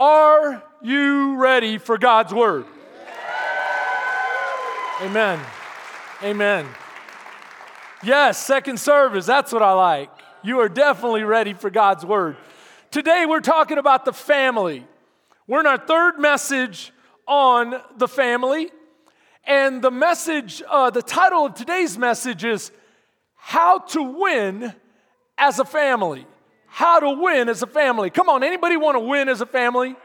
Are 0.00 0.62
you 0.80 1.36
ready 1.36 1.76
for 1.76 1.98
God's 1.98 2.32
word? 2.32 2.64
Amen. 5.02 5.38
Amen. 6.22 6.66
Yes, 8.02 8.42
second 8.42 8.80
service, 8.80 9.26
that's 9.26 9.52
what 9.52 9.62
I 9.62 9.72
like. 9.72 10.08
You 10.42 10.60
are 10.60 10.70
definitely 10.70 11.24
ready 11.24 11.52
for 11.52 11.68
God's 11.68 12.06
word. 12.06 12.38
Today 12.90 13.26
we're 13.28 13.40
talking 13.40 13.76
about 13.76 14.06
the 14.06 14.14
family. 14.14 14.86
We're 15.46 15.60
in 15.60 15.66
our 15.66 15.76
third 15.76 16.18
message 16.18 16.94
on 17.28 17.74
the 17.98 18.08
family. 18.08 18.70
And 19.44 19.82
the 19.82 19.90
message, 19.90 20.62
uh, 20.66 20.88
the 20.88 21.02
title 21.02 21.44
of 21.44 21.52
today's 21.52 21.98
message 21.98 22.42
is 22.42 22.72
How 23.34 23.80
to 23.80 24.02
Win 24.02 24.72
as 25.36 25.58
a 25.58 25.64
Family. 25.66 26.26
How 26.70 27.00
to 27.00 27.10
win 27.10 27.48
as 27.48 27.62
a 27.62 27.66
family. 27.66 28.10
Come 28.10 28.28
on, 28.28 28.42
anybody 28.42 28.76
want 28.76 28.94
to 28.94 29.00
win 29.00 29.28
as 29.28 29.40
a 29.40 29.46
family? 29.46 29.96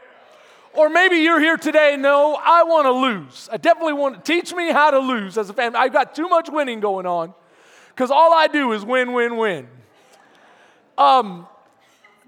Or 0.74 0.90
maybe 0.90 1.16
you're 1.16 1.40
here 1.40 1.56
today, 1.56 1.96
no, 1.96 2.34
I 2.34 2.64
want 2.64 2.84
to 2.84 2.92
lose. 2.92 3.48
I 3.50 3.56
definitely 3.56 3.94
want 3.94 4.22
to 4.22 4.32
teach 4.32 4.52
me 4.52 4.70
how 4.70 4.90
to 4.90 4.98
lose 4.98 5.38
as 5.38 5.48
a 5.48 5.54
family. 5.54 5.78
I've 5.78 5.92
got 5.92 6.14
too 6.14 6.28
much 6.28 6.50
winning 6.50 6.80
going 6.80 7.06
on 7.06 7.32
because 7.90 8.10
all 8.10 8.34
I 8.34 8.46
do 8.46 8.72
is 8.72 8.84
win, 8.84 9.14
win, 9.14 9.38
win. 9.38 9.68
Um, 10.98 11.46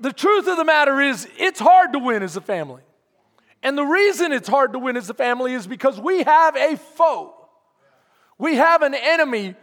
the 0.00 0.12
truth 0.12 0.46
of 0.46 0.56
the 0.56 0.64
matter 0.64 1.00
is, 1.00 1.28
it's 1.36 1.60
hard 1.60 1.92
to 1.92 1.98
win 1.98 2.22
as 2.22 2.36
a 2.36 2.40
family. 2.40 2.82
And 3.62 3.76
the 3.76 3.84
reason 3.84 4.32
it's 4.32 4.48
hard 4.48 4.72
to 4.72 4.78
win 4.78 4.96
as 4.96 5.10
a 5.10 5.14
family 5.14 5.52
is 5.52 5.66
because 5.66 6.00
we 6.00 6.22
have 6.22 6.56
a 6.56 6.76
foe. 6.76 7.34
We 8.38 8.54
have 8.54 8.82
an 8.82 8.94
enemy 8.94 9.56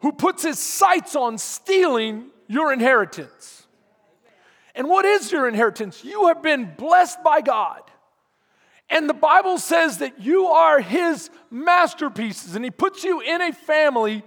who 0.00 0.12
puts 0.12 0.42
his 0.42 0.58
sights 0.58 1.14
on 1.14 1.38
stealing 1.38 2.30
your 2.48 2.72
inheritance. 2.72 3.63
And 4.74 4.88
what 4.88 5.04
is 5.04 5.30
your 5.30 5.48
inheritance? 5.48 6.04
You 6.04 6.28
have 6.28 6.42
been 6.42 6.74
blessed 6.76 7.22
by 7.22 7.40
God. 7.40 7.82
And 8.90 9.08
the 9.08 9.14
Bible 9.14 9.58
says 9.58 9.98
that 9.98 10.20
you 10.20 10.46
are 10.46 10.80
his 10.80 11.30
masterpieces, 11.50 12.54
and 12.54 12.64
he 12.64 12.70
puts 12.70 13.02
you 13.04 13.20
in 13.20 13.40
a 13.40 13.52
family 13.52 14.22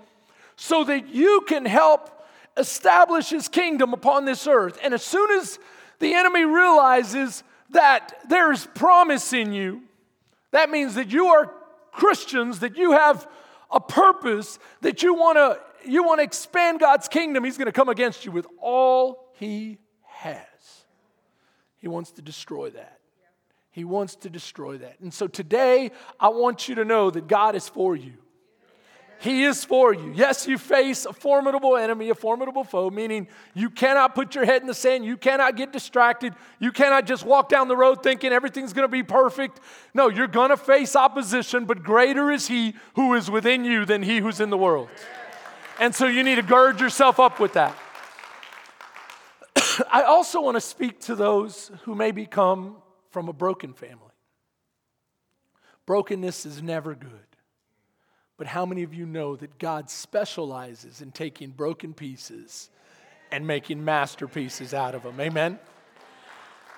so 0.56 0.84
that 0.84 1.10
you 1.10 1.42
can 1.48 1.66
help 1.66 2.10
establish 2.58 3.30
his 3.30 3.48
kingdom 3.48 3.94
upon 3.94 4.26
this 4.26 4.48
earth. 4.48 4.80
And 4.84 4.94
as 4.94 5.04
soon 5.04 5.30
as 5.40 5.60
the 6.00 6.14
enemy 6.14 6.44
realizes 6.44 7.44
that 7.72 8.18
there's 8.28 8.66
promise 8.68 9.34
in 9.34 9.54
you, 9.54 9.84
that 10.52 10.70
means 10.70 10.96
that 10.96 11.12
you 11.12 11.28
are 11.28 11.52
Christians, 11.92 12.60
that 12.60 12.78
you 12.78 12.94
have 12.94 13.28
a 13.72 13.80
purpose, 13.80 14.58
that 14.82 15.04
you 15.04 15.14
want 15.14 15.38
to 15.38 15.60
you 15.90 16.04
want 16.04 16.20
to 16.20 16.24
expand 16.24 16.80
God's 16.80 17.08
kingdom, 17.08 17.44
he's 17.44 17.58
going 17.58 17.68
to 17.68 17.72
come 17.72 17.88
against 17.88 18.26
you 18.26 18.32
with 18.32 18.48
all 18.60 19.32
he 19.36 19.78
has. 20.04 20.47
He 21.78 21.88
wants 21.88 22.12
to 22.12 22.22
destroy 22.22 22.70
that. 22.72 23.00
He 23.72 23.84
wants 23.84 24.16
to 24.18 24.30
destroy 24.30 24.80
that. 24.80 25.00
And 25.02 25.14
so 25.14 25.28
today, 25.28 25.92
I 26.20 26.30
want 26.30 26.68
you 26.68 26.76
to 26.76 26.86
know 26.86 27.12
that 27.12 27.28
God 27.28 27.56
is 27.56 27.70
for 27.70 27.96
you. 27.96 28.14
He 29.20 29.46
is 29.46 29.66
for 29.66 29.94
you. 29.94 30.14
Yes, 30.16 30.48
you 30.48 30.60
face 30.60 31.06
a 31.06 31.14
formidable 31.14 31.76
enemy, 31.76 32.10
a 32.10 32.16
formidable 32.16 32.64
foe, 32.64 32.90
meaning 32.92 33.28
you 33.56 33.70
cannot 33.70 34.14
put 34.14 34.36
your 34.36 34.46
head 34.46 34.62
in 34.62 34.68
the 34.68 34.76
sand. 34.76 35.06
You 35.06 35.18
cannot 35.18 35.56
get 35.56 35.74
distracted. 35.74 36.34
You 36.60 36.72
cannot 36.72 37.06
just 37.06 37.26
walk 37.26 37.50
down 37.50 37.68
the 37.68 37.76
road 37.76 38.04
thinking 38.04 38.32
everything's 38.32 38.74
going 38.74 38.84
to 38.88 38.92
be 38.92 39.02
perfect. 39.02 39.60
No, 39.96 40.10
you're 40.10 40.28
going 40.28 40.50
to 40.50 40.58
face 40.58 40.96
opposition, 40.96 41.66
but 41.66 41.82
greater 41.82 42.32
is 42.32 42.48
He 42.48 42.76
who 42.96 43.16
is 43.16 43.30
within 43.30 43.66
you 43.66 43.86
than 43.86 44.04
He 44.04 44.20
who's 44.20 44.40
in 44.40 44.52
the 44.52 44.58
world. 44.58 44.88
And 45.80 45.96
so 45.96 46.06
you 46.06 46.24
need 46.24 46.36
to 46.36 46.44
gird 46.44 46.80
yourself 46.80 47.20
up 47.20 47.40
with 47.40 47.54
that. 47.54 47.76
I 49.92 50.04
also 50.04 50.42
want 50.42 50.56
to 50.56 50.62
speak 50.62 51.00
to 51.02 51.16
those 51.16 51.72
who 51.84 51.96
may 51.96 52.12
become 52.12 52.78
from 53.10 53.30
a 53.30 53.34
broken 53.34 53.74
family. 53.74 54.04
Brokenness 55.86 56.46
is 56.46 56.62
never 56.62 56.96
good. 56.96 57.12
But 58.38 58.48
how 58.48 58.66
many 58.66 58.84
of 58.84 58.94
you 58.94 59.06
know 59.06 59.36
that 59.36 59.58
God 59.58 59.90
specializes 59.90 61.02
in 61.02 61.12
taking 61.12 61.50
broken 61.50 61.94
pieces 61.94 62.70
and 63.32 63.48
making 63.48 63.84
masterpieces 63.84 64.74
out 64.74 64.94
of 64.94 65.04
them? 65.04 65.20
Amen? 65.20 65.60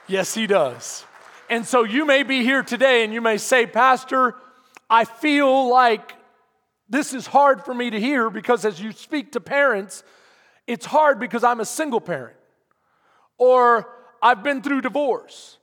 Yes, 0.08 0.34
He 0.34 0.48
does. 0.48 1.04
And 1.50 1.66
so 1.66 1.84
you 1.84 2.06
may 2.06 2.24
be 2.24 2.44
here 2.44 2.64
today 2.64 3.04
and 3.04 3.14
you 3.14 3.22
may 3.22 3.38
say, 3.38 3.66
Pastor, 3.66 4.36
I 4.90 5.04
feel 5.04 5.70
like 5.70 6.14
this 6.88 7.14
is 7.14 7.28
hard 7.28 7.66
for 7.66 7.74
me 7.74 7.90
to 7.90 8.00
hear 8.00 8.30
because 8.30 8.64
as 8.64 8.80
you 8.80 8.92
speak 8.92 9.34
to 9.34 9.42
parents, 9.42 10.04
it's 10.66 10.86
hard 10.86 11.20
because 11.20 11.44
I'm 11.44 11.60
a 11.60 11.66
single 11.66 12.00
parent 12.00 12.39
or 13.40 13.90
I've 14.22 14.44
been 14.44 14.62
through 14.62 14.82
divorce 14.82 15.60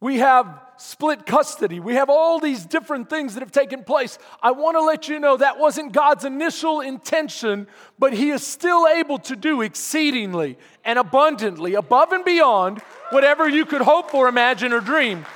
we 0.00 0.18
have 0.18 0.60
split 0.76 1.26
custody. 1.26 1.80
We 1.80 1.94
have 1.94 2.08
all 2.08 2.38
these 2.38 2.64
different 2.64 3.10
things 3.10 3.34
that 3.34 3.40
have 3.40 3.50
taken 3.50 3.82
place. 3.82 4.16
I 4.40 4.52
want 4.52 4.76
to 4.76 4.82
let 4.82 5.08
you 5.08 5.18
know 5.18 5.36
that 5.36 5.58
wasn't 5.58 5.92
God's 5.92 6.24
initial 6.24 6.80
intention, 6.80 7.66
but 7.98 8.12
He 8.12 8.30
is 8.30 8.46
still 8.46 8.86
able 8.86 9.18
to 9.20 9.34
do 9.34 9.62
exceedingly 9.62 10.56
and 10.84 11.00
abundantly, 11.00 11.74
above 11.74 12.12
and 12.12 12.24
beyond 12.24 12.78
whatever 13.10 13.48
you 13.48 13.66
could 13.66 13.80
hope 13.80 14.10
for, 14.10 14.28
imagine, 14.28 14.72
or 14.72 14.80
dream. 14.80 15.26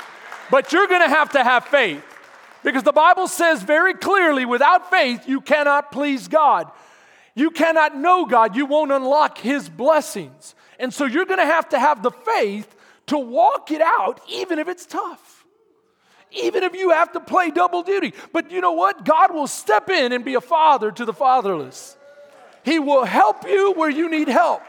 But 0.48 0.72
you're 0.72 0.86
going 0.86 1.02
to 1.02 1.08
have 1.08 1.32
to 1.32 1.42
have 1.42 1.64
faith 1.64 2.04
because 2.62 2.84
the 2.84 2.92
Bible 2.92 3.26
says 3.26 3.64
very 3.64 3.94
clearly 3.94 4.44
without 4.44 4.90
faith, 4.90 5.28
you 5.28 5.40
cannot 5.40 5.90
please 5.90 6.28
God. 6.28 6.70
You 7.34 7.50
cannot 7.50 7.96
know 7.96 8.26
God. 8.26 8.54
You 8.54 8.66
won't 8.66 8.92
unlock 8.92 9.38
His 9.38 9.68
blessings. 9.68 10.54
And 10.82 10.92
so 10.92 11.06
you're 11.06 11.24
going 11.24 11.38
to 11.38 11.46
have 11.46 11.68
to 11.70 11.78
have 11.78 12.02
the 12.02 12.10
faith 12.10 12.74
to 13.06 13.16
walk 13.16 13.70
it 13.70 13.80
out, 13.80 14.20
even 14.28 14.58
if 14.58 14.68
it's 14.68 14.84
tough. 14.84 15.44
Even 16.32 16.64
if 16.64 16.74
you 16.74 16.90
have 16.90 17.12
to 17.12 17.20
play 17.20 17.50
double 17.50 17.84
duty. 17.84 18.14
But 18.32 18.50
you 18.50 18.60
know 18.60 18.72
what? 18.72 19.04
God 19.04 19.32
will 19.32 19.46
step 19.46 19.88
in 19.88 20.12
and 20.12 20.24
be 20.24 20.34
a 20.34 20.40
father 20.40 20.90
to 20.90 21.04
the 21.04 21.12
fatherless. 21.12 21.96
He 22.64 22.80
will 22.80 23.04
help 23.04 23.46
you 23.46 23.72
where 23.72 23.90
you 23.90 24.10
need 24.10 24.26
help. 24.26 24.62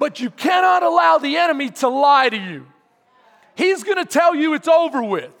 But 0.00 0.18
you 0.18 0.28
cannot 0.28 0.82
allow 0.82 1.18
the 1.18 1.36
enemy 1.36 1.70
to 1.70 1.88
lie 1.88 2.28
to 2.28 2.36
you. 2.36 2.66
He's 3.54 3.84
going 3.84 3.98
to 3.98 4.04
tell 4.04 4.34
you 4.34 4.54
it's 4.54 4.68
over 4.68 5.02
with. 5.02 5.32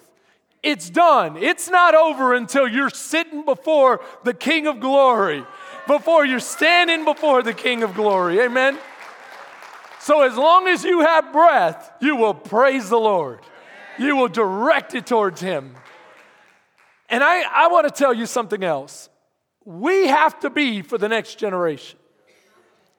It's 0.62 0.88
done. 0.88 1.36
It's 1.36 1.68
not 1.68 1.94
over 1.94 2.34
until 2.34 2.68
you're 2.68 2.90
sitting 2.90 3.44
before 3.44 4.00
the 4.22 4.32
King 4.32 4.66
of 4.68 4.78
glory, 4.80 5.44
before 5.86 6.24
you're 6.24 6.40
standing 6.40 7.04
before 7.04 7.42
the 7.42 7.52
King 7.52 7.82
of 7.82 7.94
glory. 7.94 8.40
Amen. 8.40 8.78
So, 10.06 10.22
as 10.22 10.36
long 10.36 10.68
as 10.68 10.84
you 10.84 11.00
have 11.00 11.32
breath, 11.32 11.92
you 12.00 12.14
will 12.14 12.32
praise 12.32 12.88
the 12.88 12.96
Lord. 12.96 13.40
You 13.98 14.14
will 14.14 14.28
direct 14.28 14.94
it 14.94 15.04
towards 15.04 15.40
Him. 15.40 15.74
And 17.08 17.24
I, 17.24 17.42
I 17.42 17.66
want 17.66 17.88
to 17.88 17.92
tell 17.92 18.14
you 18.14 18.24
something 18.26 18.62
else. 18.62 19.08
We 19.64 20.06
have 20.06 20.38
to 20.40 20.50
be 20.50 20.82
for 20.82 20.96
the 20.96 21.08
next 21.08 21.40
generation. 21.40 21.98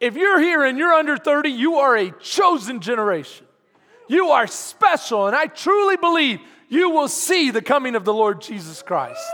If 0.01 0.17
you're 0.17 0.41
here 0.41 0.65
and 0.65 0.77
you're 0.77 0.91
under 0.91 1.15
30, 1.15 1.47
you 1.47 1.75
are 1.75 1.95
a 1.95 2.11
chosen 2.19 2.81
generation. 2.81 3.45
You 4.09 4.31
are 4.31 4.45
special, 4.45 5.27
and 5.27 5.35
I 5.35 5.45
truly 5.45 5.95
believe 5.95 6.41
you 6.67 6.89
will 6.89 7.07
see 7.07 7.51
the 7.51 7.61
coming 7.61 7.95
of 7.95 8.03
the 8.03 8.13
Lord 8.13 8.41
Jesus 8.41 8.81
Christ. 8.81 9.33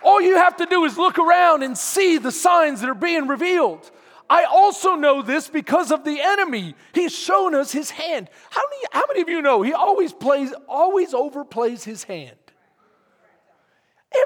All 0.00 0.22
you 0.22 0.36
have 0.36 0.58
to 0.58 0.66
do 0.66 0.84
is 0.84 0.96
look 0.96 1.18
around 1.18 1.64
and 1.64 1.76
see 1.76 2.18
the 2.18 2.30
signs 2.30 2.82
that 2.82 2.88
are 2.88 2.94
being 2.94 3.26
revealed. 3.26 3.90
I 4.28 4.44
also 4.44 4.94
know 4.94 5.22
this 5.22 5.48
because 5.48 5.92
of 5.92 6.04
the 6.04 6.20
enemy. 6.20 6.74
He's 6.92 7.14
shown 7.14 7.54
us 7.54 7.70
his 7.70 7.90
hand. 7.90 8.28
How 8.50 8.62
many, 8.70 8.82
how 8.90 9.04
many 9.08 9.20
of 9.20 9.28
you 9.28 9.40
know 9.40 9.62
he 9.62 9.72
always 9.72 10.12
plays, 10.12 10.52
always 10.68 11.12
overplays 11.12 11.84
his 11.84 12.02
hand? 12.04 12.36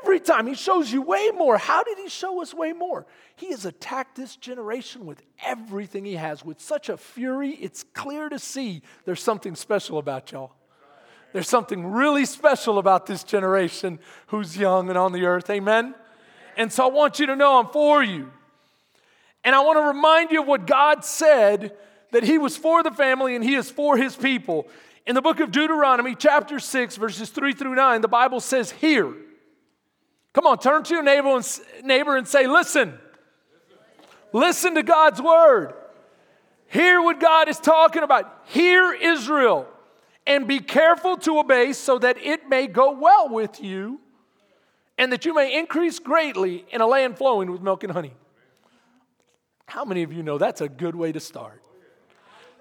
Every 0.02 0.20
time 0.20 0.46
he 0.46 0.54
shows 0.54 0.92
you 0.92 1.02
way 1.02 1.30
more. 1.34 1.58
How 1.58 1.82
did 1.82 1.98
he 1.98 2.08
show 2.08 2.40
us 2.40 2.54
way 2.54 2.72
more? 2.72 3.06
He 3.36 3.50
has 3.50 3.64
attacked 3.66 4.16
this 4.16 4.36
generation 4.36 5.04
with 5.04 5.22
everything 5.44 6.04
he 6.04 6.14
has, 6.14 6.44
with 6.44 6.60
such 6.60 6.88
a 6.88 6.96
fury, 6.96 7.50
it's 7.50 7.84
clear 7.94 8.28
to 8.28 8.38
see 8.38 8.82
there's 9.04 9.22
something 9.22 9.54
special 9.54 9.98
about 9.98 10.32
y'all. 10.32 10.52
There's 11.32 11.48
something 11.48 11.86
really 11.86 12.24
special 12.24 12.78
about 12.78 13.06
this 13.06 13.22
generation 13.24 14.00
who's 14.28 14.56
young 14.56 14.88
and 14.88 14.98
on 14.98 15.12
the 15.12 15.24
earth. 15.26 15.48
Amen? 15.50 15.94
And 16.56 16.72
so 16.72 16.84
I 16.84 16.90
want 16.90 17.18
you 17.18 17.26
to 17.26 17.36
know 17.36 17.58
I'm 17.58 17.68
for 17.68 18.02
you. 18.02 18.30
And 19.44 19.54
I 19.54 19.60
want 19.60 19.78
to 19.78 19.82
remind 19.82 20.30
you 20.30 20.42
of 20.42 20.46
what 20.46 20.66
God 20.66 21.04
said 21.04 21.76
that 22.12 22.22
He 22.22 22.38
was 22.38 22.56
for 22.56 22.82
the 22.82 22.90
family 22.90 23.34
and 23.34 23.44
He 23.44 23.54
is 23.54 23.70
for 23.70 23.96
His 23.96 24.16
people. 24.16 24.68
In 25.06 25.14
the 25.14 25.22
book 25.22 25.40
of 25.40 25.50
Deuteronomy, 25.50 26.14
chapter 26.14 26.58
6, 26.58 26.96
verses 26.96 27.30
3 27.30 27.52
through 27.52 27.74
9, 27.74 28.00
the 28.00 28.08
Bible 28.08 28.40
says, 28.40 28.70
Here. 28.70 29.14
Come 30.32 30.46
on, 30.46 30.58
turn 30.58 30.84
to 30.84 30.94
your 30.94 31.02
neighbor 31.02 31.34
and, 31.34 31.60
neighbor 31.84 32.16
and 32.16 32.28
say, 32.28 32.46
Listen. 32.46 32.98
Listen 34.32 34.74
to 34.76 34.82
God's 34.82 35.20
word. 35.20 35.74
Hear 36.68 37.02
what 37.02 37.18
God 37.18 37.48
is 37.48 37.58
talking 37.58 38.04
about. 38.04 38.42
Hear 38.46 38.92
Israel 38.92 39.66
and 40.26 40.46
be 40.46 40.60
careful 40.60 41.16
to 41.16 41.40
obey 41.40 41.72
so 41.72 41.98
that 41.98 42.16
it 42.18 42.48
may 42.48 42.68
go 42.68 42.92
well 42.92 43.28
with 43.28 43.60
you 43.60 44.00
and 44.96 45.12
that 45.12 45.24
you 45.24 45.34
may 45.34 45.58
increase 45.58 45.98
greatly 45.98 46.64
in 46.70 46.80
a 46.80 46.86
land 46.86 47.18
flowing 47.18 47.50
with 47.50 47.60
milk 47.60 47.82
and 47.82 47.92
honey. 47.92 48.12
How 49.70 49.84
many 49.84 50.02
of 50.02 50.12
you 50.12 50.24
know 50.24 50.36
that's 50.36 50.60
a 50.60 50.68
good 50.68 50.96
way 50.96 51.12
to 51.12 51.20
start? 51.20 51.62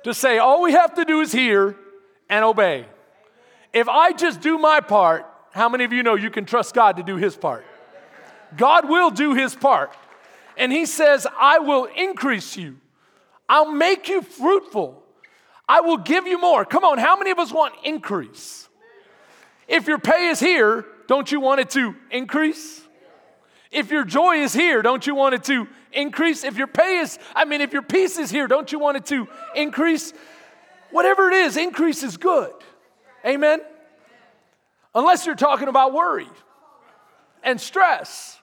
To 0.03 0.13
say, 0.13 0.37
all 0.37 0.61
we 0.61 0.73
have 0.73 0.93
to 0.93 1.05
do 1.05 1.21
is 1.21 1.31
hear 1.31 1.75
and 2.29 2.45
obey. 2.45 2.85
If 3.73 3.89
I 3.89 4.11
just 4.11 4.41
do 4.41 4.59
my 4.59 4.79
part, 4.79 5.25
how 5.51 5.69
many 5.69 5.85
of 5.85 5.91
you 5.91 6.03
know 6.03 6.13
you 6.13 6.29
can 6.29 6.45
trust 6.45 6.75
God 6.75 6.97
to 6.97 7.03
do 7.03 7.15
his 7.15 7.35
part? 7.35 7.65
God 8.55 8.87
will 8.87 9.09
do 9.09 9.33
his 9.33 9.55
part. 9.55 9.91
And 10.55 10.71
he 10.71 10.85
says, 10.85 11.25
I 11.35 11.57
will 11.57 11.85
increase 11.85 12.55
you, 12.55 12.77
I'll 13.49 13.71
make 13.71 14.07
you 14.07 14.21
fruitful, 14.21 15.01
I 15.67 15.81
will 15.81 15.97
give 15.97 16.27
you 16.27 16.39
more. 16.39 16.63
Come 16.63 16.83
on, 16.83 16.99
how 16.99 17.17
many 17.17 17.31
of 17.31 17.39
us 17.39 17.51
want 17.51 17.73
increase? 17.83 18.69
If 19.67 19.87
your 19.87 19.97
pay 19.97 20.27
is 20.27 20.39
here, 20.39 20.85
don't 21.07 21.31
you 21.31 21.39
want 21.39 21.59
it 21.59 21.71
to 21.71 21.95
increase? 22.11 22.83
If 23.71 23.91
your 23.91 24.03
joy 24.03 24.37
is 24.37 24.53
here, 24.53 24.81
don't 24.81 25.05
you 25.05 25.13
want 25.13 25.35
it 25.35 25.43
to 25.45 25.67
increase? 25.91 26.43
If 26.43 26.57
your 26.57 26.67
pay 26.67 26.99
is, 26.99 27.19
I 27.35 27.45
mean, 27.45 27.61
if 27.61 27.71
your 27.71 27.83
peace 27.83 28.17
is 28.17 28.31
here, 28.31 28.47
don't 28.47 28.71
you 28.71 28.79
want 28.79 28.97
it 28.97 29.05
to 29.07 29.27
increase? 29.55 30.13
Whatever 30.91 31.29
it 31.29 31.35
is, 31.35 31.55
increase 31.55 32.01
is 32.01 32.17
good. 32.17 32.51
Amen? 33.23 33.59
Unless 34.95 35.25
you're 35.27 35.35
talking 35.35 35.67
about 35.67 35.93
worry 35.93 36.27
and 37.43 37.61
stress 37.61 38.39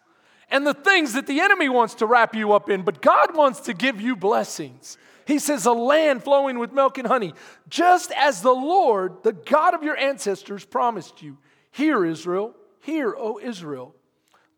and 0.49 0.65
the 0.65 0.75
things 0.75 1.15
that 1.15 1.27
the 1.27 1.41
enemy 1.41 1.69
wants 1.69 1.95
to 1.97 2.07
wrap 2.07 2.33
you 2.35 2.53
up 2.53 2.71
in, 2.71 2.83
but 2.83 3.03
God 3.03 3.37
wants 3.37 3.61
to 3.61 3.75
give 3.75 4.01
you 4.01 4.15
blessings. 4.15 4.97
He 5.27 5.41
says, 5.41 5.67
a 5.67 5.73
land 5.73 6.23
flowing 6.23 6.61
with 6.61 6.73
milk 6.73 6.99
and 6.99 7.09
honey, 7.09 7.35
just 7.69 8.13
as 8.13 8.43
the 8.43 8.55
Lord, 8.55 9.25
the 9.25 9.33
God 9.33 9.75
of 9.75 9.83
your 9.83 9.97
ancestors, 9.97 10.65
promised 10.65 11.21
you. 11.21 11.39
Hear, 11.73 12.05
Israel, 12.05 12.55
hear, 12.81 13.13
O 13.19 13.41
Israel. 13.43 13.96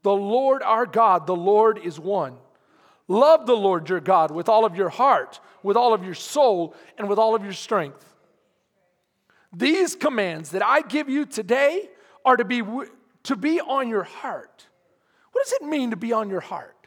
The 0.09 0.15
Lord 0.15 0.63
our 0.63 0.87
God, 0.87 1.27
the 1.27 1.37
Lord 1.37 1.77
is 1.85 2.01
one. 2.01 2.39
Love 3.09 3.45
the 3.45 3.55
Lord 3.55 3.91
your 3.91 4.01
God 4.01 4.31
with 4.31 4.49
all 4.49 4.65
of 4.65 4.75
your 4.75 4.89
heart, 4.89 5.39
with 5.63 5.77
all 5.77 5.93
of 5.93 6.03
your 6.03 6.15
soul, 6.15 6.75
and 6.97 7.11
with 7.11 7.19
all 7.19 7.35
of 7.35 7.45
your 7.45 7.53
strength. 7.53 8.07
These 9.55 9.97
commands 9.97 10.53
that 10.53 10.65
I 10.65 10.81
give 10.81 11.11
you 11.11 11.27
today 11.27 11.91
are 12.25 12.39
to 12.39 12.45
be, 12.47 12.63
to 13.25 13.37
be 13.37 13.61
on 13.61 13.91
your 13.91 14.05
heart. 14.05 14.67
What 15.33 15.45
does 15.45 15.53
it 15.61 15.67
mean 15.67 15.91
to 15.91 15.97
be 15.97 16.15
on 16.15 16.31
your 16.31 16.41
heart? 16.41 16.87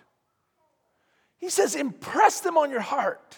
He 1.38 1.52
says, 1.52 1.76
impress 1.76 2.40
them 2.40 2.58
on 2.58 2.72
your 2.72 2.82
heart. 2.82 3.38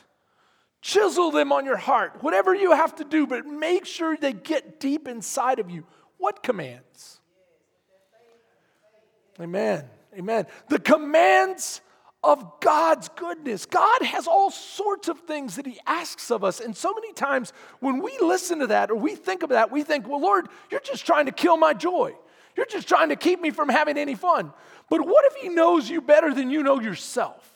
Chisel 0.80 1.30
them 1.30 1.52
on 1.52 1.66
your 1.66 1.76
heart. 1.76 2.24
Whatever 2.24 2.56
you 2.56 2.72
have 2.72 2.96
to 2.96 3.04
do, 3.04 3.28
but 3.28 3.46
make 3.46 3.86
sure 3.86 4.16
they 4.16 4.32
get 4.32 4.80
deep 4.80 5.10
inside 5.10 5.60
of 5.60 5.70
you. 5.70 5.84
What 6.20 6.42
commands? 6.42 7.20
Amen. 9.40 9.86
Amen. 10.18 10.46
The 10.70 10.80
commands 10.80 11.82
of 12.24 12.60
God's 12.62 13.10
goodness. 13.10 13.66
God 13.66 14.02
has 14.04 14.28
all 14.28 14.52
sorts 14.52 15.08
of 15.08 15.20
things 15.22 15.56
that 15.58 15.66
He 15.66 15.80
asks 15.86 16.32
of 16.32 16.44
us. 16.44 16.60
And 16.60 16.76
so 16.76 16.94
many 16.94 17.12
times 17.14 17.52
when 17.80 18.02
we 18.02 18.18
listen 18.22 18.60
to 18.60 18.68
that 18.68 18.92
or 18.92 18.96
we 18.96 19.16
think 19.16 19.44
of 19.44 19.50
that, 19.50 19.72
we 19.72 19.84
think, 19.84 20.08
well, 20.08 20.22
Lord, 20.22 20.48
you're 20.72 20.80
just 20.80 21.06
trying 21.06 21.26
to 21.26 21.32
kill 21.32 21.58
my 21.58 21.74
joy. 21.74 22.16
You're 22.56 22.66
just 22.68 22.88
trying 22.88 23.10
to 23.10 23.16
keep 23.16 23.42
me 23.42 23.50
from 23.50 23.68
having 23.68 23.98
any 23.98 24.16
fun. 24.16 24.54
But 24.90 25.06
what 25.06 25.26
if 25.26 25.42
He 25.42 25.50
knows 25.50 25.90
you 25.90 26.00
better 26.02 26.34
than 26.34 26.50
you 26.50 26.64
know 26.64 26.80
yourself? 26.80 27.50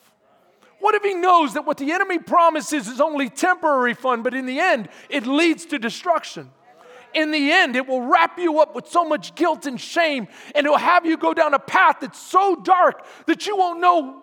What 0.80 0.94
if 0.94 1.02
he 1.02 1.14
knows 1.14 1.54
that 1.54 1.66
what 1.66 1.76
the 1.76 1.92
enemy 1.92 2.18
promises 2.18 2.86
is 2.86 3.00
only 3.00 3.28
temporary 3.28 3.94
fun, 3.94 4.22
but 4.22 4.34
in 4.34 4.46
the 4.46 4.60
end, 4.60 4.88
it 5.08 5.26
leads 5.26 5.66
to 5.66 5.78
destruction? 5.78 6.50
In 7.14 7.30
the 7.30 7.52
end, 7.52 7.76
it 7.76 7.86
will 7.86 8.02
wrap 8.02 8.38
you 8.38 8.60
up 8.60 8.74
with 8.74 8.88
so 8.88 9.04
much 9.04 9.34
guilt 9.34 9.66
and 9.66 9.80
shame, 9.80 10.28
and 10.54 10.66
it 10.66 10.70
will 10.70 10.76
have 10.78 11.06
you 11.06 11.16
go 11.16 11.34
down 11.34 11.54
a 11.54 11.58
path 11.58 11.98
that's 12.00 12.20
so 12.20 12.56
dark 12.56 13.04
that 13.26 13.46
you 13.46 13.56
won't 13.56 13.80
know 13.80 14.22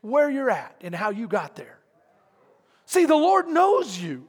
where 0.00 0.30
you're 0.30 0.50
at 0.50 0.74
and 0.80 0.94
how 0.94 1.10
you 1.10 1.28
got 1.28 1.56
there. 1.56 1.78
See, 2.86 3.06
the 3.06 3.16
Lord 3.16 3.46
knows 3.46 3.98
you. 3.98 4.26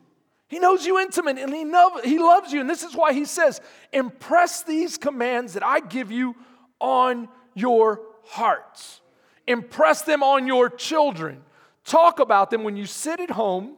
He 0.48 0.60
knows 0.60 0.86
you 0.86 1.00
intimate 1.00 1.38
and 1.38 1.54
he, 1.54 1.64
know, 1.64 2.00
he 2.04 2.20
loves 2.20 2.52
you. 2.52 2.60
And 2.60 2.70
this 2.70 2.84
is 2.84 2.94
why 2.94 3.14
he 3.14 3.24
says, 3.24 3.62
Impress 3.94 4.64
these 4.64 4.98
commands 4.98 5.54
that 5.54 5.64
I 5.64 5.80
give 5.80 6.12
you 6.12 6.36
on 6.80 7.30
your 7.54 8.02
hearts. 8.26 9.02
Impress 9.48 10.02
them 10.02 10.24
on 10.24 10.46
your 10.46 10.70
children. 10.70 11.42
Talk 11.86 12.20
about 12.20 12.52
them 12.52 12.64
when 12.64 12.76
you 12.76 12.86
sit 12.86 13.20
at 13.20 13.32
home, 13.32 13.78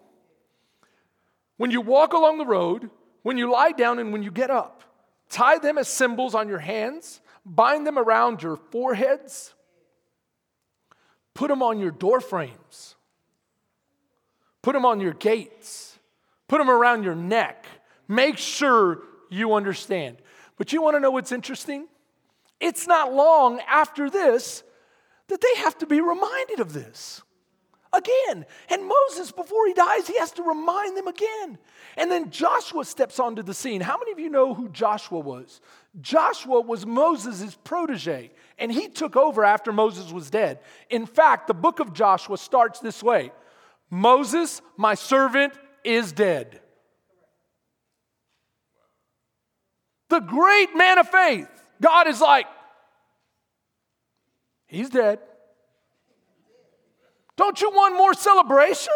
when 1.58 1.72
you 1.72 1.80
walk 1.80 2.14
along 2.14 2.38
the 2.38 2.46
road, 2.46 2.90
when 3.24 3.38
you 3.38 3.52
lie 3.52 3.72
down, 3.72 4.00
and 4.00 4.14
when 4.14 4.22
you 4.22 4.32
get 4.32 4.52
up. 4.52 4.84
Tie 5.30 5.58
them 5.58 5.80
as 5.80 5.88
symbols 5.88 6.36
on 6.36 6.48
your 6.48 6.60
hands, 6.60 7.20
bind 7.44 7.88
them 7.88 7.98
around 7.98 8.44
your 8.44 8.56
foreheads, 8.56 9.54
put 11.34 11.48
them 11.48 11.64
on 11.64 11.80
your 11.80 11.90
door 11.90 12.22
frames, 12.22 12.96
put 14.62 14.74
them 14.74 14.86
on 14.86 15.00
your 15.00 15.14
gates, 15.14 15.98
put 16.48 16.60
them 16.60 16.70
around 16.70 17.04
your 17.04 17.16
neck. 17.16 17.66
Make 18.08 18.38
sure 18.38 19.00
you 19.32 19.56
understand. 19.56 20.18
But 20.58 20.72
you 20.72 20.84
want 20.84 20.96
to 20.96 21.00
know 21.00 21.10
what's 21.10 21.32
interesting? 21.32 21.88
It's 22.60 22.86
not 22.86 23.12
long 23.12 23.60
after 23.68 24.10
this 24.10 24.62
that 25.30 25.42
they 25.42 25.62
have 25.62 25.78
to 25.80 25.88
be 25.88 26.00
reminded 26.00 26.60
of 26.60 26.74
this 26.74 27.23
again. 27.94 28.46
And 28.70 28.86
Moses, 28.86 29.32
before 29.32 29.68
he 29.68 29.74
dies, 29.74 30.08
he 30.08 30.18
has 30.18 30.32
to 30.34 30.44
remind 30.44 30.98
them 30.98 31.08
again. 31.08 31.58
And 31.98 32.12
then 32.12 32.32
Joshua 32.32 32.86
steps 32.86 33.20
onto 33.20 33.44
the 33.44 33.54
scene. 33.54 33.82
How 33.82 33.98
many 33.98 34.12
of 34.12 34.20
you 34.20 34.30
know 34.30 34.54
who 34.54 34.70
Joshua 34.70 35.20
was? 35.20 35.62
Joshua 36.02 36.62
was 36.62 36.86
Moses' 36.86 37.58
protege, 37.64 38.32
and 38.58 38.72
he 38.72 38.90
took 38.90 39.16
over 39.16 39.46
after 39.46 39.72
Moses 39.72 40.12
was 40.12 40.30
dead. 40.30 40.60
In 40.90 41.06
fact, 41.06 41.48
the 41.48 41.54
book 41.54 41.80
of 41.80 41.94
Joshua 41.94 42.38
starts 42.38 42.80
this 42.80 43.04
way 43.04 43.32
Moses, 43.90 44.62
my 44.76 44.96
servant, 44.96 45.54
is 45.84 46.12
dead. 46.12 46.62
The 50.10 50.20
great 50.20 50.76
man 50.76 51.00
of 51.00 51.10
faith. 51.10 51.48
God 51.82 52.08
is 52.08 52.22
like, 52.22 52.48
He's 54.68 54.90
dead. 54.90 55.20
Don't 57.36 57.62
you 57.62 57.70
want 57.70 57.96
more 57.96 58.14
celebration? 58.14 58.94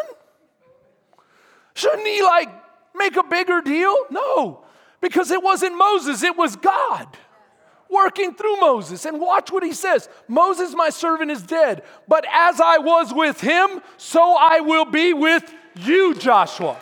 Shouldn't 1.73 2.07
he 2.07 2.21
like 2.23 2.49
make 2.95 3.15
a 3.17 3.23
bigger 3.23 3.61
deal? 3.61 3.95
No, 4.09 4.63
because 5.01 5.31
it 5.31 5.41
wasn't 5.41 5.77
Moses, 5.77 6.23
it 6.23 6.35
was 6.35 6.55
God 6.55 7.07
working 7.89 8.33
through 8.33 8.57
Moses. 8.57 9.05
And 9.05 9.19
watch 9.19 9.51
what 9.51 9.63
he 9.63 9.73
says 9.73 10.09
Moses, 10.27 10.73
my 10.75 10.89
servant, 10.89 11.31
is 11.31 11.41
dead, 11.41 11.83
but 12.07 12.25
as 12.31 12.59
I 12.61 12.77
was 12.79 13.13
with 13.13 13.41
him, 13.41 13.81
so 13.97 14.35
I 14.37 14.59
will 14.59 14.85
be 14.85 15.13
with 15.13 15.53
you, 15.75 16.15
Joshua. 16.15 16.77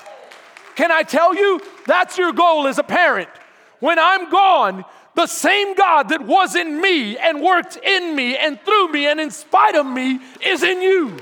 Can 0.76 0.92
I 0.92 1.04
tell 1.04 1.36
you? 1.36 1.62
That's 1.86 2.18
your 2.18 2.34
goal 2.34 2.68
as 2.68 2.80
a 2.80 2.84
parent. 2.84 3.30
When 3.80 3.98
I'm 4.00 4.30
gone, 4.30 4.84
the 5.14 5.28
same 5.28 5.76
God 5.76 6.10
that 6.10 6.22
was 6.22 6.56
in 6.56 6.82
me 6.82 7.18
and 7.18 7.42
worked 7.42 7.78
in 7.78 8.16
me 8.16 8.36
and 8.36 8.60
through 8.62 8.90
me 8.90 9.08
and 9.08 9.20
in 9.20 9.32
spite 9.32 9.76
of 9.76 9.86
me 9.86 10.20
is 10.46 10.64
in 10.64 10.82
you. 10.82 11.18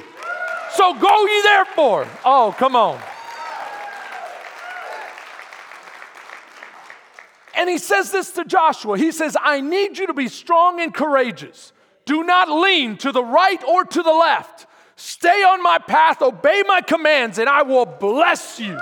So 0.75 0.93
go 0.93 1.25
ye 1.25 1.41
therefore. 1.41 2.07
Oh, 2.25 2.55
come 2.57 2.75
on. 2.75 2.99
And 7.55 7.69
he 7.69 7.77
says 7.77 8.11
this 8.11 8.31
to 8.31 8.45
Joshua. 8.45 8.97
He 8.97 9.11
says, 9.11 9.37
I 9.39 9.61
need 9.61 9.97
you 9.97 10.07
to 10.07 10.13
be 10.13 10.27
strong 10.27 10.81
and 10.81 10.93
courageous. 10.93 11.71
Do 12.05 12.23
not 12.23 12.49
lean 12.49 12.97
to 12.97 13.11
the 13.11 13.23
right 13.23 13.63
or 13.63 13.85
to 13.85 14.03
the 14.03 14.11
left. 14.11 14.65
Stay 14.95 15.43
on 15.43 15.61
my 15.61 15.77
path, 15.77 16.21
obey 16.21 16.63
my 16.67 16.81
commands, 16.81 17.37
and 17.37 17.47
I 17.47 17.61
will 17.61 17.85
bless 17.85 18.59
you 18.59 18.77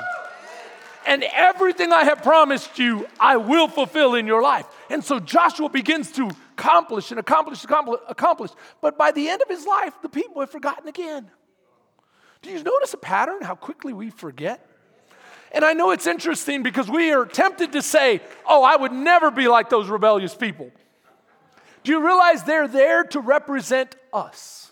and 1.05 1.23
everything 1.33 1.91
I 1.91 2.03
have 2.03 2.21
promised 2.21 2.77
you, 2.77 3.07
I 3.19 3.37
will 3.37 3.67
fulfill 3.67 4.15
in 4.15 4.27
your 4.27 4.41
life. 4.41 4.65
And 4.89 5.03
so 5.03 5.19
Joshua 5.19 5.69
begins 5.69 6.11
to 6.13 6.29
accomplish 6.53 7.11
and 7.11 7.19
accomplish, 7.19 7.63
accomplish, 7.63 7.99
accomplish. 8.07 8.51
But 8.81 8.97
by 8.97 9.11
the 9.11 9.27
end 9.29 9.41
of 9.41 9.47
his 9.47 9.65
life, 9.65 9.93
the 10.01 10.09
people 10.09 10.41
have 10.41 10.51
forgotten 10.51 10.87
again. 10.87 11.29
Do 12.41 12.49
you 12.49 12.63
notice 12.63 12.93
a 12.93 12.97
pattern, 12.97 13.41
how 13.41 13.55
quickly 13.55 13.93
we 13.93 14.09
forget? 14.09 14.65
And 15.51 15.65
I 15.65 15.73
know 15.73 15.91
it's 15.91 16.07
interesting 16.07 16.63
because 16.63 16.89
we 16.89 17.11
are 17.11 17.25
tempted 17.25 17.73
to 17.73 17.81
say, 17.81 18.21
oh, 18.47 18.63
I 18.63 18.77
would 18.77 18.93
never 18.93 19.31
be 19.31 19.47
like 19.47 19.69
those 19.69 19.89
rebellious 19.89 20.33
people. 20.33 20.71
Do 21.83 21.91
you 21.91 22.05
realize 22.05 22.43
they're 22.43 22.67
there 22.67 23.03
to 23.05 23.19
represent 23.19 23.95
us? 24.13 24.71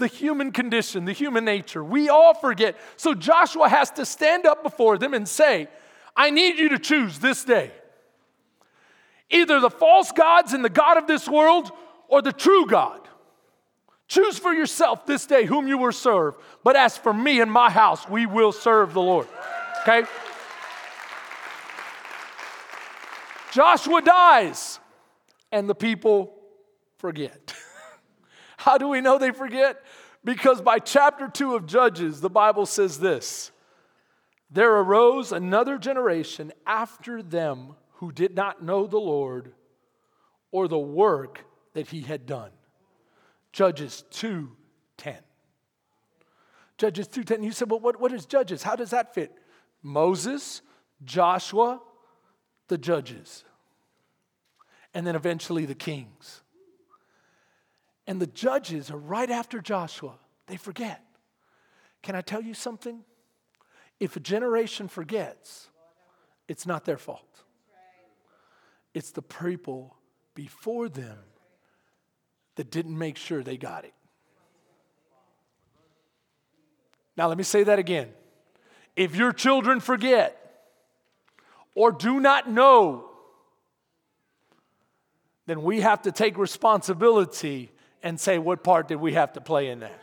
the 0.00 0.08
human 0.08 0.50
condition, 0.50 1.04
the 1.04 1.12
human 1.12 1.44
nature. 1.44 1.84
We 1.84 2.08
all 2.08 2.34
forget. 2.34 2.76
So 2.96 3.14
Joshua 3.14 3.68
has 3.68 3.90
to 3.92 4.04
stand 4.04 4.46
up 4.46 4.64
before 4.64 4.98
them 4.98 5.14
and 5.14 5.28
say, 5.28 5.68
I 6.16 6.30
need 6.30 6.58
you 6.58 6.70
to 6.70 6.78
choose 6.78 7.20
this 7.20 7.44
day 7.44 7.70
either 9.32 9.60
the 9.60 9.70
false 9.70 10.10
gods 10.10 10.52
and 10.54 10.64
the 10.64 10.68
God 10.68 10.96
of 10.96 11.06
this 11.06 11.28
world 11.28 11.70
or 12.08 12.20
the 12.20 12.32
true 12.32 12.66
God. 12.66 13.00
Choose 14.10 14.40
for 14.40 14.52
yourself 14.52 15.06
this 15.06 15.24
day 15.24 15.44
whom 15.44 15.68
you 15.68 15.78
will 15.78 15.92
serve. 15.92 16.34
But 16.64 16.74
as 16.74 16.96
for 16.96 17.14
me 17.14 17.40
and 17.40 17.50
my 17.50 17.70
house, 17.70 18.08
we 18.08 18.26
will 18.26 18.50
serve 18.50 18.92
the 18.92 19.00
Lord. 19.00 19.28
Okay? 19.82 20.02
Joshua 23.52 24.02
dies, 24.02 24.80
and 25.52 25.70
the 25.70 25.76
people 25.76 26.34
forget. 26.98 27.54
How 28.56 28.78
do 28.78 28.88
we 28.88 29.00
know 29.00 29.16
they 29.16 29.30
forget? 29.30 29.80
Because 30.24 30.60
by 30.60 30.80
chapter 30.80 31.28
2 31.28 31.54
of 31.54 31.66
Judges, 31.66 32.20
the 32.20 32.28
Bible 32.28 32.66
says 32.66 32.98
this 32.98 33.52
there 34.50 34.74
arose 34.74 35.30
another 35.30 35.78
generation 35.78 36.52
after 36.66 37.22
them 37.22 37.76
who 37.94 38.10
did 38.10 38.34
not 38.34 38.60
know 38.60 38.88
the 38.88 38.98
Lord 38.98 39.52
or 40.50 40.66
the 40.66 40.80
work 40.80 41.44
that 41.74 41.86
he 41.90 42.00
had 42.00 42.26
done. 42.26 42.50
Judges 43.52 44.04
2:10. 44.10 45.16
Judges 46.78 47.08
2:10. 47.08 47.44
You 47.44 47.52
said, 47.52 47.70
well, 47.70 47.80
what, 47.80 48.00
what 48.00 48.12
is 48.12 48.26
Judges? 48.26 48.62
How 48.62 48.76
does 48.76 48.90
that 48.90 49.14
fit? 49.14 49.32
Moses, 49.82 50.62
Joshua, 51.04 51.80
the 52.68 52.78
judges, 52.78 53.44
and 54.94 55.06
then 55.06 55.16
eventually 55.16 55.66
the 55.66 55.74
kings. 55.74 56.42
And 58.06 58.20
the 58.20 58.26
judges 58.26 58.90
are 58.90 58.98
right 58.98 59.30
after 59.30 59.60
Joshua. 59.60 60.14
They 60.46 60.56
forget. 60.56 61.04
Can 62.02 62.16
I 62.16 62.22
tell 62.22 62.42
you 62.42 62.54
something? 62.54 63.04
If 63.98 64.16
a 64.16 64.20
generation 64.20 64.88
forgets, 64.88 65.68
it's 66.48 66.66
not 66.66 66.84
their 66.84 66.96
fault. 66.96 67.42
It's 68.94 69.10
the 69.10 69.22
people 69.22 69.96
before 70.34 70.88
them 70.88 71.18
that 72.56 72.70
didn't 72.70 72.96
make 72.96 73.16
sure 73.16 73.42
they 73.42 73.56
got 73.56 73.84
it. 73.84 73.94
Now, 77.16 77.28
let 77.28 77.36
me 77.36 77.44
say 77.44 77.64
that 77.64 77.78
again. 77.78 78.08
If 78.96 79.14
your 79.14 79.32
children 79.32 79.80
forget 79.80 80.36
or 81.74 81.92
do 81.92 82.20
not 82.20 82.50
know, 82.50 83.10
then 85.46 85.62
we 85.62 85.80
have 85.80 86.02
to 86.02 86.12
take 86.12 86.38
responsibility 86.38 87.72
and 88.02 88.18
say, 88.18 88.38
what 88.38 88.62
part 88.62 88.88
did 88.88 88.96
we 88.96 89.14
have 89.14 89.32
to 89.34 89.40
play 89.40 89.68
in 89.68 89.80
that? 89.80 90.00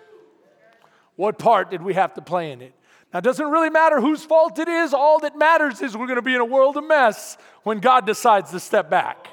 What 1.15 1.39
part 1.39 1.71
did 1.71 1.81
we 1.81 1.95
have 1.95 2.13
to 2.15 2.21
play 2.21 2.51
in 2.51 2.61
it? 2.61 2.73
Now, 3.13 3.19
it 3.19 3.23
doesn't 3.23 3.49
really 3.49 3.69
matter 3.69 4.01
whose 4.01 4.23
fault 4.23 4.59
it 4.59 4.67
is. 4.67 4.93
All 4.93 5.19
that 5.19 5.37
matters 5.37 5.81
is 5.81 5.95
we're 5.95 6.07
going 6.07 6.17
to 6.17 6.21
be 6.21 6.35
in 6.35 6.41
a 6.41 6.45
world 6.45 6.77
of 6.77 6.83
mess 6.83 7.37
when 7.63 7.79
God 7.79 8.05
decides 8.05 8.51
to 8.51 8.59
step 8.59 8.89
back 8.89 9.27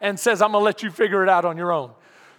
and 0.00 0.20
says, 0.20 0.42
I'm 0.42 0.52
going 0.52 0.60
to 0.60 0.64
let 0.64 0.82
you 0.82 0.90
figure 0.90 1.22
it 1.22 1.28
out 1.28 1.44
on 1.44 1.56
your 1.56 1.72
own. 1.72 1.90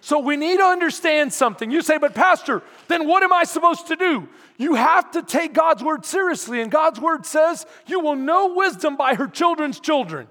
So 0.01 0.19
we 0.19 0.37
need 0.37 0.57
to 0.57 0.63
understand 0.63 1.33
something. 1.33 1.71
You 1.71 1.81
say, 1.81 1.97
but 1.97 2.13
Pastor, 2.13 2.61
then 2.87 3.07
what 3.07 3.23
am 3.23 3.33
I 3.33 3.43
supposed 3.43 3.87
to 3.87 3.95
do? 3.95 4.29
You 4.57 4.75
have 4.75 5.11
to 5.11 5.21
take 5.21 5.53
God's 5.53 5.83
word 5.83 6.05
seriously. 6.05 6.61
And 6.61 6.71
God's 6.71 6.99
word 6.99 7.25
says, 7.25 7.65
you 7.85 7.99
will 7.99 8.15
know 8.15 8.53
wisdom 8.55 8.95
by 8.95 9.15
her 9.15 9.27
children's 9.27 9.79
children. 9.79 10.27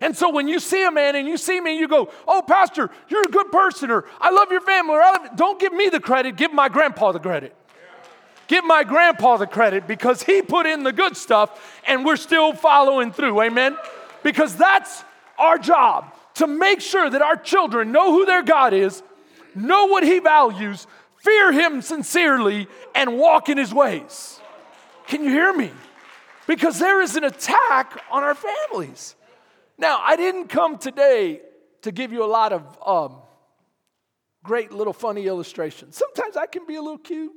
And 0.00 0.16
so 0.16 0.30
when 0.30 0.46
you 0.46 0.60
see 0.60 0.84
a 0.84 0.90
man 0.90 1.16
and 1.16 1.26
you 1.26 1.36
see 1.36 1.60
me, 1.60 1.78
you 1.78 1.88
go, 1.88 2.10
Oh, 2.28 2.42
Pastor, 2.46 2.90
you're 3.08 3.24
a 3.24 3.28
good 3.28 3.50
person, 3.50 3.90
or 3.90 4.04
I 4.20 4.30
love 4.30 4.50
your 4.50 4.60
family, 4.60 4.94
or 4.94 5.00
i 5.00 5.28
don't 5.34 5.58
give 5.58 5.72
me 5.72 5.88
the 5.88 6.00
credit, 6.00 6.36
give 6.36 6.52
my 6.52 6.68
grandpa 6.68 7.12
the 7.12 7.18
credit. 7.18 7.54
Give 8.46 8.64
my 8.64 8.84
grandpa 8.84 9.38
the 9.38 9.46
credit 9.46 9.88
because 9.88 10.22
he 10.22 10.42
put 10.42 10.66
in 10.66 10.84
the 10.84 10.92
good 10.92 11.16
stuff 11.16 11.80
and 11.86 12.04
we're 12.04 12.16
still 12.16 12.52
following 12.52 13.12
through. 13.12 13.40
Amen? 13.42 13.76
Because 14.22 14.54
that's 14.54 15.02
our 15.38 15.58
job 15.58 16.14
to 16.34 16.46
make 16.46 16.80
sure 16.80 17.08
that 17.10 17.22
our 17.22 17.36
children 17.36 17.90
know 17.90 18.12
who 18.12 18.24
their 18.24 18.42
God 18.42 18.72
is, 18.72 19.02
know 19.56 19.86
what 19.86 20.04
He 20.04 20.18
values, 20.18 20.86
fear 21.18 21.52
Him 21.52 21.82
sincerely, 21.82 22.68
and 22.94 23.18
walk 23.18 23.48
in 23.48 23.58
His 23.58 23.72
ways. 23.72 24.40
Can 25.06 25.24
you 25.24 25.30
hear 25.30 25.52
me? 25.52 25.70
Because 26.46 26.78
there 26.78 27.00
is 27.00 27.16
an 27.16 27.24
attack 27.24 28.00
on 28.10 28.22
our 28.22 28.34
families. 28.34 29.16
Now, 29.78 30.00
I 30.02 30.16
didn't 30.16 30.48
come 30.48 30.78
today 30.78 31.40
to 31.82 31.92
give 31.92 32.12
you 32.12 32.24
a 32.24 32.26
lot 32.26 32.52
of 32.52 32.78
um, 32.86 33.18
great 34.42 34.72
little 34.72 34.92
funny 34.92 35.26
illustrations. 35.26 35.96
Sometimes 35.96 36.36
I 36.36 36.46
can 36.46 36.66
be 36.66 36.76
a 36.76 36.80
little 36.80 36.98
cute, 36.98 37.32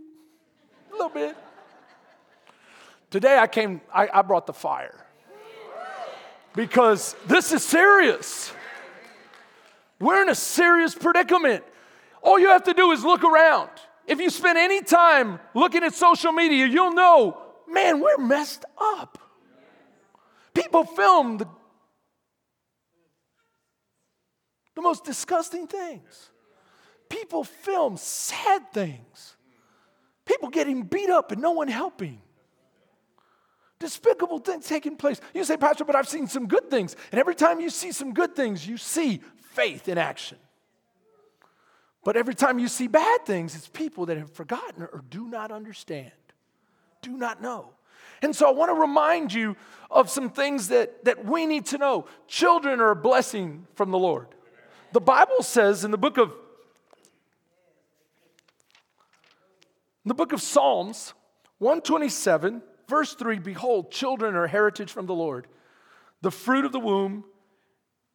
a 0.89 0.91
little 0.93 1.09
bit. 1.09 1.35
Today 3.09 3.37
I 3.37 3.47
came, 3.47 3.81
I, 3.93 4.07
I 4.13 4.21
brought 4.21 4.45
the 4.45 4.53
fire 4.53 5.05
because 6.55 7.15
this 7.25 7.51
is 7.51 7.63
serious. 7.63 8.53
We're 9.99 10.21
in 10.21 10.29
a 10.29 10.35
serious 10.35 10.93
predicament. 10.93 11.63
All 12.21 12.39
you 12.39 12.49
have 12.49 12.63
to 12.63 12.73
do 12.73 12.91
is 12.91 13.03
look 13.03 13.23
around. 13.23 13.69
If 14.05 14.19
you 14.19 14.29
spend 14.29 14.57
any 14.57 14.81
time 14.81 15.39
looking 15.53 15.83
at 15.83 15.93
social 15.93 16.31
media, 16.31 16.65
you'll 16.65 16.93
know, 16.93 17.37
man, 17.67 17.99
we're 17.99 18.17
messed 18.17 18.65
up. 18.79 19.17
People 20.53 20.83
film 20.83 21.37
the, 21.37 21.47
the 24.75 24.81
most 24.81 25.05
disgusting 25.05 25.67
things. 25.67 26.31
People 27.07 27.43
film 27.43 27.97
sad 27.97 28.71
things. 28.73 29.35
People 30.25 30.49
getting 30.49 30.83
beat 30.83 31.09
up 31.09 31.31
and 31.31 31.41
no 31.41 31.51
one 31.51 31.67
helping. 31.67 32.21
Despicable 33.79 34.39
things 34.39 34.67
taking 34.67 34.95
place. 34.95 35.21
You 35.33 35.43
say, 35.43 35.55
Pastor, 35.55 35.85
but 35.85 35.95
I've 35.95 36.09
seen 36.09 36.27
some 36.27 36.47
good 36.47 36.69
things. 36.69 36.95
And 37.11 37.19
every 37.19 37.35
time 37.35 37.59
you 37.59 37.69
see 37.69 37.91
some 37.91 38.13
good 38.13 38.35
things, 38.35 38.67
you 38.67 38.77
see 38.77 39.21
faith 39.53 39.87
in 39.87 39.97
action. 39.97 40.37
But 42.03 42.15
every 42.15 42.33
time 42.33 42.59
you 42.59 42.67
see 42.67 42.87
bad 42.87 43.25
things, 43.25 43.55
it's 43.55 43.67
people 43.67 44.05
that 44.07 44.17
have 44.17 44.31
forgotten 44.31 44.83
or 44.83 45.03
do 45.09 45.27
not 45.27 45.51
understand, 45.51 46.11
do 47.01 47.17
not 47.17 47.41
know. 47.41 47.71
And 48.21 48.35
so 48.35 48.47
I 48.47 48.51
want 48.51 48.69
to 48.69 48.79
remind 48.79 49.33
you 49.33 49.55
of 49.89 50.09
some 50.09 50.29
things 50.29 50.69
that, 50.69 51.05
that 51.05 51.25
we 51.25 51.45
need 51.45 51.65
to 51.67 51.77
know. 51.77 52.05
Children 52.27 52.79
are 52.79 52.91
a 52.91 52.95
blessing 52.95 53.65
from 53.75 53.91
the 53.91 53.97
Lord. 53.97 54.27
The 54.91 55.01
Bible 55.01 55.41
says 55.41 55.83
in 55.83 55.91
the 55.91 55.97
book 55.97 56.17
of 56.17 56.33
the 60.05 60.13
book 60.15 60.33
of 60.33 60.41
Psalms 60.41 61.13
127, 61.59 62.63
verse 62.87 63.13
3, 63.13 63.39
behold, 63.39 63.91
children 63.91 64.35
are 64.35 64.47
heritage 64.47 64.91
from 64.91 65.05
the 65.05 65.13
Lord. 65.13 65.45
The 66.21 66.31
fruit 66.31 66.65
of 66.65 66.71
the 66.71 66.79
womb 66.79 67.25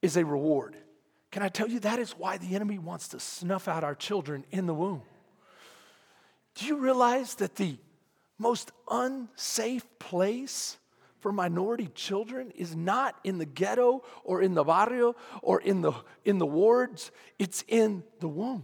is 0.02 0.16
a 0.16 0.24
reward. 0.24 0.76
Can 1.34 1.42
I 1.42 1.48
tell 1.48 1.68
you 1.68 1.80
that 1.80 1.98
is 1.98 2.12
why 2.12 2.38
the 2.38 2.54
enemy 2.54 2.78
wants 2.78 3.08
to 3.08 3.18
snuff 3.18 3.66
out 3.66 3.82
our 3.82 3.96
children 3.96 4.44
in 4.52 4.66
the 4.66 4.72
womb? 4.72 5.02
Do 6.54 6.64
you 6.64 6.76
realize 6.76 7.34
that 7.34 7.56
the 7.56 7.76
most 8.38 8.70
unsafe 8.88 9.84
place 9.98 10.78
for 11.18 11.32
minority 11.32 11.88
children 11.92 12.52
is 12.54 12.76
not 12.76 13.18
in 13.24 13.38
the 13.38 13.46
ghetto 13.46 14.04
or 14.22 14.42
in 14.42 14.54
the 14.54 14.62
barrio 14.62 15.16
or 15.42 15.60
in 15.60 15.80
the, 15.80 15.90
in 16.24 16.38
the 16.38 16.46
wards, 16.46 17.10
it's 17.36 17.64
in 17.66 18.04
the 18.20 18.28
womb. 18.28 18.62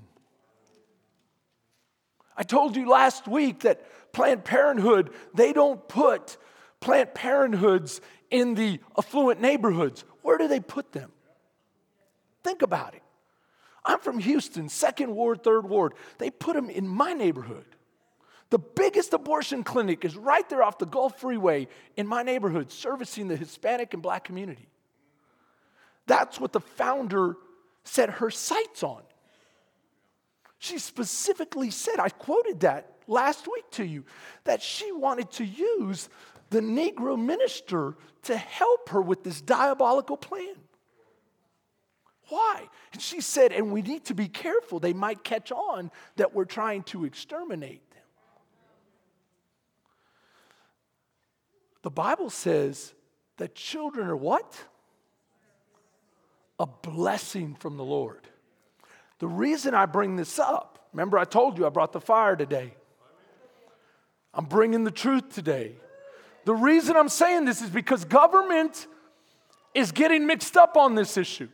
I 2.36 2.44
told 2.44 2.76
you 2.76 2.88
last 2.88 3.26
week 3.26 3.62
that 3.62 4.12
Planned 4.12 4.44
Parenthood, 4.44 5.10
they 5.34 5.52
don't 5.52 5.88
put 5.88 6.36
Planned 6.78 7.14
Parenthoods 7.14 8.00
in 8.30 8.54
the 8.54 8.78
affluent 8.96 9.40
neighborhoods. 9.40 10.04
Where 10.22 10.38
do 10.38 10.46
they 10.46 10.60
put 10.60 10.92
them? 10.92 11.10
Think 12.42 12.62
about 12.62 12.94
it. 12.94 13.02
I'm 13.84 13.98
from 13.98 14.18
Houston, 14.18 14.68
second 14.68 15.14
ward, 15.14 15.42
third 15.42 15.68
ward. 15.68 15.94
They 16.18 16.30
put 16.30 16.54
them 16.54 16.68
in 16.68 16.86
my 16.86 17.12
neighborhood. 17.12 17.64
The 18.50 18.58
biggest 18.58 19.12
abortion 19.12 19.62
clinic 19.62 20.04
is 20.04 20.16
right 20.16 20.46
there 20.48 20.62
off 20.62 20.78
the 20.78 20.86
Gulf 20.86 21.20
Freeway 21.20 21.68
in 21.96 22.06
my 22.06 22.22
neighborhood, 22.22 22.72
servicing 22.72 23.28
the 23.28 23.36
Hispanic 23.36 23.94
and 23.94 24.02
black 24.02 24.24
community. 24.24 24.68
That's 26.06 26.40
what 26.40 26.52
the 26.52 26.60
founder 26.60 27.36
set 27.84 28.10
her 28.10 28.30
sights 28.30 28.82
on. 28.82 29.02
She 30.58 30.78
specifically 30.78 31.70
said, 31.70 32.00
I 32.00 32.08
quoted 32.08 32.60
that 32.60 32.96
last 33.06 33.46
week 33.46 33.70
to 33.72 33.84
you, 33.84 34.04
that 34.44 34.60
she 34.60 34.92
wanted 34.92 35.30
to 35.32 35.44
use 35.44 36.08
the 36.50 36.60
Negro 36.60 37.18
minister 37.18 37.94
to 38.24 38.36
help 38.36 38.88
her 38.90 39.00
with 39.00 39.22
this 39.22 39.40
diabolical 39.40 40.16
plan. 40.16 40.56
Why? 42.30 42.68
And 42.92 43.02
she 43.02 43.20
said, 43.20 43.52
and 43.52 43.72
we 43.72 43.82
need 43.82 44.06
to 44.06 44.14
be 44.14 44.28
careful. 44.28 44.80
They 44.80 44.92
might 44.92 45.22
catch 45.24 45.52
on 45.52 45.90
that 46.16 46.34
we're 46.34 46.44
trying 46.44 46.84
to 46.84 47.04
exterminate 47.04 47.82
them. 47.90 48.02
The 51.82 51.90
Bible 51.90 52.30
says 52.30 52.94
that 53.38 53.54
children 53.54 54.06
are 54.06 54.16
what? 54.16 54.64
A 56.58 56.66
blessing 56.66 57.56
from 57.56 57.76
the 57.76 57.84
Lord. 57.84 58.28
The 59.18 59.28
reason 59.28 59.74
I 59.74 59.86
bring 59.86 60.16
this 60.16 60.38
up, 60.38 60.88
remember 60.92 61.18
I 61.18 61.24
told 61.24 61.58
you 61.58 61.66
I 61.66 61.68
brought 61.70 61.92
the 61.92 62.00
fire 62.00 62.36
today. 62.36 62.74
I'm 64.32 64.44
bringing 64.44 64.84
the 64.84 64.90
truth 64.90 65.34
today. 65.34 65.74
The 66.44 66.54
reason 66.54 66.96
I'm 66.96 67.08
saying 67.08 67.44
this 67.44 67.60
is 67.60 67.70
because 67.70 68.04
government 68.04 68.86
is 69.74 69.90
getting 69.90 70.26
mixed 70.26 70.56
up 70.56 70.76
on 70.76 70.94
this 70.94 71.16
issue. 71.16 71.48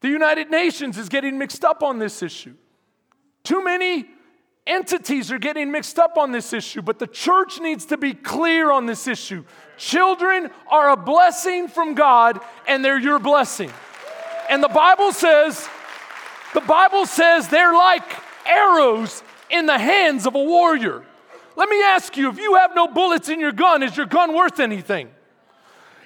The 0.00 0.08
United 0.08 0.50
Nations 0.50 0.96
is 0.96 1.08
getting 1.08 1.38
mixed 1.38 1.64
up 1.64 1.82
on 1.82 1.98
this 1.98 2.22
issue. 2.22 2.54
Too 3.44 3.62
many 3.62 4.06
entities 4.66 5.32
are 5.32 5.38
getting 5.38 5.70
mixed 5.70 5.98
up 5.98 6.16
on 6.16 6.32
this 6.32 6.52
issue, 6.52 6.82
but 6.82 6.98
the 6.98 7.06
church 7.06 7.60
needs 7.60 7.86
to 7.86 7.96
be 7.96 8.14
clear 8.14 8.70
on 8.70 8.86
this 8.86 9.06
issue. 9.06 9.44
Children 9.76 10.50
are 10.70 10.90
a 10.90 10.96
blessing 10.96 11.68
from 11.68 11.94
God, 11.94 12.40
and 12.66 12.84
they're 12.84 12.98
your 12.98 13.18
blessing. 13.18 13.70
And 14.48 14.62
the 14.62 14.68
Bible 14.68 15.12
says, 15.12 15.68
the 16.54 16.60
Bible 16.60 17.06
says 17.06 17.48
they're 17.48 17.74
like 17.74 18.04
arrows 18.46 19.22
in 19.50 19.66
the 19.66 19.78
hands 19.78 20.26
of 20.26 20.34
a 20.34 20.42
warrior. 20.42 21.04
Let 21.56 21.68
me 21.68 21.82
ask 21.82 22.16
you 22.16 22.28
if 22.30 22.38
you 22.38 22.54
have 22.54 22.74
no 22.74 22.88
bullets 22.88 23.28
in 23.28 23.40
your 23.40 23.52
gun, 23.52 23.82
is 23.82 23.96
your 23.96 24.06
gun 24.06 24.34
worth 24.34 24.60
anything? 24.60 25.10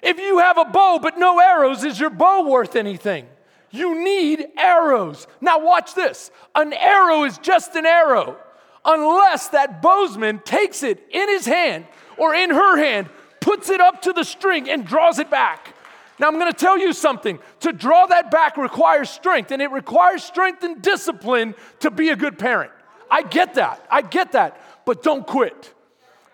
If 0.02 0.18
you 0.18 0.38
have 0.38 0.58
a 0.58 0.64
bow 0.64 0.98
but 1.00 1.18
no 1.18 1.38
arrows, 1.38 1.84
is 1.84 1.98
your 1.98 2.10
bow 2.10 2.48
worth 2.48 2.76
anything? 2.76 3.26
You 3.74 4.04
need 4.04 4.46
arrows. 4.56 5.26
Now, 5.40 5.58
watch 5.58 5.94
this 5.94 6.30
an 6.54 6.72
arrow 6.72 7.24
is 7.24 7.38
just 7.38 7.74
an 7.74 7.84
arrow 7.84 8.36
unless 8.84 9.48
that 9.48 9.82
bowsman 9.82 10.38
takes 10.44 10.84
it 10.84 11.04
in 11.10 11.28
his 11.28 11.44
hand 11.44 11.86
or 12.16 12.36
in 12.36 12.50
her 12.50 12.76
hand, 12.76 13.08
puts 13.40 13.70
it 13.70 13.80
up 13.80 14.02
to 14.02 14.12
the 14.12 14.22
string, 14.22 14.70
and 14.70 14.86
draws 14.86 15.18
it 15.18 15.28
back. 15.28 15.74
Now, 16.20 16.28
I'm 16.28 16.38
going 16.38 16.52
to 16.52 16.56
tell 16.56 16.78
you 16.78 16.92
something. 16.92 17.40
To 17.60 17.72
draw 17.72 18.06
that 18.06 18.30
back 18.30 18.56
requires 18.56 19.10
strength, 19.10 19.50
and 19.50 19.60
it 19.60 19.72
requires 19.72 20.22
strength 20.22 20.62
and 20.62 20.80
discipline 20.80 21.56
to 21.80 21.90
be 21.90 22.10
a 22.10 22.16
good 22.16 22.38
parent. 22.38 22.70
I 23.10 23.22
get 23.22 23.54
that. 23.54 23.84
I 23.90 24.02
get 24.02 24.32
that. 24.32 24.84
But 24.86 25.02
don't 25.02 25.26
quit. 25.26 25.73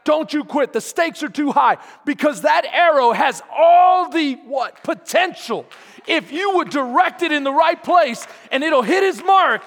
Don't 0.05 0.33
you 0.33 0.45
quit. 0.45 0.73
The 0.73 0.81
stakes 0.81 1.23
are 1.23 1.29
too 1.29 1.53
high 1.53 1.79
because 2.05 2.43
that 2.43 2.65
arrow 2.67 3.13
has 3.13 3.43
all 3.55 4.11
the 4.11 4.35
what? 4.47 4.83
Potential. 4.83 5.67
If 6.07 6.33
you 6.33 6.57
would 6.57 6.71
direct 6.71 7.23
it 7.23 7.33
in 7.33 7.45
the 7.45 7.53
right 7.53 7.83
place 7.83 8.27
and 8.51 8.65
it'll 8.65 8.83
hit 8.83 9.03
his 9.03 9.23
mark 9.23 9.63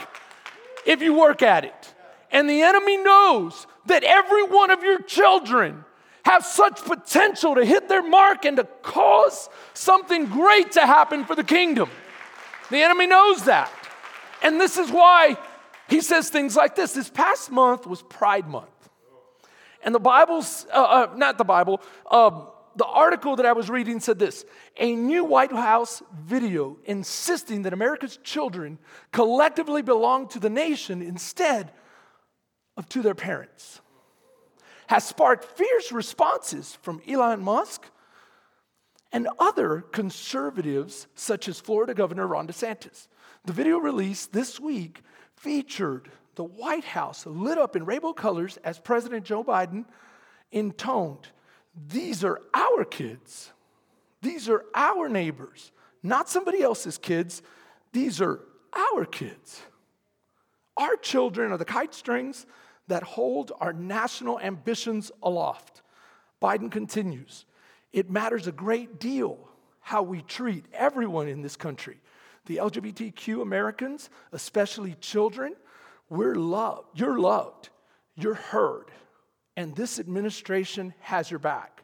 if 0.86 1.02
you 1.02 1.14
work 1.14 1.42
at 1.42 1.64
it. 1.66 1.94
And 2.32 2.50
the 2.50 2.64
enemy 2.64 2.98
knows 2.98 3.68
that 3.86 4.04
every 4.04 4.44
one 4.44 4.72
of 4.72 4.84
your 4.84 5.02
children 5.02 5.86
have 6.26 6.46
such 6.46 6.84
potential 6.84 7.56
to 7.56 7.66
hit 7.66 7.88
their 7.90 8.02
mark 8.02 8.46
and 8.46 8.58
to 8.58 8.64
cause 8.82 9.50
something 9.74 10.26
great 10.26 10.72
to 10.72 10.82
happen 10.82 11.26
for 11.26 11.36
the 11.36 11.44
kingdom. 11.44 11.90
The 12.72 12.82
enemy 12.82 13.08
knows 13.08 13.46
that. 13.46 13.72
And 14.42 14.60
this 14.60 14.78
is 14.78 14.90
why 14.90 15.38
he 15.90 16.02
says 16.02 16.30
things 16.30 16.56
like 16.56 16.76
this. 16.76 16.94
This 16.94 17.10
past 17.10 17.52
month 17.52 17.86
was 17.86 18.02
Pride 18.02 18.48
Month. 18.48 18.73
And 19.84 19.94
the 19.94 20.00
Bible's, 20.00 20.66
uh, 20.74 21.08
uh, 21.12 21.14
not 21.16 21.38
the 21.38 21.44
Bible, 21.44 21.82
uh, 22.10 22.46
the 22.76 22.86
article 22.86 23.36
that 23.36 23.46
I 23.46 23.54
was 23.54 23.70
reading 23.70 24.00
said 24.00 24.18
this 24.18 24.46
a 24.78 24.96
new 24.96 25.24
White 25.24 25.52
House 25.52 26.02
video 26.26 26.78
insisting 26.86 27.64
that 27.64 27.74
America's 27.74 28.18
children 28.24 28.80
collectively 29.12 29.82
belong 29.82 30.28
to 30.30 30.40
the 30.40 30.50
nation 30.50 31.02
instead 31.02 31.72
of 32.76 32.90
to 32.90 33.02
their 33.02 33.16
parents 33.16 33.82
has 34.88 35.06
sparked 35.06 35.46
fierce 35.46 35.92
responses 35.92 36.78
from 36.82 37.02
Elon 37.08 37.42
Musk 37.42 37.86
and 39.12 39.28
other 39.40 39.82
conservatives, 39.92 41.08
such 41.16 41.48
as 41.48 41.60
Florida 41.60 41.94
Governor 41.94 42.28
Ron 42.28 42.48
DeSantis. 42.48 43.08
The 43.46 43.54
video 43.54 43.78
released 43.78 44.34
this 44.34 44.60
week 44.60 45.02
featured 45.36 46.12
the 46.36 46.44
White 46.44 46.84
House 46.84 47.26
lit 47.26 47.58
up 47.58 47.76
in 47.76 47.86
rainbow 47.86 48.14
colors 48.14 48.58
as 48.64 48.80
President 48.80 49.26
Joe 49.26 49.44
Biden 49.44 49.86
intoned, 50.52 51.28
These 51.88 52.24
are 52.24 52.42
our 52.54 52.86
kids. 52.86 53.52
These 54.22 54.48
are 54.48 54.64
our 54.74 55.10
neighbors, 55.10 55.72
not 56.02 56.30
somebody 56.30 56.62
else's 56.62 56.98
kids. 56.98 57.42
These 57.92 58.22
are 58.22 58.40
our 58.74 59.06
kids. 59.06 59.62
Our 60.78 60.96
children 60.96 61.52
are 61.52 61.58
the 61.58 61.66
kite 61.66 61.94
strings 61.94 62.46
that 62.88 63.04
hold 63.04 63.52
our 63.60 63.74
national 63.74 64.40
ambitions 64.40 65.12
aloft. 65.22 65.82
Biden 66.42 66.72
continues 66.72 67.46
It 67.92 68.10
matters 68.10 68.48
a 68.48 68.52
great 68.52 69.00
deal 69.00 69.38
how 69.80 70.02
we 70.02 70.22
treat 70.22 70.66
everyone 70.74 71.28
in 71.28 71.42
this 71.42 71.56
country. 71.56 72.00
The 72.46 72.58
LGBTQ 72.58 73.42
Americans, 73.42 74.10
especially 74.32 74.96
children, 75.00 75.56
we're 76.10 76.36
loved. 76.36 77.00
You're 77.00 77.20
loved. 77.20 77.70
You're 78.16 78.34
heard. 78.34 78.92
And 79.56 79.76
this 79.76 80.00
administration 80.00 80.94
has 81.02 81.30
your 81.30 81.40
back. 81.40 81.84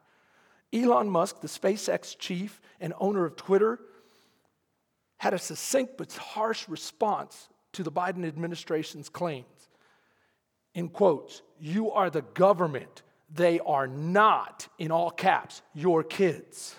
Elon 0.73 1.09
Musk, 1.09 1.41
the 1.41 1.47
SpaceX 1.47 2.17
chief 2.17 2.61
and 2.79 2.93
owner 2.99 3.25
of 3.25 3.35
Twitter, 3.35 3.79
had 5.17 5.33
a 5.33 5.39
succinct 5.39 5.97
but 5.97 6.13
harsh 6.13 6.69
response 6.69 7.49
to 7.73 7.83
the 7.83 7.91
Biden 7.91 8.25
administration's 8.25 9.09
claims 9.09 9.69
in 10.79 10.89
quotes, 10.89 11.41
you 11.59 11.91
are 11.91 12.09
the 12.09 12.21
government. 12.21 13.03
They 13.33 13.59
are 13.59 13.87
not, 13.87 14.67
in 14.77 14.91
all 14.91 15.11
caps, 15.11 15.61
your 15.73 16.03
kids. 16.03 16.75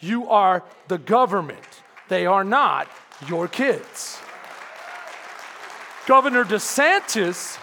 You 0.00 0.28
are 0.28 0.64
the 0.88 0.98
government. 0.98 1.82
They 2.08 2.26
are 2.26 2.44
not 2.44 2.88
your 3.28 3.48
kids. 3.48 4.18
Governor 6.06 6.44
DeSantis 6.44 7.58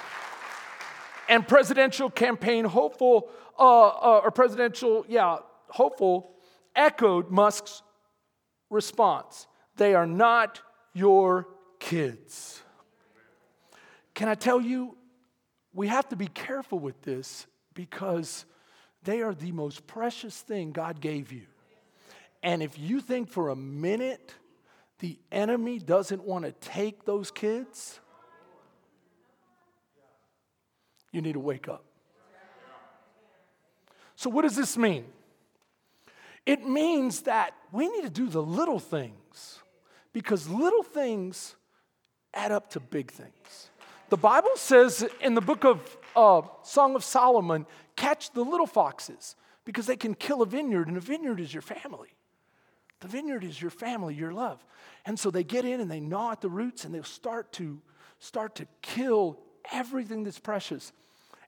and 1.30 1.48
presidential 1.48 2.10
campaign 2.10 2.66
hopeful, 2.66 3.30
uh, 3.58 3.88
uh, 3.88 4.22
or 4.24 4.32
presidential, 4.32 5.06
yeah, 5.08 5.38
hopeful, 5.70 6.32
echoed 6.76 7.32
Musk's 7.32 7.82
response. 8.70 9.48
They 9.78 9.96
are 9.96 10.06
not 10.06 10.60
your 10.94 11.48
kids. 11.80 12.62
Can 14.14 14.28
I 14.28 14.36
tell 14.36 14.60
you, 14.60 14.98
we 15.74 15.88
have 15.88 16.10
to 16.10 16.18
be 16.18 16.28
careful 16.28 16.80
with 16.80 17.02
this 17.02 17.48
because 17.74 18.46
they 19.04 19.22
are 19.22 19.34
the 19.34 19.54
most 19.54 19.88
precious 19.88 20.42
thing 20.42 20.74
God 20.74 21.00
gave 21.00 21.32
you. 21.32 21.46
And 22.44 22.62
if 22.62 22.78
you 22.78 23.00
think 23.00 23.30
for 23.30 23.50
a 23.50 23.56
minute 23.56 24.34
the 25.00 25.18
enemy 25.32 25.80
doesn't 25.80 26.24
want 26.24 26.46
to 26.46 26.52
take 26.52 27.06
those 27.06 27.32
kids, 27.32 28.00
you 31.14 31.22
need 31.22 31.34
to 31.34 31.40
wake 31.40 31.70
up. 31.70 31.86
So, 34.18 34.30
what 34.30 34.42
does 34.42 34.58
this 34.58 34.76
mean? 34.76 35.06
It 36.46 36.68
means 36.68 37.22
that 37.22 37.54
we 37.72 37.88
need 37.88 38.04
to 38.04 38.10
do 38.10 38.28
the 38.28 38.44
little 38.44 38.80
things 38.80 39.60
because 40.12 40.50
little 40.50 40.84
things 40.84 41.56
add 42.34 42.52
up 42.52 42.70
to 42.72 42.82
big 42.82 43.12
things. 43.12 43.70
The 44.10 44.18
Bible 44.18 44.52
says 44.56 45.08
in 45.22 45.34
the 45.34 45.42
book 45.42 45.64
of 45.64 45.98
uh, 46.16 46.42
Song 46.64 46.96
of 46.96 47.04
Solomon, 47.04 47.66
catch 47.96 48.32
the 48.32 48.44
little 48.44 48.68
foxes 48.68 49.36
because 49.66 49.86
they 49.88 49.96
can 49.96 50.14
kill 50.14 50.42
a 50.42 50.46
vineyard, 50.46 50.88
and 50.88 50.98
a 50.98 51.02
vineyard 51.02 51.40
is 51.40 51.54
your 51.54 51.62
family. 51.62 52.10
The 53.00 53.08
vineyard 53.08 53.44
is 53.44 53.62
your 53.62 53.72
family, 53.72 54.14
your 54.14 54.34
love. 54.34 54.64
And 55.06 55.20
so 55.20 55.32
they 55.32 55.44
get 55.44 55.66
in 55.66 55.80
and 55.80 55.90
they 55.90 56.00
gnaw 56.00 56.32
at 56.32 56.42
the 56.42 56.50
roots 56.50 56.86
and 56.86 56.94
they'll 56.94 57.04
start 57.04 57.52
to 57.54 57.82
start 58.20 58.56
to 58.56 58.68
kill 58.82 59.40
everything 59.72 60.24
that's 60.24 60.40
precious. 60.40 60.92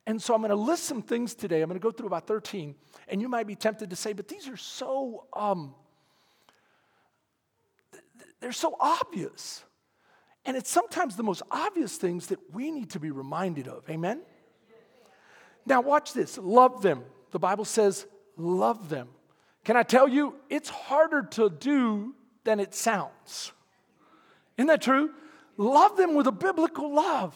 And 0.06 0.22
so 0.22 0.34
I'm 0.34 0.40
going 0.40 0.50
to 0.50 0.56
list 0.56 0.84
some 0.84 1.02
things 1.02 1.34
today. 1.34 1.62
I'm 1.62 1.68
going 1.68 1.80
to 1.80 1.82
go 1.82 1.90
through 1.90 2.06
about 2.06 2.26
13. 2.26 2.74
And 3.08 3.20
you 3.20 3.28
might 3.28 3.46
be 3.46 3.56
tempted 3.56 3.90
to 3.90 3.96
say, 3.96 4.12
but 4.12 4.28
these 4.28 4.48
are 4.48 4.56
so, 4.56 5.24
um, 5.32 5.74
they're 8.40 8.52
so 8.52 8.76
obvious. 8.78 9.64
And 10.44 10.56
it's 10.56 10.70
sometimes 10.70 11.16
the 11.16 11.24
most 11.24 11.42
obvious 11.50 11.96
things 11.96 12.28
that 12.28 12.38
we 12.54 12.70
need 12.70 12.90
to 12.90 13.00
be 13.00 13.10
reminded 13.10 13.66
of. 13.66 13.88
Amen? 13.90 14.20
Now, 15.66 15.80
watch 15.80 16.12
this 16.12 16.38
love 16.38 16.82
them. 16.82 17.02
The 17.32 17.40
Bible 17.40 17.64
says, 17.64 18.06
love 18.36 18.88
them. 18.88 19.08
Can 19.64 19.76
I 19.76 19.82
tell 19.82 20.08
you, 20.08 20.36
it's 20.48 20.68
harder 20.68 21.24
to 21.32 21.50
do 21.50 22.14
than 22.44 22.60
it 22.60 22.72
sounds. 22.72 23.50
Isn't 24.56 24.68
that 24.68 24.80
true? 24.80 25.10
Love 25.56 25.96
them 25.96 26.14
with 26.14 26.28
a 26.28 26.32
biblical 26.32 26.94
love. 26.94 27.34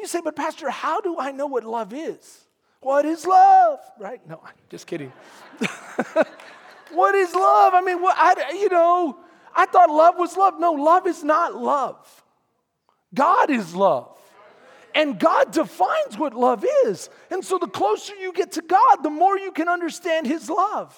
You 0.00 0.06
say, 0.06 0.22
but 0.22 0.34
Pastor, 0.34 0.70
how 0.70 1.02
do 1.02 1.18
I 1.18 1.30
know 1.30 1.46
what 1.46 1.62
love 1.62 1.92
is? 1.92 2.46
What 2.80 3.04
is 3.04 3.26
love? 3.26 3.80
Right? 3.98 4.26
No, 4.26 4.40
I'm 4.42 4.54
just 4.70 4.86
kidding. 4.86 5.12
what 6.92 7.14
is 7.14 7.34
love? 7.34 7.74
I 7.74 7.82
mean, 7.84 8.00
what, 8.00 8.16
I, 8.18 8.52
you 8.52 8.70
know, 8.70 9.18
I 9.54 9.66
thought 9.66 9.90
love 9.90 10.14
was 10.16 10.38
love. 10.38 10.58
No, 10.58 10.72
love 10.72 11.06
is 11.06 11.22
not 11.22 11.54
love. 11.54 12.24
God 13.14 13.50
is 13.50 13.74
love. 13.74 14.16
And 14.94 15.18
God 15.18 15.52
defines 15.52 16.16
what 16.16 16.32
love 16.32 16.64
is. 16.86 17.10
And 17.30 17.44
so 17.44 17.58
the 17.58 17.68
closer 17.68 18.14
you 18.14 18.32
get 18.32 18.52
to 18.52 18.62
God, 18.62 19.02
the 19.02 19.10
more 19.10 19.38
you 19.38 19.52
can 19.52 19.68
understand 19.68 20.26
His 20.26 20.48
love. 20.48 20.96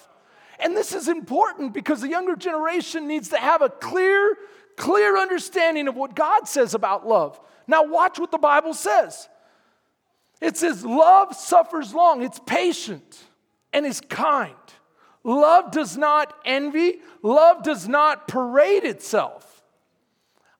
And 0.61 0.77
this 0.77 0.95
is 0.95 1.09
important 1.09 1.75
because 1.75 2.01
the 2.01 2.09
younger 2.09 2.37
generation 2.37 3.09
needs 3.09 3.31
to 3.31 3.37
have 3.37 3.63
a 3.63 3.69
clear, 3.69 4.37
clear 4.77 5.19
understanding 5.19 5.89
of 5.89 5.97
what 5.97 6.15
God 6.15 6.47
says 6.47 6.75
about 6.75 7.05
love. 7.07 7.41
Now, 7.67 7.85
watch 7.85 8.19
what 8.19 8.31
the 8.31 8.39
Bible 8.39 8.75
says 8.75 9.29
it 10.41 10.57
says, 10.57 10.85
Love 10.85 11.35
suffers 11.35 11.95
long, 11.95 12.23
it's 12.23 12.41
patient 12.41 13.25
and 13.73 13.87
is 13.87 14.01
kind. 14.01 14.55
Love 15.25 15.71
does 15.71 15.97
not 15.97 16.35
envy, 16.45 16.97
love 17.23 17.63
does 17.63 17.87
not 17.87 18.27
parade 18.27 18.85
itself. 18.85 19.63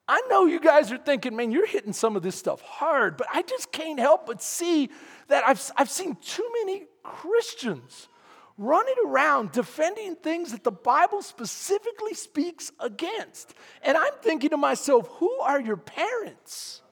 I 0.07 0.21
know 0.29 0.45
you 0.45 0.59
guys 0.59 0.91
are 0.91 0.97
thinking, 0.97 1.35
man, 1.35 1.51
you're 1.51 1.67
hitting 1.67 1.93
some 1.93 2.15
of 2.15 2.23
this 2.23 2.35
stuff 2.35 2.61
hard, 2.61 3.17
but 3.17 3.27
I 3.33 3.41
just 3.41 3.71
can't 3.71 3.99
help 3.99 4.25
but 4.25 4.41
see 4.41 4.89
that 5.27 5.43
I've, 5.47 5.71
I've 5.77 5.89
seen 5.89 6.17
too 6.21 6.49
many 6.61 6.83
Christians 7.03 8.09
running 8.57 8.95
around 9.05 9.51
defending 9.51 10.15
things 10.15 10.51
that 10.51 10.63
the 10.63 10.71
Bible 10.71 11.21
specifically 11.21 12.13
speaks 12.13 12.71
against. 12.79 13.53
And 13.81 13.97
I'm 13.97 14.13
thinking 14.21 14.51
to 14.51 14.57
myself, 14.57 15.07
who 15.13 15.31
are 15.39 15.59
your 15.59 15.77
parents? 15.77 16.82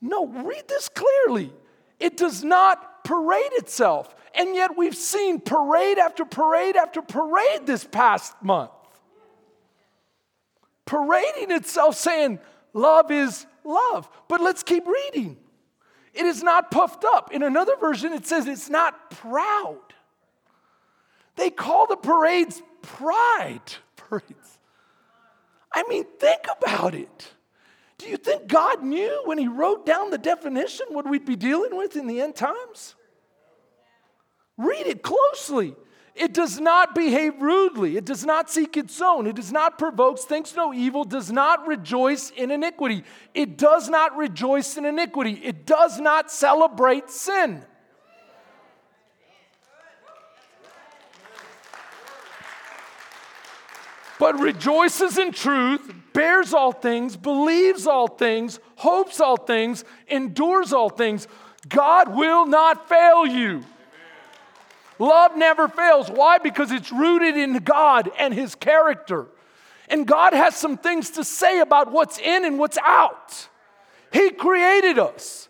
No, 0.00 0.26
read 0.26 0.64
this 0.68 0.88
clearly. 0.88 1.52
It 1.98 2.16
does 2.16 2.42
not 2.42 3.04
parade 3.04 3.52
itself. 3.52 4.14
And 4.34 4.54
yet 4.54 4.76
we've 4.76 4.94
seen 4.94 5.40
parade 5.40 5.98
after 5.98 6.24
parade 6.24 6.76
after 6.76 7.02
parade 7.02 7.66
this 7.66 7.84
past 7.84 8.34
month. 8.42 8.70
Parading 10.86 11.50
itself 11.50 11.96
saying 11.96 12.38
love 12.72 13.10
is 13.10 13.46
love. 13.64 14.08
But 14.28 14.40
let's 14.40 14.62
keep 14.62 14.86
reading. 14.86 15.36
It 16.14 16.26
is 16.26 16.42
not 16.42 16.70
puffed 16.70 17.04
up. 17.04 17.32
In 17.32 17.42
another 17.42 17.76
version, 17.76 18.12
it 18.12 18.26
says 18.26 18.46
it's 18.46 18.68
not 18.70 19.10
proud. 19.10 19.78
They 21.36 21.50
call 21.50 21.86
the 21.86 21.96
parades 21.96 22.62
pride 22.82 23.60
parades. 23.96 24.58
I 25.72 25.84
mean, 25.88 26.04
think 26.18 26.42
about 26.58 26.94
it. 26.94 27.28
Do 28.00 28.08
you 28.08 28.16
think 28.16 28.46
God 28.46 28.82
knew 28.82 29.22
when 29.26 29.36
He 29.36 29.46
wrote 29.46 29.84
down 29.84 30.10
the 30.10 30.16
definition 30.16 30.86
what 30.88 31.06
we'd 31.06 31.26
be 31.26 31.36
dealing 31.36 31.76
with 31.76 31.96
in 31.96 32.06
the 32.06 32.22
end 32.22 32.34
times? 32.34 32.94
Read 34.56 34.86
it 34.86 35.02
closely. 35.02 35.74
It 36.14 36.32
does 36.32 36.58
not 36.58 36.94
behave 36.94 37.40
rudely. 37.42 37.98
It 37.98 38.06
does 38.06 38.24
not 38.24 38.50
seek 38.50 38.78
its 38.78 39.00
own. 39.02 39.26
It 39.26 39.36
does 39.36 39.52
not 39.52 39.78
provoke, 39.78 40.18
thinks 40.18 40.56
no 40.56 40.72
evil, 40.72 41.04
does 41.04 41.30
not 41.30 41.66
rejoice 41.66 42.30
in 42.30 42.50
iniquity. 42.50 43.04
It 43.34 43.58
does 43.58 43.90
not 43.90 44.16
rejoice 44.16 44.78
in 44.78 44.86
iniquity. 44.86 45.32
It 45.32 45.66
does 45.66 46.00
not 46.00 46.30
celebrate 46.30 47.10
sin. 47.10 47.64
but 54.20 54.38
rejoices 54.38 55.16
in 55.16 55.32
truth, 55.32 55.94
bears 56.12 56.54
all 56.54 56.72
things, 56.72 57.16
believes 57.16 57.86
all 57.86 58.08
things, 58.08 58.60
hopes 58.76 59.20
all 59.20 59.36
things, 59.36 59.84
endures 60.08 60.72
all 60.72 60.88
things. 60.88 61.28
God 61.68 62.14
will 62.14 62.46
not 62.46 62.88
fail 62.88 63.26
you. 63.26 63.64
Love 64.98 65.36
never 65.36 65.66
fails. 65.66 66.10
Why? 66.10 66.38
Because 66.38 66.70
it's 66.70 66.92
rooted 66.92 67.36
in 67.36 67.56
God 67.58 68.10
and 68.18 68.34
His 68.34 68.54
character. 68.54 69.26
And 69.88 70.06
God 70.06 70.34
has 70.34 70.54
some 70.54 70.76
things 70.76 71.10
to 71.12 71.24
say 71.24 71.60
about 71.60 71.90
what's 71.90 72.18
in 72.18 72.44
and 72.44 72.58
what's 72.58 72.78
out. 72.78 73.48
He 74.12 74.30
created 74.30 74.98
us, 74.98 75.48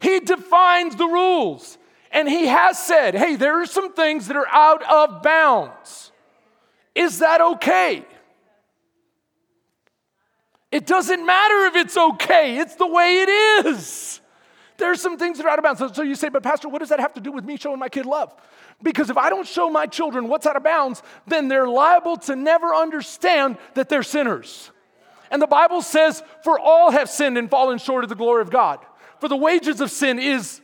He 0.00 0.20
defines 0.20 0.96
the 0.96 1.06
rules. 1.06 1.78
And 2.14 2.28
He 2.28 2.46
has 2.46 2.78
said, 2.78 3.14
hey, 3.14 3.36
there 3.36 3.62
are 3.62 3.66
some 3.66 3.94
things 3.94 4.26
that 4.26 4.36
are 4.36 4.48
out 4.48 4.82
of 4.82 5.22
bounds. 5.22 6.12
Is 6.94 7.20
that 7.20 7.40
okay? 7.40 8.04
It 10.72 10.86
doesn't 10.86 11.24
matter 11.24 11.66
if 11.66 11.76
it's 11.76 11.96
okay, 11.96 12.58
it's 12.58 12.74
the 12.76 12.86
way 12.86 13.20
it 13.20 13.28
is. 13.66 14.20
There's 14.78 15.00
some 15.00 15.18
things 15.18 15.36
that 15.36 15.46
are 15.46 15.50
out 15.50 15.58
of 15.58 15.62
bounds. 15.62 15.78
So, 15.78 15.92
so, 15.92 16.02
you 16.02 16.14
say, 16.14 16.30
but 16.30 16.42
Pastor, 16.42 16.68
what 16.68 16.80
does 16.80 16.88
that 16.88 16.98
have 16.98 17.12
to 17.14 17.20
do 17.20 17.30
with 17.30 17.44
me 17.44 17.56
showing 17.56 17.78
my 17.78 17.90
kid 17.90 18.06
love? 18.06 18.34
Because 18.82 19.10
if 19.10 19.16
I 19.16 19.30
don't 19.30 19.46
show 19.46 19.70
my 19.70 19.86
children 19.86 20.28
what's 20.28 20.46
out 20.46 20.56
of 20.56 20.64
bounds, 20.64 21.02
then 21.26 21.46
they're 21.46 21.68
liable 21.68 22.16
to 22.16 22.34
never 22.34 22.74
understand 22.74 23.58
that 23.74 23.88
they're 23.88 24.02
sinners. 24.02 24.70
And 25.30 25.40
the 25.40 25.46
Bible 25.46 25.82
says, 25.82 26.22
for 26.42 26.58
all 26.58 26.90
have 26.90 27.08
sinned 27.08 27.38
and 27.38 27.48
fallen 27.48 27.78
short 27.78 28.02
of 28.02 28.08
the 28.08 28.16
glory 28.16 28.42
of 28.42 28.50
God. 28.50 28.80
For 29.20 29.28
the 29.28 29.36
wages 29.36 29.80
of 29.80 29.90
sin 29.90 30.18
is 30.18 30.62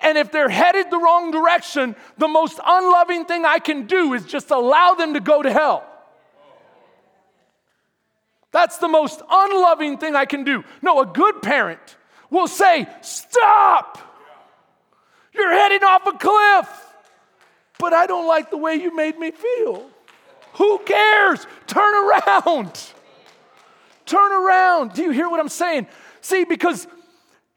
and 0.00 0.18
if 0.18 0.30
they're 0.30 0.48
headed 0.48 0.90
the 0.90 0.98
wrong 0.98 1.30
direction, 1.30 1.96
the 2.18 2.28
most 2.28 2.58
unloving 2.64 3.24
thing 3.24 3.44
I 3.44 3.58
can 3.58 3.86
do 3.86 4.12
is 4.12 4.26
just 4.26 4.50
allow 4.50 4.94
them 4.94 5.14
to 5.14 5.20
go 5.20 5.40
to 5.40 5.52
hell. 5.52 5.84
That's 8.54 8.78
the 8.78 8.86
most 8.86 9.20
unloving 9.28 9.98
thing 9.98 10.14
I 10.14 10.26
can 10.26 10.44
do. 10.44 10.62
No, 10.80 11.00
a 11.00 11.06
good 11.06 11.42
parent 11.42 11.96
will 12.30 12.46
say, 12.46 12.86
Stop! 13.00 13.98
You're 15.32 15.50
heading 15.50 15.82
off 15.82 16.06
a 16.06 16.12
cliff. 16.12 16.94
But 17.80 17.92
I 17.92 18.06
don't 18.06 18.28
like 18.28 18.52
the 18.52 18.56
way 18.56 18.76
you 18.76 18.94
made 18.94 19.18
me 19.18 19.32
feel. 19.32 19.90
Who 20.52 20.78
cares? 20.86 21.44
Turn 21.66 21.94
around. 21.94 22.80
Turn 24.06 24.30
around. 24.30 24.92
Do 24.92 25.02
you 25.02 25.10
hear 25.10 25.28
what 25.28 25.40
I'm 25.40 25.48
saying? 25.48 25.88
See, 26.20 26.44
because 26.44 26.86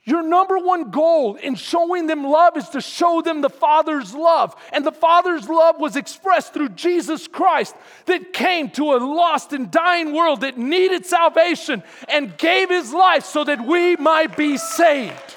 your 0.08 0.24
number 0.24 0.58
one 0.58 0.90
goal 0.90 1.36
in 1.36 1.56
showing 1.56 2.08
them 2.08 2.24
love 2.24 2.56
is 2.56 2.70
to 2.70 2.80
show 2.80 3.22
them 3.22 3.42
the 3.42 3.50
Father's 3.50 4.16
love. 4.16 4.56
And 4.72 4.86
the 4.86 4.92
Father's 4.94 5.50
love 5.50 5.82
was 5.82 5.98
expressed 5.98 6.54
through 6.54 6.70
Jesus 6.70 7.28
Christ 7.28 7.76
that 8.06 8.32
came 8.32 8.70
to 8.72 8.94
a 8.94 9.04
lost 9.04 9.52
and 9.52 9.70
dying 9.70 10.14
world 10.14 10.42
that 10.42 10.58
needed 10.58 11.06
salvation 11.06 11.84
and 12.08 12.38
gave 12.38 12.70
his 12.70 12.94
life 12.94 13.26
so 13.26 13.44
that 13.44 13.60
we 13.68 13.98
might 13.98 14.38
be 14.38 14.56
saved. 14.56 15.36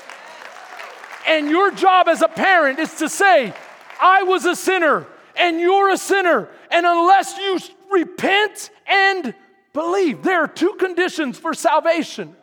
And 1.27 1.51
your 1.51 1.73
job 1.73 2.07
as 2.07 2.23
a 2.23 2.29
parent 2.29 2.79
is 2.79 2.95
to 2.99 3.09
say, 3.09 3.53
I 4.01 4.23
was 4.23 4.45
a 4.45 4.55
sinner 4.55 5.05
and 5.37 5.59
you're 5.59 5.91
a 5.91 5.99
sinner. 5.99 6.49
And 6.71 6.87
unless 6.87 7.37
you 7.37 7.59
repent 7.91 8.71
and 8.87 9.35
believe, 9.73 10.23
there 10.23 10.45
are 10.45 10.49
two 10.49 10.75
conditions 10.79 11.39
for 11.39 11.55
salvation 11.55 12.37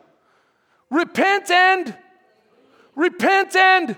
repent 0.90 1.50
and 1.50 1.96
repent 2.98 3.54
and 3.56 3.96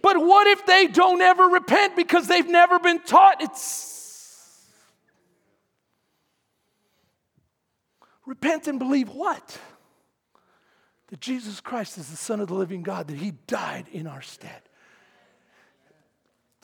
but 0.00 0.16
what 0.16 0.46
if 0.46 0.64
they 0.64 0.86
don't 0.86 1.20
ever 1.20 1.44
repent 1.44 1.96
because 1.96 2.28
they've 2.28 2.48
never 2.48 2.78
been 2.78 3.00
taught? 3.00 3.42
It's 3.42 4.64
repent 8.24 8.68
and 8.68 8.78
believe 8.78 9.08
what? 9.08 9.58
That 11.08 11.20
jesus 11.20 11.60
christ 11.60 11.98
is 11.98 12.08
the 12.10 12.16
son 12.16 12.40
of 12.40 12.48
the 12.48 12.54
living 12.54 12.82
god 12.82 13.08
that 13.08 13.16
he 13.16 13.32
died 13.46 13.86
in 13.92 14.06
our 14.06 14.22
stead. 14.22 14.62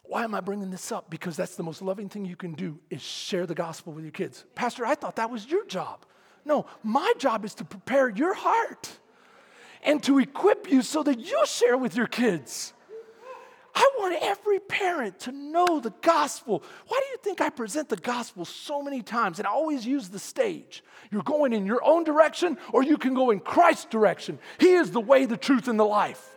Why 0.04 0.22
am 0.22 0.34
i 0.34 0.40
bringing 0.40 0.70
this 0.70 0.92
up? 0.92 1.10
Because 1.10 1.36
that's 1.36 1.56
the 1.56 1.62
most 1.62 1.82
loving 1.82 2.08
thing 2.08 2.24
you 2.24 2.36
can 2.36 2.52
do 2.52 2.78
is 2.90 3.02
share 3.02 3.46
the 3.46 3.54
gospel 3.54 3.92
with 3.92 4.04
your 4.04 4.12
kids. 4.12 4.44
Pastor 4.54 4.86
i 4.86 4.94
thought 4.94 5.16
that 5.16 5.30
was 5.30 5.50
your 5.50 5.66
job. 5.66 6.06
No 6.44 6.66
my 6.84 7.12
job 7.18 7.44
is 7.44 7.54
to 7.56 7.64
prepare 7.64 8.08
your 8.08 8.34
heart 8.34 8.98
and 9.84 10.02
to 10.04 10.18
equip 10.18 10.70
you 10.70 10.82
so 10.82 11.02
that 11.02 11.20
you 11.20 11.46
share 11.46 11.76
with 11.76 11.96
your 11.96 12.06
kids. 12.06 12.72
I 13.74 13.90
want 13.98 14.16
every 14.22 14.60
parent 14.60 15.18
to 15.20 15.32
know 15.32 15.80
the 15.80 15.92
gospel. 16.00 16.62
Why 16.86 17.00
do 17.00 17.06
you 17.10 17.18
think 17.18 17.40
I 17.40 17.50
present 17.50 17.88
the 17.88 17.96
gospel 17.96 18.44
so 18.44 18.82
many 18.82 19.02
times 19.02 19.40
and 19.40 19.48
I 19.48 19.50
always 19.50 19.84
use 19.84 20.08
the 20.08 20.18
stage? 20.18 20.84
You're 21.10 21.24
going 21.24 21.52
in 21.52 21.66
your 21.66 21.84
own 21.84 22.04
direction 22.04 22.56
or 22.72 22.84
you 22.84 22.96
can 22.96 23.14
go 23.14 23.30
in 23.30 23.40
Christ's 23.40 23.86
direction. 23.86 24.38
He 24.58 24.72
is 24.72 24.92
the 24.92 25.00
way, 25.00 25.24
the 25.26 25.36
truth, 25.36 25.66
and 25.66 25.78
the 25.78 25.84
life. 25.84 26.36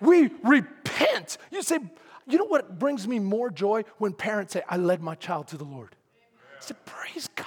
We 0.00 0.30
repent. 0.44 1.38
You 1.50 1.62
say, 1.62 1.78
you 2.26 2.36
know 2.36 2.44
what 2.44 2.78
brings 2.78 3.08
me 3.08 3.18
more 3.18 3.50
joy 3.50 3.84
when 3.96 4.12
parents 4.12 4.52
say, 4.52 4.62
I 4.68 4.76
led 4.76 5.02
my 5.02 5.14
child 5.14 5.48
to 5.48 5.56
the 5.56 5.64
Lord? 5.64 5.96
I 6.58 6.60
said, 6.60 6.84
Praise 6.84 7.28
God. 7.34 7.46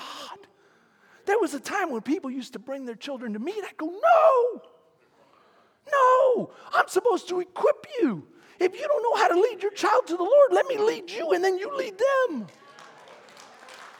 There 1.25 1.37
was 1.37 1.53
a 1.53 1.59
time 1.59 1.91
when 1.91 2.01
people 2.01 2.31
used 2.31 2.53
to 2.53 2.59
bring 2.59 2.85
their 2.85 2.95
children 2.95 3.33
to 3.33 3.39
me 3.39 3.53
and 3.55 3.65
I'd 3.65 3.77
go, 3.77 3.85
No. 3.85 4.61
No, 5.91 6.51
I'm 6.73 6.87
supposed 6.87 7.27
to 7.29 7.39
equip 7.39 7.85
you. 8.01 8.27
If 8.59 8.79
you 8.79 8.87
don't 8.87 9.03
know 9.03 9.15
how 9.21 9.27
to 9.27 9.39
lead 9.39 9.61
your 9.63 9.71
child 9.71 10.07
to 10.07 10.17
the 10.17 10.23
Lord, 10.23 10.51
let 10.51 10.67
me 10.67 10.77
lead 10.77 11.09
you 11.09 11.31
and 11.31 11.43
then 11.43 11.57
you 11.57 11.75
lead 11.75 11.95
them. 11.97 12.47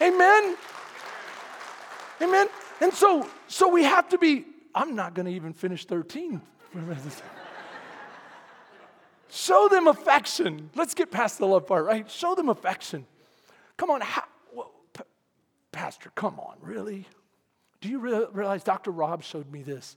Amen. 0.02 0.56
Amen. 2.22 2.48
And 2.80 2.94
so 2.94 3.28
so 3.48 3.68
we 3.68 3.84
have 3.84 4.10
to 4.10 4.18
be 4.18 4.46
I'm 4.74 4.96
not 4.96 5.14
going 5.14 5.26
to 5.26 5.32
even 5.32 5.54
finish 5.54 5.86
13. 5.86 6.42
Show 9.30 9.68
them 9.70 9.88
affection. 9.88 10.70
Let's 10.76 10.94
get 10.94 11.10
past 11.12 11.38
the 11.40 11.48
love 11.48 11.66
part, 11.68 11.86
right? 11.86 12.10
Show 12.10 12.36
them 12.36 12.50
affection. 12.50 13.06
Come 13.78 13.90
on, 13.90 14.02
how, 14.02 14.24
well, 14.54 14.72
P- 14.94 15.04
Pastor, 15.72 16.12
come 16.16 16.40
on, 16.40 16.58
really? 16.62 17.08
Do 17.80 17.90
you 17.90 18.00
re- 18.00 18.28
realize 18.32 18.64
Dr. 18.64 18.92
Rob 18.92 19.24
showed 19.24 19.52
me 19.52 19.64
this? 19.64 19.96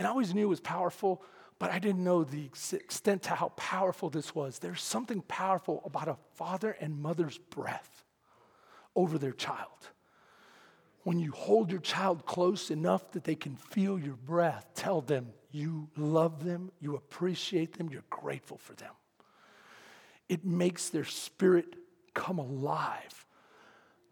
And 0.00 0.06
I 0.06 0.10
always 0.12 0.32
knew 0.32 0.46
it 0.46 0.48
was 0.48 0.60
powerful, 0.60 1.22
but 1.58 1.70
I 1.70 1.78
didn't 1.78 2.02
know 2.02 2.24
the 2.24 2.46
extent 2.72 3.24
to 3.24 3.34
how 3.34 3.48
powerful 3.50 4.08
this 4.08 4.34
was. 4.34 4.58
There's 4.58 4.80
something 4.80 5.20
powerful 5.20 5.82
about 5.84 6.08
a 6.08 6.16
father 6.36 6.74
and 6.80 7.02
mother's 7.02 7.36
breath 7.36 8.02
over 8.96 9.18
their 9.18 9.34
child. 9.34 9.90
When 11.02 11.18
you 11.18 11.32
hold 11.32 11.70
your 11.70 11.82
child 11.82 12.24
close 12.24 12.70
enough 12.70 13.10
that 13.10 13.24
they 13.24 13.34
can 13.34 13.56
feel 13.56 13.98
your 13.98 14.16
breath, 14.16 14.70
tell 14.74 15.02
them 15.02 15.34
you 15.50 15.90
love 15.98 16.44
them, 16.44 16.72
you 16.80 16.96
appreciate 16.96 17.76
them, 17.76 17.90
you're 17.90 18.02
grateful 18.08 18.56
for 18.56 18.72
them. 18.72 18.94
It 20.30 20.46
makes 20.46 20.88
their 20.88 21.04
spirit 21.04 21.76
come 22.14 22.38
alive 22.38 23.26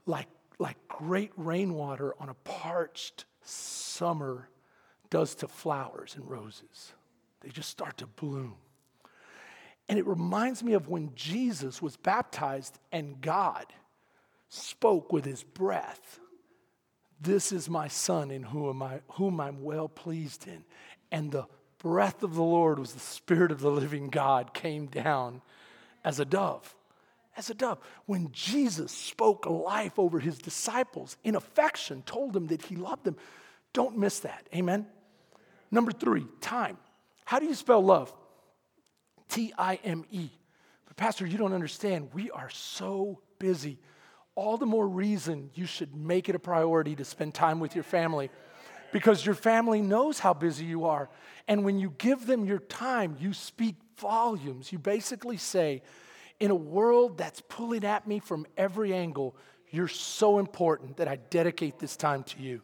like, 0.05 0.29
like 0.59 0.77
great 0.87 1.33
rainwater 1.38 2.14
on 2.20 2.29
a 2.29 2.35
parched 2.35 3.24
summer 3.40 4.51
does 5.11 5.35
to 5.37 5.49
flowers 5.49 6.14
and 6.16 6.29
roses. 6.29 6.92
They 7.40 7.51
just 7.51 7.71
start 7.71 7.99
to 7.99 8.07
bloom. 8.07 8.57
And 9.88 9.99
it 9.99 10.07
reminds 10.07 10.62
me 10.62 10.75
of 10.75 10.88
when 10.88 11.12
Jesus 11.14 11.81
was 11.81 11.97
baptized 11.97 12.79
and 12.92 13.21
God 13.21 13.66
spoke 14.49 15.12
with 15.12 15.25
his 15.25 15.42
breath. 15.42 16.21
This 17.21 17.53
is 17.53 17.68
my 17.68 17.88
son 17.88 18.31
in 18.31 18.42
whom, 18.42 18.83
I, 18.83 19.01
whom 19.12 19.40
I'm 19.40 19.62
well 19.62 19.88
pleased 19.88 20.47
in. 20.47 20.64
And 21.11 21.33
the 21.33 21.47
breath 21.79 22.23
of 22.23 22.35
the 22.35 22.42
Lord 22.42 22.79
was 22.79 22.92
the 22.92 23.01
Spirit 23.01 23.51
of 23.51 23.61
the 23.61 23.71
living 23.71 24.09
God 24.09 24.53
came 24.53 24.87
down 24.87 25.40
as 26.05 26.21
a 26.21 26.25
dove. 26.25 26.75
As 27.37 27.51
a 27.51 27.55
dove. 27.55 27.79
When 28.07 28.31
Jesus 28.33 28.92
spoke 28.92 29.47
life 29.47 29.99
over 29.99 30.18
his 30.21 30.38
disciples 30.38 31.16
in 31.25 31.35
affection, 31.35 32.03
told 32.03 32.33
them 32.33 32.49
that 32.49 32.62
he 32.62 32.77
loved 32.77 33.05
them. 33.05 33.16
Don't 33.73 33.97
miss 33.97 34.21
that. 34.21 34.49
Amen? 34.55 34.87
Number 35.71 35.93
three, 35.93 36.27
time. 36.41 36.79
How 37.25 37.39
do 37.39 37.47
you 37.47 37.55
spell 37.55 37.83
love? 37.83 38.13
T 39.29 39.53
I 39.59 39.79
M 39.85 40.05
E. 40.11 40.31
But, 40.87 40.97
Pastor, 40.97 41.27
you 41.27 41.37
don't 41.37 41.53
understand. 41.53 42.11
We 42.15 42.31
are 42.31 42.51
so 42.51 43.21
busy. 43.39 43.79
All 44.35 44.57
the 44.57 44.67
more 44.67 44.89
reason 44.89 45.51
you 45.55 45.67
should 45.67 45.95
make 45.95 46.29
it 46.29 46.35
a 46.35 46.39
priority 46.39 46.95
to 46.97 47.05
spend 47.05 47.35
time 47.35 47.61
with 47.61 47.75
your 47.75 47.85
family 47.85 48.31
because 48.93 49.27
your 49.27 49.35
family 49.35 49.83
knows 49.83 50.19
how 50.19 50.33
busy 50.33 50.65
you 50.65 50.87
are. 50.87 51.11
And 51.47 51.65
when 51.65 51.79
you 51.79 51.95
give 51.99 52.27
them 52.27 52.45
your 52.45 52.61
time, 52.61 53.17
you 53.21 53.33
speak 53.33 53.75
volumes. 53.99 54.73
You 54.73 54.79
basically 54.79 55.37
say, 55.37 55.83
in 56.41 56.51
a 56.51 56.55
world 56.55 57.19
that's 57.19 57.43
pulling 57.49 57.85
at 57.85 58.07
me 58.07 58.21
from 58.21 58.47
every 58.57 58.95
angle, 58.95 59.37
you're 59.71 59.89
so 59.89 60.39
important 60.39 60.97
that 60.97 61.09
I 61.09 61.17
dedicate 61.17 61.79
this 61.79 61.97
time 61.97 62.23
to 62.25 62.41
you. 62.41 62.63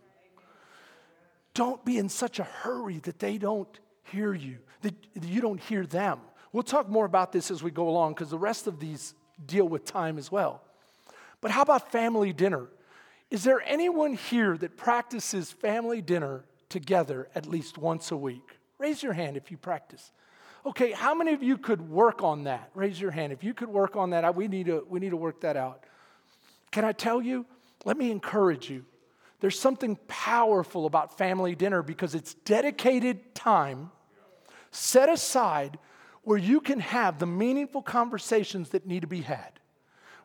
Don't 1.55 1.85
be 1.85 1.99
in 1.99 2.09
such 2.09 2.39
a 2.39 2.45
hurry 2.45 2.99
that 3.01 3.19
they 3.19 3.39
don't 3.39 3.79
hear 4.05 4.35
you, 4.35 4.59
that 4.83 4.95
you 5.23 5.41
don't 5.41 5.61
hear 5.61 5.87
them. 5.87 6.19
We'll 6.53 6.63
talk 6.63 6.89
more 6.89 7.05
about 7.05 7.33
this 7.33 7.51
as 7.51 7.63
we 7.63 7.71
go 7.71 7.89
along 7.89 8.15
because 8.15 8.31
the 8.31 8.39
rest 8.39 8.67
of 8.67 8.79
these 8.81 9.15
deal 9.45 9.69
with 9.69 9.85
time 9.85 10.19
as 10.19 10.31
well. 10.31 10.63
But 11.41 11.51
how 11.51 11.63
about 11.63 11.91
family 11.91 12.33
dinner? 12.33 12.69
Is 13.31 13.45
there 13.45 13.63
anyone 13.67 14.15
here 14.15 14.57
that 14.59 14.77
practices 14.77 15.51
family 15.51 16.01
dinner 16.01 16.45
together 16.69 17.29
at 17.35 17.47
least 17.47 17.79
once 17.79 18.11
a 18.11 18.17
week? 18.17 18.59
Raise 18.79 19.03
your 19.03 19.13
hand 19.13 19.37
if 19.37 19.51
you 19.51 19.57
practice. 19.57 20.13
Okay, 20.67 20.93
how 20.93 21.15
many 21.15 21.33
of 21.33 21.43
you 21.43 21.59
could 21.59 21.91
work 21.91 22.23
on 22.23 22.45
that? 22.45 22.71
Raise 22.75 23.01
your 23.01 23.11
hand. 23.11 23.33
If 23.33 23.45
you 23.45 23.53
could 23.53 23.69
work 23.69 23.97
on 23.97 24.11
that, 24.11 24.35
we 24.35 24.49
need 24.49 24.67
to, 24.67 24.87
we 24.89 25.01
need 25.01 25.11
to 25.11 25.17
work 25.17 25.41
that 25.43 25.57
out. 25.57 25.85
Can 26.71 26.85
I 26.85 26.93
tell 26.93 27.21
you? 27.21 27.47
Let 27.85 27.97
me 27.97 28.11
encourage 28.11 28.71
you. 28.71 28.85
There's 29.45 29.61
something 29.61 29.99
powerful 30.09 30.87
about 30.87 31.19
family 31.19 31.55
dinner 31.55 31.83
because 31.83 32.15
it's 32.15 32.33
dedicated 32.33 33.35
time 33.35 33.91
set 34.71 35.11
aside 35.11 35.79
where 36.23 36.39
you 36.39 36.63
can 36.63 36.81
have 36.81 37.19
the 37.19 37.27
meaningful 37.27 37.83
conversations 37.83 38.71
that 38.71 38.87
need 38.87 39.01
to 39.01 39.07
be 39.07 39.21
had. 39.21 39.61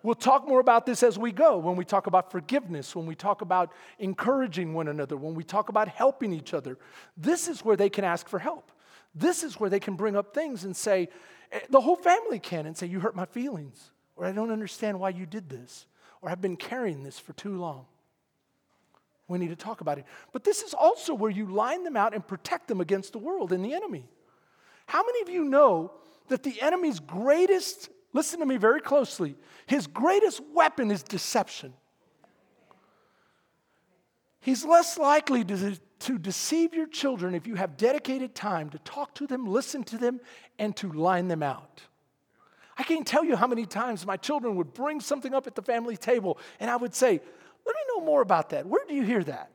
We'll 0.04 0.16
talk 0.16 0.48
more 0.48 0.62
about 0.62 0.86
this 0.86 1.04
as 1.04 1.20
we 1.20 1.34
go 1.34 1.58
when 1.58 1.76
we 1.76 1.84
talk 1.84 2.08
about 2.08 2.32
forgiveness, 2.32 2.96
when 2.96 3.06
we 3.06 3.14
talk 3.14 3.42
about 3.42 3.74
encouraging 3.98 4.74
one 4.74 4.88
another, 4.88 5.18
when 5.18 5.36
we 5.36 5.44
talk 5.44 5.68
about 5.68 5.90
helping 5.90 6.32
each 6.32 6.54
other. 6.54 6.78
This 7.18 7.50
is 7.50 7.60
where 7.66 7.76
they 7.76 7.90
can 7.90 8.06
ask 8.06 8.30
for 8.30 8.40
help. 8.40 8.72
This 9.14 9.44
is 9.44 9.60
where 9.60 9.70
they 9.70 9.82
can 9.82 9.98
bring 9.98 10.16
up 10.16 10.34
things 10.34 10.64
and 10.64 10.74
say, 10.74 11.10
eh, 11.52 11.60
the 11.70 11.82
whole 11.82 11.98
family 11.98 12.40
can, 12.40 12.66
and 12.66 12.78
say, 12.78 12.88
You 12.88 13.02
hurt 13.02 13.18
my 13.18 13.26
feelings, 13.26 13.92
or 14.16 14.26
I 14.26 14.32
don't 14.32 14.50
understand 14.50 14.98
why 14.98 15.10
you 15.10 15.26
did 15.26 15.50
this, 15.50 15.88
or 16.22 16.30
I've 16.30 16.40
been 16.40 16.56
carrying 16.56 17.04
this 17.04 17.20
for 17.20 17.34
too 17.34 17.58
long. 17.58 17.86
We 19.30 19.38
need 19.38 19.50
to 19.50 19.56
talk 19.56 19.80
about 19.80 20.00
it. 20.00 20.06
But 20.34 20.44
this 20.44 20.64
is 20.64 20.74
also 20.74 21.14
where 21.14 21.30
you 21.30 21.46
line 21.46 21.84
them 21.84 21.96
out 21.96 22.14
and 22.14 22.28
protect 22.28 22.68
them 22.68 22.82
against 22.82 23.14
the 23.14 23.20
world 23.20 23.54
and 23.54 23.64
the 23.64 23.74
enemy. 23.74 24.10
How 24.88 25.04
many 25.04 25.22
of 25.22 25.30
you 25.30 25.46
know 25.46 25.94
that 26.28 26.44
the 26.44 26.60
enemy's 26.62 27.00
greatest, 27.00 27.90
listen 28.12 28.40
to 28.40 28.46
me 28.46 28.58
very 28.58 28.82
closely, 28.82 29.36
his 29.68 29.86
greatest 29.86 30.42
weapon 30.54 30.90
is 30.90 31.04
deception? 31.04 31.74
He's 34.42 34.66
less 34.66 34.98
likely 34.98 35.44
to, 35.46 35.80
to 36.00 36.18
deceive 36.18 36.74
your 36.74 36.88
children 36.88 37.36
if 37.36 37.46
you 37.46 37.54
have 37.54 37.78
dedicated 37.78 38.34
time 38.34 38.72
to 38.72 38.80
talk 38.80 39.14
to 39.16 39.28
them, 39.28 39.46
listen 39.46 39.84
to 39.86 39.98
them, 39.98 40.20
and 40.58 40.76
to 40.78 40.92
line 40.92 41.28
them 41.28 41.44
out. 41.44 41.82
I 42.80 42.84
can't 42.84 43.06
tell 43.06 43.26
you 43.26 43.36
how 43.36 43.46
many 43.46 43.66
times 43.66 44.08
my 44.08 44.18
children 44.18 44.56
would 44.56 44.74
bring 44.74 45.02
something 45.02 45.36
up 45.36 45.46
at 45.46 45.54
the 45.54 45.62
family 45.62 45.98
table, 45.98 46.40
and 46.60 46.72
I 46.72 46.78
would 46.78 46.96
say, 46.96 47.22
Let 47.66 47.76
me 47.76 47.82
know 47.90 48.06
more 48.06 48.22
about 48.22 48.50
that. 48.50 48.66
Where 48.66 48.86
do 48.88 48.94
you 48.94 49.04
hear 49.04 49.24
that? 49.24 49.52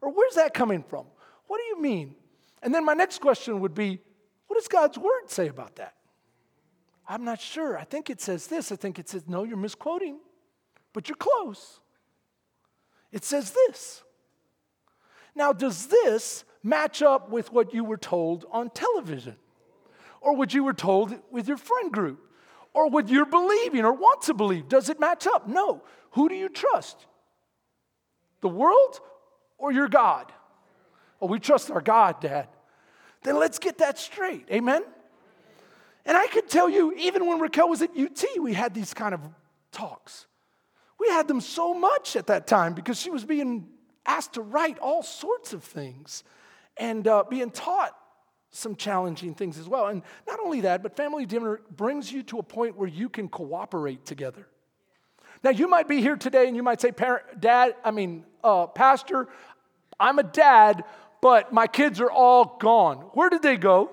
Or 0.00 0.12
where's 0.12 0.34
that 0.34 0.54
coming 0.54 0.82
from? 0.82 1.06
What 1.46 1.58
do 1.58 1.64
you 1.64 1.80
mean? 1.80 2.14
And 2.62 2.74
then 2.74 2.84
my 2.84 2.94
next 2.94 3.20
question 3.20 3.60
would 3.60 3.74
be, 3.74 4.00
What 4.46 4.56
does 4.56 4.68
God's 4.68 4.98
word 4.98 5.28
say 5.28 5.48
about 5.48 5.76
that? 5.76 5.94
I'm 7.08 7.24
not 7.24 7.40
sure. 7.40 7.76
I 7.76 7.84
think 7.84 8.08
it 8.08 8.20
says 8.20 8.46
this. 8.46 8.70
I 8.70 8.76
think 8.76 8.98
it 8.98 9.08
says, 9.08 9.24
No, 9.26 9.44
you're 9.44 9.56
misquoting, 9.56 10.18
but 10.92 11.08
you're 11.08 11.16
close. 11.16 11.80
It 13.12 13.24
says 13.24 13.50
this. 13.50 14.02
Now, 15.34 15.52
does 15.52 15.86
this 15.86 16.44
match 16.62 17.02
up 17.02 17.30
with 17.30 17.52
what 17.52 17.74
you 17.74 17.84
were 17.84 17.96
told 17.96 18.46
on 18.52 18.70
television? 18.70 19.36
Or 20.20 20.36
what 20.36 20.52
you 20.52 20.62
were 20.62 20.74
told 20.74 21.18
with 21.30 21.48
your 21.48 21.56
friend 21.56 21.90
group? 21.90 22.20
Or 22.72 22.88
what 22.88 23.08
you're 23.08 23.26
believing 23.26 23.84
or 23.84 23.92
want 23.92 24.22
to 24.22 24.34
believe? 24.34 24.68
Does 24.68 24.88
it 24.88 25.00
match 25.00 25.26
up? 25.26 25.48
No. 25.48 25.82
Who 26.12 26.28
do 26.28 26.34
you 26.34 26.48
trust? 26.48 27.06
The 28.40 28.48
world 28.48 29.00
or 29.58 29.72
your 29.72 29.88
God? 29.88 30.32
Oh, 31.20 31.26
we 31.26 31.38
trust 31.38 31.70
our 31.70 31.80
God, 31.80 32.20
Dad. 32.20 32.48
Then 33.22 33.38
let's 33.38 33.58
get 33.58 33.78
that 33.78 33.98
straight. 33.98 34.46
Amen? 34.50 34.82
And 36.06 36.16
I 36.16 36.26
could 36.28 36.48
tell 36.48 36.68
you, 36.68 36.92
even 36.94 37.26
when 37.26 37.40
Raquel 37.40 37.68
was 37.68 37.82
at 37.82 37.90
UT, 37.96 38.24
we 38.40 38.54
had 38.54 38.74
these 38.74 38.94
kind 38.94 39.14
of 39.14 39.20
talks. 39.70 40.26
We 40.98 41.08
had 41.08 41.28
them 41.28 41.40
so 41.40 41.74
much 41.74 42.16
at 42.16 42.26
that 42.28 42.46
time 42.46 42.74
because 42.74 43.00
she 43.00 43.10
was 43.10 43.24
being 43.24 43.68
asked 44.06 44.34
to 44.34 44.42
write 44.42 44.78
all 44.78 45.02
sorts 45.02 45.52
of 45.52 45.62
things 45.62 46.24
and 46.76 47.06
uh, 47.06 47.24
being 47.28 47.50
taught 47.50 47.94
some 48.50 48.74
challenging 48.74 49.34
things 49.34 49.58
as 49.58 49.68
well. 49.68 49.86
And 49.86 50.02
not 50.26 50.40
only 50.40 50.62
that, 50.62 50.82
but 50.82 50.96
family 50.96 51.26
dinner 51.26 51.60
brings 51.70 52.10
you 52.10 52.22
to 52.24 52.38
a 52.38 52.42
point 52.42 52.76
where 52.76 52.88
you 52.88 53.08
can 53.08 53.28
cooperate 53.28 54.04
together. 54.04 54.46
Now, 55.42 55.50
you 55.50 55.68
might 55.68 55.88
be 55.88 56.00
here 56.00 56.16
today 56.16 56.46
and 56.46 56.56
you 56.56 56.62
might 56.62 56.80
say, 56.80 56.92
Parent, 56.92 57.40
Dad, 57.40 57.74
I 57.82 57.90
mean, 57.90 58.24
uh, 58.44 58.66
Pastor, 58.66 59.28
I'm 59.98 60.18
a 60.18 60.22
dad, 60.22 60.84
but 61.22 61.52
my 61.52 61.66
kids 61.66 62.00
are 62.00 62.10
all 62.10 62.56
gone. 62.60 62.98
Where 63.14 63.30
did 63.30 63.42
they 63.42 63.56
go? 63.56 63.90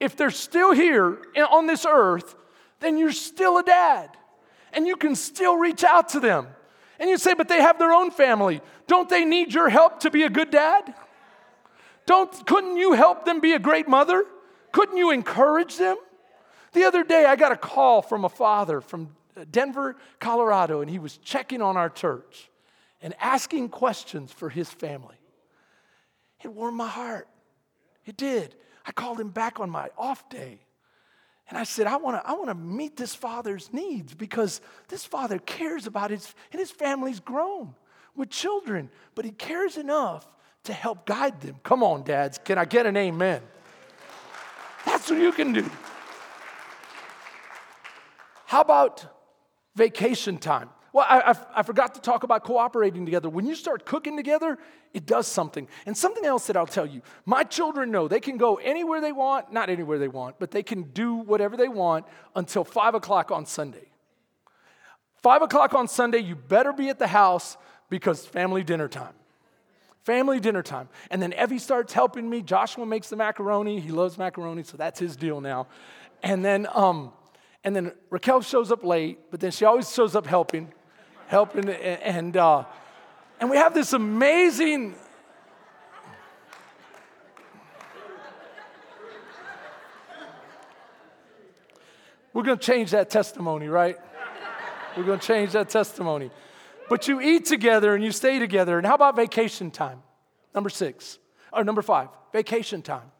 If 0.00 0.16
they're 0.16 0.30
still 0.30 0.72
here 0.72 1.18
on 1.50 1.66
this 1.66 1.86
earth, 1.88 2.34
then 2.80 2.98
you're 2.98 3.12
still 3.12 3.58
a 3.58 3.62
dad 3.62 4.10
and 4.72 4.86
you 4.86 4.96
can 4.96 5.14
still 5.14 5.56
reach 5.56 5.84
out 5.84 6.08
to 6.10 6.20
them. 6.20 6.48
And 6.98 7.08
you 7.08 7.18
say, 7.18 7.34
but 7.34 7.48
they 7.48 7.60
have 7.60 7.78
their 7.78 7.92
own 7.92 8.10
family. 8.10 8.60
Don't 8.86 9.08
they 9.08 9.24
need 9.24 9.54
your 9.54 9.68
help 9.68 10.00
to 10.00 10.10
be 10.10 10.24
a 10.24 10.30
good 10.30 10.50
dad? 10.50 10.94
Don't, 12.06 12.46
couldn't 12.46 12.76
you 12.76 12.92
help 12.94 13.24
them 13.24 13.40
be 13.40 13.52
a 13.52 13.58
great 13.58 13.88
mother? 13.88 14.24
Couldn't 14.72 14.96
you 14.96 15.10
encourage 15.10 15.76
them? 15.76 15.96
The 16.72 16.84
other 16.84 17.04
day, 17.04 17.26
I 17.26 17.36
got 17.36 17.52
a 17.52 17.56
call 17.56 18.02
from 18.02 18.24
a 18.24 18.28
father 18.28 18.80
from 18.80 19.10
Denver, 19.50 19.96
Colorado, 20.20 20.80
and 20.80 20.90
he 20.90 20.98
was 20.98 21.18
checking 21.18 21.62
on 21.62 21.76
our 21.76 21.90
church 21.90 22.50
and 23.00 23.14
asking 23.20 23.68
questions 23.70 24.32
for 24.32 24.48
his 24.48 24.70
family. 24.70 25.16
It 26.42 26.48
warmed 26.48 26.76
my 26.76 26.88
heart. 26.88 27.28
It 28.06 28.16
did. 28.16 28.54
I 28.86 28.92
called 28.92 29.20
him 29.20 29.28
back 29.28 29.60
on 29.60 29.70
my 29.70 29.90
off 29.96 30.28
day. 30.28 30.60
And 31.48 31.58
I 31.58 31.64
said, 31.64 31.86
I 31.86 31.96
want 31.96 32.22
to 32.22 32.28
I 32.28 32.32
wanna 32.32 32.54
meet 32.54 32.96
this 32.96 33.14
father's 33.14 33.72
needs 33.72 34.14
because 34.14 34.60
this 34.88 35.04
father 35.04 35.38
cares 35.38 35.86
about 35.86 36.10
his, 36.10 36.34
and 36.50 36.58
his 36.58 36.70
family's 36.70 37.20
grown 37.20 37.74
with 38.16 38.30
children, 38.30 38.90
but 39.14 39.24
he 39.24 39.32
cares 39.32 39.76
enough 39.76 40.26
to 40.64 40.72
help 40.72 41.04
guide 41.06 41.40
them. 41.40 41.56
Come 41.62 41.82
on, 41.82 42.04
dads, 42.04 42.38
can 42.38 42.56
I 42.58 42.64
get 42.64 42.86
an 42.86 42.96
amen? 42.96 43.42
That's 44.86 45.10
what 45.10 45.20
you 45.20 45.32
can 45.32 45.52
do. 45.52 45.68
How 48.52 48.60
about 48.60 49.06
vacation 49.76 50.36
time? 50.36 50.68
Well, 50.92 51.06
I, 51.08 51.20
I, 51.20 51.60
I, 51.60 51.62
forgot 51.62 51.94
to 51.94 52.02
talk 52.02 52.22
about 52.22 52.44
cooperating 52.44 53.06
together. 53.06 53.30
When 53.30 53.46
you 53.46 53.54
start 53.54 53.86
cooking 53.86 54.14
together, 54.14 54.58
it 54.92 55.06
does 55.06 55.26
something. 55.26 55.66
And 55.86 55.96
something 55.96 56.26
else 56.26 56.48
that 56.48 56.56
I'll 56.58 56.66
tell 56.66 56.84
you 56.84 57.00
my 57.24 57.44
children 57.44 57.90
know 57.90 58.08
they 58.08 58.20
can 58.20 58.36
go 58.36 58.56
anywhere 58.56 59.00
they 59.00 59.10
want, 59.10 59.54
not 59.54 59.70
anywhere 59.70 59.98
they 59.98 60.06
want, 60.06 60.38
but 60.38 60.50
they 60.50 60.62
can 60.62 60.82
do 60.82 61.14
whatever 61.14 61.56
they 61.56 61.68
want 61.68 62.04
until 62.36 62.62
five 62.62 62.94
o'clock 62.94 63.30
on 63.30 63.46
Sunday. 63.46 63.88
Five 65.22 65.40
o'clock 65.40 65.72
on 65.72 65.88
Sunday, 65.88 66.18
you 66.18 66.36
better 66.36 66.74
be 66.74 66.90
at 66.90 66.98
the 66.98 67.06
house 67.06 67.56
because 67.88 68.26
family 68.26 68.62
dinner 68.62 68.86
time. 68.86 69.14
Family 70.04 70.40
dinner 70.40 70.62
time. 70.62 70.90
And 71.10 71.22
then 71.22 71.32
Evie 71.42 71.58
starts 71.58 71.94
helping 71.94 72.28
me. 72.28 72.42
Joshua 72.42 72.84
makes 72.84 73.08
the 73.08 73.16
macaroni. 73.16 73.80
He 73.80 73.92
loves 73.92 74.18
macaroni, 74.18 74.62
so 74.62 74.76
that's 74.76 75.00
his 75.00 75.16
deal 75.16 75.40
now. 75.40 75.68
And 76.22 76.44
then, 76.44 76.68
um, 76.74 77.12
and 77.64 77.74
then 77.74 77.92
Raquel 78.10 78.40
shows 78.40 78.72
up 78.72 78.84
late, 78.84 79.18
but 79.30 79.40
then 79.40 79.50
she 79.50 79.64
always 79.64 79.92
shows 79.92 80.14
up 80.16 80.26
helping 80.26 80.72
helping, 81.32 81.66
and, 81.70 82.36
uh, 82.36 82.62
and 83.40 83.48
we 83.48 83.56
have 83.56 83.72
this 83.72 83.94
amazing. 83.94 84.94
We're 92.34 92.42
going 92.42 92.58
to 92.58 92.64
change 92.64 92.90
that 92.90 93.08
testimony, 93.08 93.68
right? 93.68 93.96
We're 94.94 95.04
going 95.04 95.20
to 95.20 95.26
change 95.26 95.52
that 95.52 95.70
testimony. 95.70 96.30
But 96.90 97.08
you 97.08 97.22
eat 97.22 97.46
together 97.46 97.94
and 97.94 98.04
you 98.04 98.12
stay 98.12 98.38
together. 98.38 98.76
And 98.76 98.86
how 98.86 98.94
about 98.94 99.16
vacation 99.16 99.70
time? 99.70 100.02
Number 100.54 100.68
six. 100.68 101.18
Or 101.50 101.64
number 101.64 101.80
five, 101.80 102.08
vacation 102.30 102.82
time. 102.82 103.10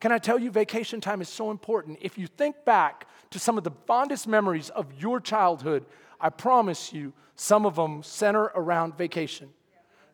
Can 0.00 0.12
I 0.12 0.18
tell 0.18 0.38
you, 0.38 0.50
vacation 0.50 1.00
time 1.00 1.20
is 1.20 1.28
so 1.28 1.50
important? 1.50 1.98
If 2.02 2.18
you 2.18 2.26
think 2.26 2.64
back 2.64 3.06
to 3.30 3.38
some 3.38 3.56
of 3.56 3.64
the 3.64 3.72
fondest 3.86 4.28
memories 4.28 4.68
of 4.70 4.86
your 5.00 5.20
childhood, 5.20 5.86
I 6.20 6.28
promise 6.28 6.92
you, 6.92 7.12
some 7.34 7.66
of 7.66 7.76
them 7.76 8.02
center 8.02 8.44
around 8.54 8.96
vacation. 8.96 9.50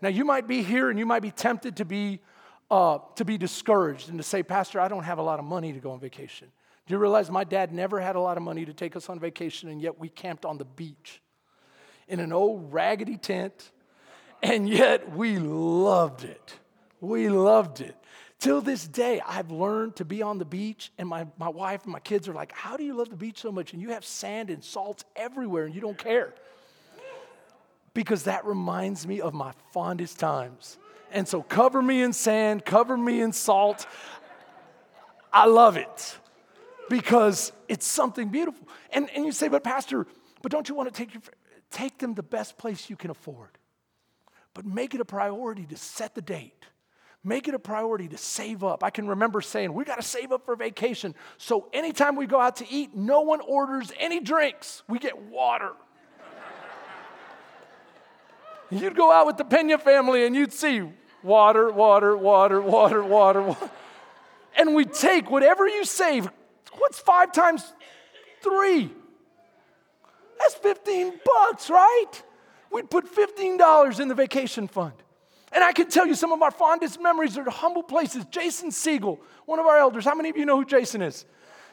Now, 0.01 0.09
you 0.09 0.25
might 0.25 0.49
be 0.49 0.63
here 0.63 0.91
and 0.91 0.99
you 0.99 1.07
might 1.07 1.23
be 1.23 1.31
tempted 1.31 1.77
to 1.77 1.85
be, 1.85 2.21
uh, 2.71 2.99
to 3.17 3.25
be 3.25 3.39
discouraged 3.39 4.09
and 4.09 4.19
to 4.19 4.25
say, 4.25 4.43
Pastor, 4.43 4.81
I 4.81 4.89
don't 4.89 5.05
have 5.05 5.19
a 5.19 5.23
lot 5.23 5.39
of 5.39 5.45
money 5.45 5.73
to 5.73 5.79
go 5.79 5.93
on 5.93 6.01
vacation. 6.01 6.49
Do 6.87 6.95
you 6.95 6.99
realize 6.99 7.31
my 7.31 7.45
dad 7.45 7.73
never 7.73 8.01
had 8.01 8.17
a 8.17 8.21
lot 8.21 8.37
of 8.37 8.43
money 8.43 8.65
to 8.65 8.73
take 8.73 8.97
us 8.97 9.09
on 9.09 9.21
vacation, 9.21 9.69
and 9.69 9.81
yet 9.81 10.01
we 10.01 10.09
camped 10.09 10.45
on 10.45 10.59
the 10.59 10.65
beach 10.65 11.23
in 12.09 12.19
an 12.19 12.33
old 12.33 12.73
raggedy 12.73 13.17
tent, 13.17 13.71
and 14.43 14.69
yet 14.69 15.15
we 15.15 15.39
loved 15.39 16.25
it. 16.25 16.59
We 17.01 17.29
loved 17.29 17.81
it. 17.81 17.97
Till 18.43 18.61
this 18.61 18.89
day, 18.89 19.21
I've 19.25 19.53
learned 19.53 19.95
to 19.97 20.05
be 20.05 20.21
on 20.21 20.39
the 20.39 20.45
beach, 20.45 20.91
and 20.99 21.09
my, 21.09 21.29
my 21.39 21.49
wife 21.49 21.85
and 21.85 21.93
my 21.93 22.01
kids 22.01 22.27
are 22.27 22.33
like, 22.33 22.51
How 22.51 22.77
do 22.77 22.83
you 22.83 22.93
love 22.93 23.09
the 23.09 23.15
beach 23.15 23.39
so 23.39 23.53
much? 23.53 23.73
And 23.73 23.81
you 23.81 23.91
have 23.91 24.05
sand 24.05 24.51
and 24.51 24.65
salt 24.65 25.05
everywhere, 25.15 25.65
and 25.65 25.73
you 25.73 25.81
don't 25.81 25.97
care. 25.97 26.35
Because 27.95 28.25
that 28.25 28.45
reminds 28.45 29.07
me 29.07 29.21
of 29.21 29.33
my 29.33 29.53
fondest 29.71 30.19
times. 30.19 30.77
And 31.13 31.29
so, 31.29 31.41
cover 31.41 31.81
me 31.81 32.03
in 32.03 32.13
sand, 32.13 32.65
cover 32.65 32.97
me 32.97 33.21
in 33.21 33.33
salt. 33.33 33.87
I 35.33 35.47
love 35.47 35.77
it 35.77 36.19
because 36.91 37.53
it's 37.69 37.87
something 37.87 38.29
beautiful. 38.29 38.67
And, 38.91 39.09
and 39.11 39.25
you 39.25 39.31
say, 39.31 39.47
But, 39.47 39.63
Pastor, 39.63 40.05
but 40.43 40.51
don't 40.51 40.69
you 40.69 40.75
want 40.75 40.93
to 40.93 40.93
take, 40.93 41.15
your, 41.15 41.23
take 41.71 41.99
them 41.99 42.15
the 42.15 42.25
best 42.25 42.59
place 42.59 42.91
you 42.91 42.97
can 42.97 43.13
afford? 43.13 43.51
But 44.53 44.67
make 44.67 44.97
it 44.97 45.01
a 45.01 45.05
priority 45.05 45.65
to 45.67 45.77
set 45.77 46.17
the 46.17 46.23
date 46.23 46.67
Make 47.25 47.47
it 47.47 47.55
a 47.55 47.59
priority 47.59 48.09
to 48.09 48.19
save 48.19 48.65
up. 48.65 48.83
I 48.83 48.91
can 48.91 49.07
remember 49.07 49.41
saying, 49.41 49.73
we 49.73 49.85
got 49.85 49.97
to 49.97 50.03
save 50.03 50.33
up 50.33 50.45
for 50.45 50.57
vacation. 50.57 51.15
So 51.39 51.69
anytime 51.73 52.17
we 52.17 52.27
go 52.27 52.41
out 52.41 52.57
to 52.57 52.69
eat, 52.69 52.97
no 52.97 53.21
one 53.21 53.41
orders 53.41 53.93
any 53.99 54.19
drinks. 54.19 54.83
We 54.89 54.99
get 54.99 55.17
water. 55.17 55.71
you'd 58.71 58.97
go 58.97 59.13
out 59.13 59.27
with 59.27 59.37
the 59.37 59.45
Pena 59.45 59.79
family 59.79 60.27
and 60.27 60.35
you'd 60.35 60.53
see 60.53 60.83
water, 61.23 61.71
water, 61.71 62.17
water, 62.17 62.61
water, 62.61 63.05
water. 63.05 63.57
And 64.59 64.75
we 64.75 64.85
take 64.85 65.31
whatever 65.31 65.69
you 65.69 65.85
save. 65.85 66.29
What's 66.77 66.99
five 66.99 67.33
times 67.33 67.73
three? 68.43 68.91
That's 70.41 70.55
15 70.55 71.21
bucks, 71.25 71.71
right? 71.71 72.11
We'd 72.73 72.91
put 72.91 73.05
$15 73.15 74.01
in 74.01 74.09
the 74.09 74.15
vacation 74.17 74.67
fund. 74.67 74.95
And 75.55 75.63
I 75.63 75.73
can 75.73 75.89
tell 75.89 76.07
you 76.07 76.15
some 76.15 76.33
of 76.33 76.41
our 76.43 76.51
fondest 76.51 77.01
memories 77.01 77.37
are 77.37 77.49
humble 77.51 77.83
places. 77.83 78.25
Jason 78.31 78.71
Siegel, 78.71 79.21
one 79.45 79.59
of 79.59 79.67
our 79.67 79.79
elders. 79.79 80.05
How 80.05 80.15
many 80.15 80.31
of 80.31 80.37
you 80.37 80.47
know 80.47 80.57
who 80.57 80.65
Jason 80.65 81.03
is? 81.03 81.27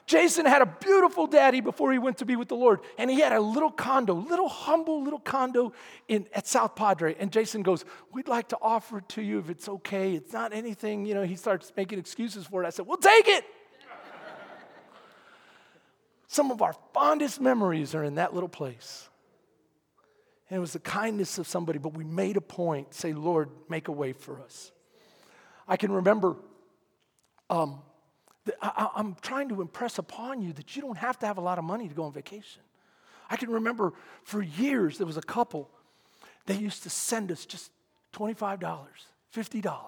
Jason 0.06 0.48
had 0.48 0.64
a 0.64 0.66
beautiful 0.66 1.28
daddy 1.28 1.62
before 1.62 1.92
he 1.92 2.00
went 2.00 2.18
to 2.18 2.26
be 2.26 2.36
with 2.36 2.48
the 2.48 2.56
Lord, 2.56 2.80
and 2.98 3.12
he 3.12 3.20
had 3.20 3.32
a 3.32 3.40
little 3.40 3.70
condo, 3.70 4.16
little 4.16 4.50
humble 4.50 5.04
little 5.04 5.20
condo 5.20 5.72
in, 6.08 6.26
at 6.34 6.48
South 6.48 6.76
Padre. 6.76 7.16
And 7.20 7.32
Jason 7.32 7.62
goes, 7.62 7.86
We'd 8.12 8.28
like 8.28 8.48
to 8.50 8.58
offer 8.60 8.98
it 8.98 9.10
to 9.10 9.22
you 9.22 9.38
if 9.38 9.52
it's 9.52 9.70
okay. 9.70 10.16
It's 10.16 10.34
not 10.34 10.52
anything, 10.52 11.06
you 11.06 11.14
know, 11.14 11.24
he 11.24 11.36
starts 11.36 11.72
making 11.78 12.00
excuses 12.00 12.48
for 12.48 12.64
it. 12.64 12.68
I 12.68 12.72
said, 12.72 12.88
We'll 12.88 12.98
take 12.98 13.28
it. 13.28 13.46
Some 16.26 16.50
of 16.50 16.64
our 16.64 16.74
fondest 16.94 17.40
memories 17.40 17.94
are 17.94 18.04
in 18.04 18.16
that 18.16 18.34
little 18.34 18.50
place. 18.50 19.10
And 20.50 20.58
it 20.58 20.60
was 20.60 20.74
the 20.74 20.80
kindness 20.80 21.38
of 21.38 21.48
somebody, 21.48 21.78
but 21.78 21.94
we 21.94 22.04
made 22.04 22.36
a 22.36 22.42
point 22.42 22.94
say, 22.94 23.14
Lord, 23.14 23.50
make 23.70 23.88
a 23.88 23.92
way 23.92 24.14
for 24.14 24.42
us. 24.42 24.72
I 25.68 25.78
can 25.78 25.92
remember, 25.92 26.36
um, 27.52 27.82
I, 28.60 28.90
I'm 28.96 29.16
trying 29.22 29.50
to 29.50 29.62
impress 29.62 30.00
upon 30.00 30.42
you 30.42 30.54
that 30.54 30.76
you 30.76 30.82
don't 30.82 30.98
have 30.98 31.20
to 31.20 31.28
have 31.28 31.38
a 31.38 31.42
lot 31.42 31.60
of 31.60 31.64
money 31.64 31.88
to 31.88 31.94
go 31.94 32.04
on 32.04 32.14
vacation. 32.14 32.64
I 33.30 33.36
can 33.36 33.52
remember 33.52 33.94
for 34.24 34.42
years 34.42 34.98
there 34.98 35.06
was 35.06 35.18
a 35.18 35.22
couple, 35.22 35.70
they 36.48 36.56
used 36.56 36.82
to 36.84 36.90
send 36.90 37.32
us 37.32 37.46
just 37.46 37.72
$25, 38.14 38.60
$50, 39.36 39.84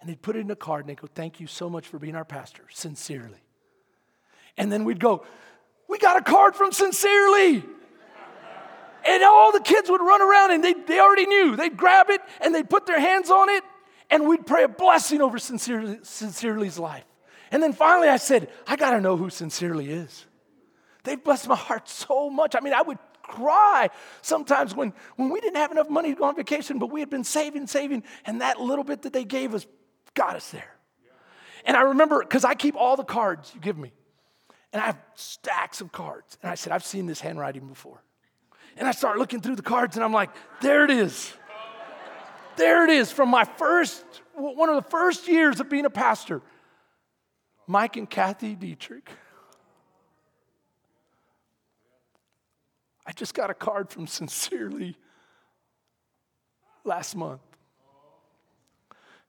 and 0.00 0.10
they'd 0.10 0.20
put 0.20 0.36
it 0.36 0.40
in 0.40 0.50
a 0.50 0.56
card 0.56 0.82
and 0.82 0.90
they'd 0.90 1.00
go, 1.00 1.08
Thank 1.14 1.40
you 1.40 1.46
so 1.46 1.70
much 1.70 1.86
for 1.86 1.98
being 1.98 2.14
our 2.14 2.26
pastor, 2.26 2.64
sincerely. 2.70 3.42
And 4.58 4.70
then 4.70 4.84
we'd 4.84 5.00
go, 5.00 5.24
We 5.88 5.96
got 5.96 6.18
a 6.18 6.22
card 6.22 6.56
from 6.56 6.72
Sincerely. 6.72 7.64
And 9.06 9.22
all 9.22 9.52
the 9.52 9.60
kids 9.60 9.90
would 9.90 10.00
run 10.00 10.22
around 10.22 10.52
and 10.52 10.64
they, 10.64 10.72
they 10.72 10.98
already 10.98 11.26
knew. 11.26 11.56
They'd 11.56 11.76
grab 11.76 12.10
it 12.10 12.20
and 12.40 12.54
they'd 12.54 12.68
put 12.68 12.86
their 12.86 13.00
hands 13.00 13.30
on 13.30 13.48
it 13.50 13.62
and 14.10 14.26
we'd 14.26 14.46
pray 14.46 14.64
a 14.64 14.68
blessing 14.68 15.20
over 15.20 15.38
Sincerely, 15.38 15.98
Sincerely's 16.02 16.78
life. 16.78 17.04
And 17.50 17.62
then 17.62 17.72
finally 17.72 18.08
I 18.08 18.16
said, 18.16 18.50
I 18.66 18.76
got 18.76 18.90
to 18.92 19.00
know 19.00 19.16
who 19.16 19.30
Sincerely 19.30 19.90
is. 19.90 20.26
They've 21.04 21.22
blessed 21.22 21.48
my 21.48 21.56
heart 21.56 21.88
so 21.88 22.30
much. 22.30 22.54
I 22.56 22.60
mean, 22.60 22.72
I 22.72 22.82
would 22.82 22.98
cry 23.22 23.90
sometimes 24.22 24.74
when, 24.74 24.92
when 25.16 25.30
we 25.30 25.40
didn't 25.40 25.56
have 25.56 25.70
enough 25.70 25.90
money 25.90 26.10
to 26.10 26.18
go 26.18 26.24
on 26.24 26.36
vacation, 26.36 26.78
but 26.78 26.90
we 26.90 27.00
had 27.00 27.10
been 27.10 27.24
saving, 27.24 27.66
saving, 27.66 28.04
and 28.24 28.40
that 28.40 28.60
little 28.60 28.84
bit 28.84 29.02
that 29.02 29.12
they 29.12 29.24
gave 29.24 29.54
us 29.54 29.66
got 30.14 30.36
us 30.36 30.50
there. 30.50 30.76
And 31.64 31.76
I 31.76 31.82
remember, 31.82 32.20
because 32.20 32.44
I 32.44 32.54
keep 32.54 32.76
all 32.76 32.96
the 32.96 33.04
cards 33.04 33.50
you 33.54 33.60
give 33.60 33.76
me, 33.78 33.92
and 34.72 34.82
I 34.82 34.86
have 34.86 34.98
stacks 35.14 35.80
of 35.80 35.92
cards. 35.92 36.36
And 36.42 36.50
I 36.50 36.54
said, 36.56 36.72
I've 36.72 36.84
seen 36.84 37.06
this 37.06 37.20
handwriting 37.20 37.66
before. 37.68 38.02
And 38.76 38.88
I 38.88 38.92
start 38.92 39.18
looking 39.18 39.40
through 39.40 39.56
the 39.56 39.62
cards 39.62 39.96
and 39.96 40.04
I'm 40.04 40.12
like, 40.12 40.30
there 40.60 40.84
it 40.84 40.90
is. 40.90 41.32
There 42.56 42.84
it 42.84 42.90
is 42.90 43.10
from 43.10 43.28
my 43.28 43.44
first, 43.44 44.04
one 44.34 44.68
of 44.68 44.76
the 44.76 44.90
first 44.90 45.28
years 45.28 45.60
of 45.60 45.68
being 45.68 45.84
a 45.84 45.90
pastor. 45.90 46.42
Mike 47.66 47.96
and 47.96 48.08
Kathy 48.08 48.54
Dietrich. 48.54 49.10
I 53.06 53.12
just 53.12 53.34
got 53.34 53.50
a 53.50 53.54
card 53.54 53.90
from 53.90 54.06
Sincerely 54.06 54.96
last 56.84 57.16
month. 57.16 57.40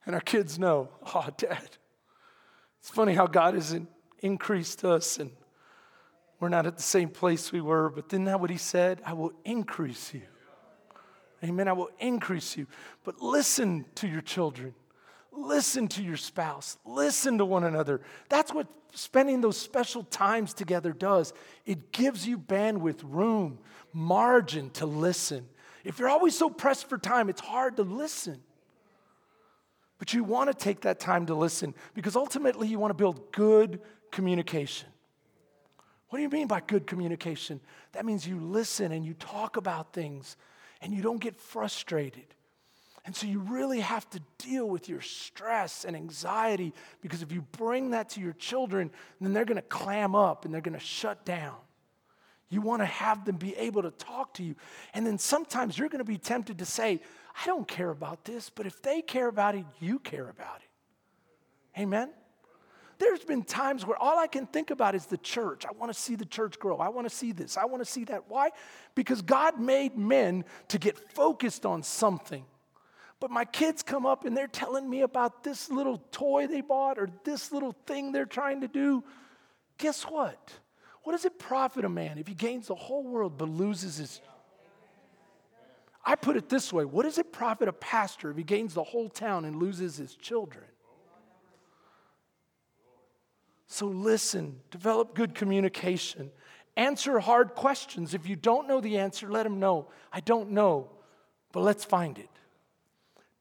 And 0.04 0.14
our 0.14 0.20
kids 0.20 0.58
know, 0.58 0.88
oh, 1.14 1.28
Dad. 1.36 1.76
It's 2.80 2.90
funny 2.90 3.14
how 3.14 3.26
God 3.26 3.54
has 3.54 3.76
increased 4.20 4.84
us 4.84 5.18
and 5.18 5.32
we're 6.38 6.48
not 6.48 6.66
at 6.66 6.76
the 6.76 6.82
same 6.82 7.08
place 7.08 7.50
we 7.50 7.60
were, 7.60 7.88
but 7.88 8.06
isn't 8.12 8.24
that 8.24 8.40
what 8.40 8.50
he 8.50 8.58
said? 8.58 9.00
I 9.04 9.14
will 9.14 9.32
increase 9.44 10.12
you. 10.12 10.22
Amen. 11.42 11.68
I 11.68 11.72
will 11.72 11.90
increase 11.98 12.56
you. 12.56 12.66
But 13.04 13.20
listen 13.22 13.84
to 13.96 14.08
your 14.08 14.20
children. 14.20 14.74
Listen 15.32 15.86
to 15.88 16.02
your 16.02 16.16
spouse. 16.16 16.78
Listen 16.84 17.38
to 17.38 17.44
one 17.44 17.64
another. 17.64 18.00
That's 18.28 18.52
what 18.52 18.66
spending 18.94 19.40
those 19.40 19.58
special 19.58 20.02
times 20.04 20.54
together 20.54 20.92
does. 20.92 21.32
It 21.66 21.92
gives 21.92 22.26
you 22.26 22.38
bandwidth, 22.38 23.00
room, 23.02 23.58
margin 23.92 24.70
to 24.70 24.86
listen. 24.86 25.46
If 25.84 25.98
you're 25.98 26.08
always 26.08 26.36
so 26.36 26.48
pressed 26.50 26.88
for 26.88 26.98
time, 26.98 27.28
it's 27.28 27.40
hard 27.40 27.76
to 27.76 27.82
listen. 27.82 28.40
But 29.98 30.12
you 30.12 30.24
want 30.24 30.50
to 30.50 30.54
take 30.54 30.82
that 30.82 31.00
time 31.00 31.26
to 31.26 31.34
listen 31.34 31.74
because 31.94 32.16
ultimately 32.16 32.68
you 32.68 32.78
want 32.78 32.90
to 32.90 32.94
build 32.96 33.32
good 33.32 33.80
communication. 34.10 34.88
What 36.08 36.18
do 36.18 36.22
you 36.22 36.28
mean 36.28 36.46
by 36.46 36.60
good 36.60 36.86
communication? 36.86 37.60
That 37.92 38.04
means 38.06 38.26
you 38.26 38.38
listen 38.38 38.92
and 38.92 39.04
you 39.04 39.14
talk 39.14 39.56
about 39.56 39.92
things 39.92 40.36
and 40.80 40.94
you 40.94 41.02
don't 41.02 41.20
get 41.20 41.36
frustrated. 41.36 42.26
And 43.04 43.14
so 43.14 43.26
you 43.26 43.38
really 43.38 43.80
have 43.80 44.08
to 44.10 44.20
deal 44.38 44.68
with 44.68 44.88
your 44.88 45.00
stress 45.00 45.84
and 45.84 45.96
anxiety 45.96 46.72
because 47.00 47.22
if 47.22 47.30
you 47.30 47.42
bring 47.52 47.90
that 47.90 48.10
to 48.10 48.20
your 48.20 48.32
children, 48.32 48.90
then 49.20 49.32
they're 49.32 49.44
going 49.44 49.56
to 49.56 49.62
clam 49.62 50.14
up 50.14 50.44
and 50.44 50.52
they're 50.52 50.60
going 50.60 50.78
to 50.78 50.84
shut 50.84 51.24
down. 51.24 51.54
You 52.48 52.60
want 52.60 52.82
to 52.82 52.86
have 52.86 53.24
them 53.24 53.36
be 53.36 53.56
able 53.56 53.82
to 53.82 53.90
talk 53.92 54.34
to 54.34 54.42
you. 54.42 54.54
And 54.94 55.06
then 55.06 55.18
sometimes 55.18 55.76
you're 55.78 55.88
going 55.88 55.98
to 55.98 56.04
be 56.04 56.18
tempted 56.18 56.58
to 56.58 56.64
say, 56.64 57.00
I 57.42 57.46
don't 57.46 57.66
care 57.66 57.90
about 57.90 58.24
this, 58.24 58.50
but 58.50 58.66
if 58.66 58.82
they 58.82 59.02
care 59.02 59.28
about 59.28 59.54
it, 59.54 59.64
you 59.80 59.98
care 59.98 60.28
about 60.28 60.60
it. 60.60 61.80
Amen? 61.80 62.10
There's 62.98 63.24
been 63.24 63.42
times 63.42 63.86
where 63.86 64.00
all 64.00 64.18
I 64.18 64.26
can 64.26 64.46
think 64.46 64.70
about 64.70 64.94
is 64.94 65.06
the 65.06 65.18
church. 65.18 65.66
I 65.66 65.72
want 65.72 65.92
to 65.92 65.98
see 65.98 66.14
the 66.14 66.24
church 66.24 66.58
grow. 66.58 66.78
I 66.78 66.88
want 66.88 67.08
to 67.08 67.14
see 67.14 67.32
this. 67.32 67.56
I 67.56 67.66
want 67.66 67.84
to 67.84 67.90
see 67.90 68.04
that. 68.04 68.24
Why? 68.28 68.50
Because 68.94 69.20
God 69.20 69.60
made 69.60 69.98
men 69.98 70.44
to 70.68 70.78
get 70.78 70.98
focused 71.12 71.66
on 71.66 71.82
something. 71.82 72.44
But 73.20 73.30
my 73.30 73.44
kids 73.44 73.82
come 73.82 74.06
up 74.06 74.24
and 74.24 74.36
they're 74.36 74.46
telling 74.46 74.88
me 74.88 75.02
about 75.02 75.42
this 75.42 75.70
little 75.70 76.02
toy 76.10 76.46
they 76.46 76.60
bought 76.60 76.98
or 76.98 77.08
this 77.24 77.52
little 77.52 77.74
thing 77.86 78.12
they're 78.12 78.26
trying 78.26 78.62
to 78.62 78.68
do. 78.68 79.04
Guess 79.78 80.04
what? 80.04 80.52
What 81.02 81.12
does 81.12 81.24
it 81.24 81.38
profit 81.38 81.84
a 81.84 81.88
man 81.88 82.18
if 82.18 82.26
he 82.26 82.34
gains 82.34 82.66
the 82.66 82.74
whole 82.74 83.04
world 83.04 83.38
but 83.38 83.48
loses 83.48 83.98
his? 83.98 84.20
I 86.04 86.14
put 86.14 86.36
it 86.36 86.48
this 86.48 86.72
way 86.72 86.84
what 86.84 87.02
does 87.02 87.18
it 87.18 87.32
profit 87.32 87.68
a 87.68 87.72
pastor 87.72 88.30
if 88.30 88.36
he 88.36 88.42
gains 88.42 88.74
the 88.74 88.84
whole 88.84 89.08
town 89.08 89.44
and 89.44 89.56
loses 89.56 89.96
his 89.96 90.14
children? 90.14 90.64
So 93.66 93.86
listen, 93.86 94.60
develop 94.70 95.14
good 95.14 95.34
communication, 95.34 96.30
answer 96.76 97.18
hard 97.18 97.54
questions. 97.54 98.14
If 98.14 98.28
you 98.28 98.36
don't 98.36 98.68
know 98.68 98.80
the 98.80 98.98
answer, 98.98 99.28
let 99.28 99.42
them 99.42 99.58
know. 99.58 99.88
I 100.12 100.20
don't 100.20 100.50
know, 100.50 100.90
but 101.52 101.60
let's 101.60 101.84
find 101.84 102.18
it. 102.18 102.30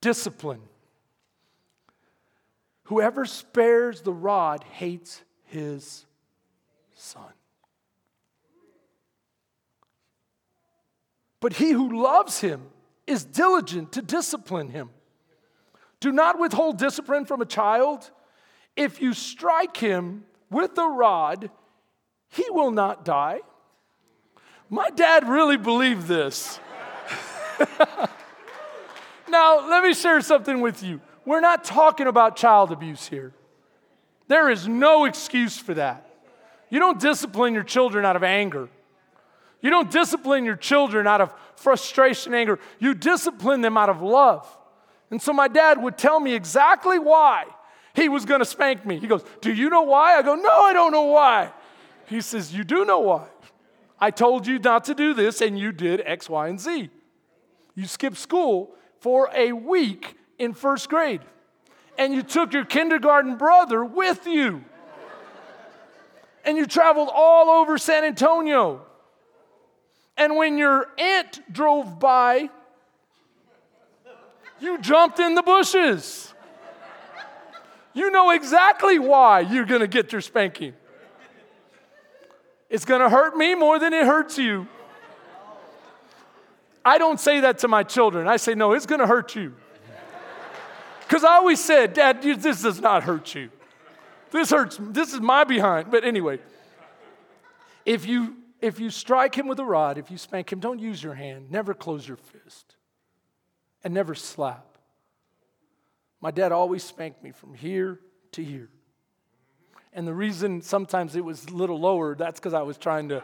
Discipline. 0.02 0.62
Whoever 2.86 3.26
spares 3.26 4.02
the 4.02 4.14
rod 4.14 4.64
hates 4.64 5.24
his 5.46 6.06
son. 6.94 7.34
But 11.40 11.54
he 11.54 11.72
who 11.72 12.02
loves 12.02 12.40
him 12.40 12.64
is 13.06 13.24
diligent 13.24 13.92
to 13.94 14.02
discipline 14.02 14.70
him. 14.70 14.90
Do 16.00 16.12
not 16.12 16.40
withhold 16.40 16.78
discipline 16.78 17.26
from 17.26 17.42
a 17.42 17.46
child. 17.46 18.10
If 18.76 19.02
you 19.02 19.14
strike 19.14 19.78
him 19.78 20.26
with 20.50 20.78
a 20.78 20.88
rod, 20.88 21.50
he 22.30 22.46
will 22.50 22.72
not 22.72 23.06
die. 23.06 23.42
My 24.70 24.90
dad 24.90 25.28
really 25.28 25.58
believed 25.58 26.08
this. 26.08 26.60
now, 29.30 29.70
let 29.70 29.84
me 29.84 29.94
share 29.94 30.20
something 30.22 30.60
with 30.60 30.84
you. 30.84 31.00
We're 31.26 31.40
not 31.40 31.64
talking 31.64 32.08
about 32.08 32.36
child 32.36 32.72
abuse 32.72 33.08
here. 33.08 33.34
There 34.28 34.50
is 34.50 34.68
no 34.68 35.06
excuse 35.06 35.58
for 35.58 35.74
that. 35.76 36.10
You 36.70 36.80
don't 36.80 37.00
discipline 37.00 37.54
your 37.54 37.64
children 37.64 38.06
out 38.06 38.16
of 38.16 38.24
anger. 38.24 38.70
You 39.62 39.70
don't 39.70 39.90
discipline 39.90 40.46
your 40.46 40.56
children 40.56 41.08
out 41.08 41.22
of 41.22 41.34
frustration, 41.56 42.34
anger. 42.34 42.60
You 42.80 42.94
discipline 42.94 43.62
them 43.62 43.78
out 43.78 43.90
of 43.90 44.02
love. 44.02 44.46
And 45.12 45.22
so 45.22 45.32
my 45.32 45.48
dad 45.48 45.82
would 45.82 45.98
tell 45.98 46.20
me 46.20 46.34
exactly 46.34 47.00
why 47.00 47.46
he 47.96 48.10
was 48.10 48.26
going 48.26 48.40
to 48.40 48.46
spank 48.46 48.86
me. 48.86 49.00
He 49.00 49.08
goes, 49.08 49.24
Do 49.42 49.54
you 49.54 49.70
know 49.70 49.84
why? 49.84 50.18
I 50.18 50.22
go, 50.22 50.36
No, 50.36 50.50
I 50.50 50.74
don't 50.74 50.92
know 50.92 51.04
why. 51.04 51.52
He 52.08 52.22
says, 52.22 52.54
You 52.54 52.64
do 52.64 52.86
know 52.86 53.00
why. 53.00 53.28
I 54.00 54.12
told 54.12 54.46
you 54.46 54.60
not 54.60 54.86
to 54.86 54.94
do 54.94 55.14
this, 55.14 55.42
and 55.42 55.58
you 55.58 55.72
did 55.72 56.02
X, 56.06 56.30
Y, 56.30 56.48
and 56.48 56.60
Z. 56.60 56.90
You 57.76 57.86
skipped 57.86 58.18
school 58.18 58.76
for 59.00 59.30
a 59.34 59.54
week 59.54 60.16
in 60.38 60.54
first 60.54 60.90
grade, 60.90 61.22
and 61.98 62.14
you 62.14 62.22
took 62.22 62.54
your 62.54 62.66
kindergarten 62.66 63.38
brother 63.38 63.84
with 63.84 64.28
you. 64.28 64.64
And 66.44 66.58
you 66.58 66.68
traveled 66.68 67.10
all 67.12 67.50
over 67.50 67.78
San 67.78 68.04
Antonio. 68.04 68.86
And 70.16 70.36
when 70.36 70.58
your 70.58 70.90
aunt 70.98 71.42
drove 71.52 72.00
by, 72.00 72.50
you 74.60 74.78
jumped 74.80 75.20
in 75.20 75.34
the 75.34 75.42
bushes. 75.42 76.35
You 77.96 78.12
know 78.12 78.32
exactly 78.32 79.00
why 79.00 79.40
you're 79.40 79.66
gonna 79.66 79.88
get 79.88 80.12
your 80.12 80.22
spanking. 80.22 80.74
It's 82.70 82.86
gonna 82.86 83.10
hurt 83.10 83.36
me 83.38 83.56
more 83.56 83.80
than 83.80 83.94
it 83.94 84.06
hurts 84.06 84.38
you. 84.38 84.68
I 86.84 86.98
don't 86.98 87.20
say 87.20 87.40
that 87.40 87.60
to 87.60 87.68
my 87.68 87.84
children. 87.84 88.28
I 88.28 88.36
say, 88.36 88.54
no, 88.54 88.74
it's 88.74 88.86
gonna 88.86 89.08
hurt 89.08 89.36
you. 89.36 89.56
Because 91.08 91.24
I 91.24 91.36
always 91.36 91.64
said, 91.64 91.94
Dad, 91.94 92.22
this 92.22 92.62
does 92.62 92.82
not 92.82 93.04
hurt 93.04 93.34
you. 93.34 93.50
This 94.32 94.50
hurts, 94.50 94.78
this 94.80 95.14
is 95.14 95.22
my 95.22 95.46
behind. 95.46 95.90
But 95.90 96.04
anyway, 96.04 96.40
if 97.86 98.06
you 98.06 98.36
if 98.62 98.80
you 98.80 98.90
strike 98.90 99.36
him 99.36 99.48
with 99.48 99.60
a 99.60 99.66
rod, 99.66 99.98
if 99.98 100.10
you 100.10 100.18
spank 100.18 100.52
him, 100.52 100.60
don't 100.60 100.80
use 100.80 101.02
your 101.02 101.14
hand. 101.14 101.52
Never 101.52 101.74
close 101.74 102.08
your 102.08 102.18
fist. 102.18 102.76
And 103.84 103.94
never 103.94 104.16
slap. 104.16 104.75
My 106.26 106.32
dad 106.32 106.52
always 106.52 106.84
spanked 106.84 107.24
me 107.24 107.30
from 107.30 107.54
here 107.54 108.00
to 108.32 108.44
here. 108.44 108.70
And 109.94 110.08
the 110.08 110.14
reason 110.16 110.60
sometimes 110.64 111.16
it 111.16 111.24
was 111.24 111.46
a 111.46 111.52
little 111.52 111.80
lower, 111.80 112.16
that's 112.16 112.40
because 112.40 112.56
I 112.56 112.64
was 112.64 112.80
trying 112.80 113.10
to. 113.10 113.22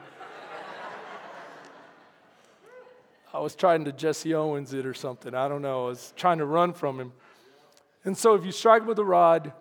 I 3.33 3.39
was 3.39 3.55
trying 3.55 3.85
to 3.85 3.91
Jesse 3.91 4.35
Owens 4.35 4.75
it 4.75 4.85
or 4.85 4.93
something. 4.93 5.33
I 5.33 5.47
don't 5.47 5.63
know. 5.63 5.85
I 5.85 5.87
was 5.87 6.13
trying 6.15 6.37
to 6.37 6.45
run 6.45 6.73
from 6.73 6.99
him. 6.99 7.11
And 8.05 8.15
so 8.15 8.35
if 8.35 8.45
you 8.45 8.51
strike 8.51 8.85
with 8.85 8.99
a 8.99 9.03
rod, 9.03 9.51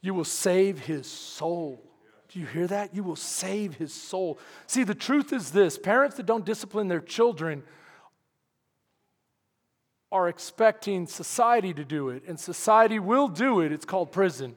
you 0.00 0.14
will 0.14 0.24
save 0.24 0.78
his 0.78 1.06
soul. 1.06 1.84
Do 2.30 2.40
you 2.40 2.46
hear 2.46 2.66
that? 2.68 2.94
You 2.94 3.02
will 3.02 3.16
save 3.16 3.74
his 3.74 3.92
soul. 3.92 4.38
See, 4.66 4.82
the 4.82 4.94
truth 4.94 5.34
is 5.34 5.50
this 5.50 5.76
parents 5.76 6.16
that 6.16 6.24
don't 6.24 6.46
discipline 6.46 6.88
their 6.88 7.02
children 7.02 7.64
are 10.10 10.28
expecting 10.28 11.06
society 11.06 11.74
to 11.74 11.84
do 11.84 12.08
it, 12.08 12.22
and 12.26 12.38
society 12.38 12.98
will 12.98 13.28
do 13.28 13.60
it. 13.60 13.72
It's 13.72 13.84
called 13.84 14.10
prison. 14.10 14.56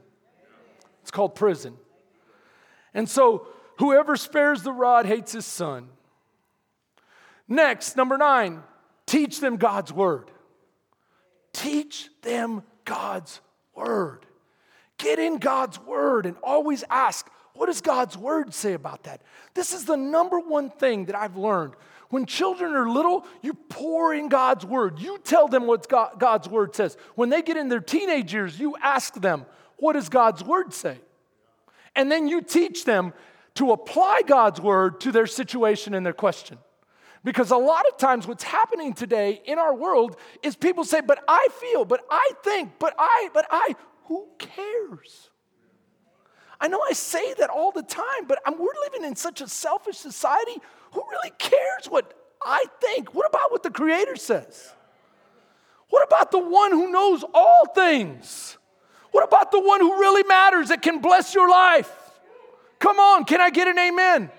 It's 1.02 1.12
called 1.12 1.36
prison. 1.36 1.76
And 2.93 3.10
so, 3.10 3.47
whoever 3.78 4.16
spares 4.16 4.64
the 4.64 4.72
rod 4.72 5.06
hates 5.06 5.34
his 5.34 5.45
son. 5.45 5.89
Next, 7.47 7.97
number 7.97 8.18
nine, 8.18 8.64
teach 9.06 9.39
them 9.39 9.58
God's 9.58 9.91
word. 9.91 10.32
Teach 11.54 12.10
them 12.22 12.64
God's 12.86 13.41
word. 13.76 14.26
Get 14.97 15.20
in 15.20 15.38
God's 15.38 15.80
word 15.80 16.26
and 16.26 16.38
always 16.43 16.84
ask, 16.89 17.30
what 17.54 17.66
does 17.66 17.82
God's 17.82 18.18
word 18.18 18.54
say 18.54 18.74
about 18.74 19.04
that? 19.04 19.22
This 19.54 19.74
is 19.74 19.86
the 19.86 19.97
number 19.97 20.39
one 20.39 20.70
thing 20.70 21.06
that 21.06 21.16
I've 21.16 21.36
learned. 21.36 21.74
When 22.12 22.26
children 22.26 22.74
are 22.76 22.89
little, 22.89 23.26
you 23.41 23.53
pour 23.53 24.14
in 24.14 24.30
God's 24.30 24.66
word. 24.66 24.99
You 24.99 25.18
tell 25.18 25.47
them 25.47 25.66
what 25.66 25.89
God, 25.89 26.20
God's 26.20 26.47
word 26.47 26.76
says. 26.76 26.95
When 27.16 27.30
they 27.30 27.41
get 27.41 27.57
in 27.57 27.70
their 27.70 27.80
teenage 27.80 28.34
years, 28.34 28.59
you 28.59 28.76
ask 28.82 29.16
them, 29.16 29.45
what 29.78 29.93
does 29.93 30.09
God's 30.09 30.43
word 30.43 30.74
say? 30.74 30.99
And 31.95 32.12
then 32.12 32.28
you 32.28 32.41
teach 32.41 32.86
them 32.86 33.14
to 33.55 33.72
apply 33.72 34.22
God's 34.28 34.62
word 34.62 35.01
to 35.01 35.12
their 35.12 35.26
situation 35.26 35.93
and 35.93 36.05
their 36.05 36.14
question. 36.14 36.57
Because 37.24 37.51
a 37.51 37.57
lot 37.57 37.86
of 37.88 37.97
times, 37.97 38.28
what's 38.28 38.43
happening 38.43 38.93
today 38.93 39.41
in 39.45 39.59
our 39.59 39.76
world 39.76 40.18
is 40.41 40.55
people 40.55 40.84
say, 40.84 41.01
But 41.01 41.24
I 41.28 41.47
feel, 41.59 41.86
but 41.86 42.01
I 42.09 42.32
think, 42.43 42.74
but 42.80 42.95
I, 42.97 43.30
but 43.34 43.45
I. 43.51 43.76
Who 44.05 44.28
cares? 44.39 45.30
I 46.59 46.68
know 46.68 46.82
I 46.88 46.93
say 46.93 47.34
that 47.36 47.49
all 47.49 47.72
the 47.72 47.84
time, 47.84 48.28
but 48.28 48.39
I'm, 48.45 48.57
we're 48.57 48.68
living 48.86 49.03
in 49.03 49.16
such 49.16 49.41
a 49.41 49.47
selfish 49.47 49.97
society. 49.97 50.62
Who 50.92 51.04
really 51.10 51.32
cares 51.38 51.88
what 51.89 52.14
I 52.44 52.66
think? 52.82 53.14
What 53.14 53.28
about 53.28 53.52
what 53.52 53.64
the 53.64 53.70
Creator 53.70 54.16
says? 54.16 54.74
What 55.89 56.06
about 56.06 56.32
the 56.32 56.39
one 56.39 56.72
who 56.72 56.92
knows 56.92 57.24
all 57.34 57.66
things? 57.74 58.58
What 59.12 59.26
about 59.26 59.52
the 59.52 59.60
one 59.60 59.82
who 59.82 60.00
really 60.00 60.24
matters 60.24 60.70
that 60.70 60.82
can 60.82 61.00
bless 61.00 61.36
your 61.36 61.50
life? 61.50 61.92
Come 62.80 63.00
on, 63.00 63.26
can 63.26 63.42
I 63.42 63.50
get 63.50 63.68
an 63.68 63.78
amen? 63.78 64.32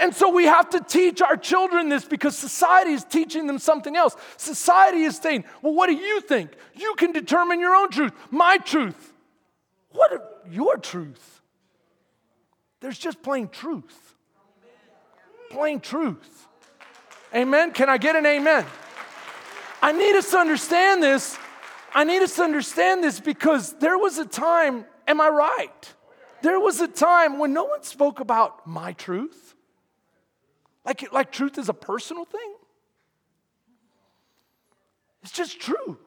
And 0.00 0.14
so 0.14 0.30
we 0.30 0.44
have 0.44 0.70
to 0.70 0.80
teach 0.80 1.20
our 1.22 1.36
children 1.36 1.88
this 1.88 2.04
because 2.04 2.36
society 2.36 2.92
is 2.92 3.04
teaching 3.04 3.46
them 3.46 3.58
something 3.58 3.96
else. 3.96 4.16
Society 4.36 5.02
is 5.02 5.16
saying, 5.16 5.44
well, 5.62 5.74
what 5.74 5.88
do 5.88 5.94
you 5.94 6.20
think? 6.20 6.52
You 6.74 6.94
can 6.96 7.12
determine 7.12 7.58
your 7.58 7.74
own 7.74 7.90
truth, 7.90 8.12
my 8.30 8.58
truth. 8.58 9.12
What 9.90 10.44
your 10.50 10.76
truth? 10.76 11.40
There's 12.80 12.98
just 12.98 13.22
plain 13.22 13.48
truth. 13.48 14.07
Plain 15.50 15.80
truth. 15.80 16.46
Amen? 17.34 17.72
Can 17.72 17.88
I 17.88 17.98
get 17.98 18.16
an 18.16 18.26
amen? 18.26 18.64
I 19.80 19.92
need 19.92 20.16
us 20.16 20.30
to 20.30 20.38
understand 20.38 21.02
this. 21.02 21.38
I 21.94 22.04
need 22.04 22.22
us 22.22 22.36
to 22.36 22.42
understand 22.42 23.02
this 23.02 23.20
because 23.20 23.72
there 23.74 23.98
was 23.98 24.18
a 24.18 24.26
time, 24.26 24.84
am 25.06 25.20
I 25.20 25.28
right? 25.28 25.94
There 26.42 26.60
was 26.60 26.80
a 26.80 26.88
time 26.88 27.38
when 27.38 27.52
no 27.52 27.64
one 27.64 27.82
spoke 27.82 28.20
about 28.20 28.66
my 28.66 28.92
truth. 28.92 29.54
Like, 30.84 31.12
like 31.12 31.32
truth 31.32 31.58
is 31.58 31.68
a 31.68 31.74
personal 31.74 32.24
thing. 32.24 32.54
It's 35.22 35.32
just 35.32 35.60
true. 35.60 35.98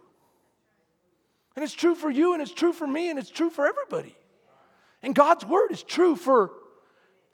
And 1.55 1.63
it's 1.63 1.73
true 1.73 1.95
for 1.95 2.09
you, 2.09 2.33
and 2.33 2.41
it's 2.41 2.53
true 2.53 2.73
for 2.73 2.87
me, 2.87 3.09
and 3.09 3.19
it's 3.19 3.29
true 3.29 3.49
for 3.49 3.67
everybody. 3.67 4.15
And 5.03 5.13
God's 5.13 5.45
word 5.45 5.71
is 5.71 5.83
true 5.83 6.15
for 6.15 6.51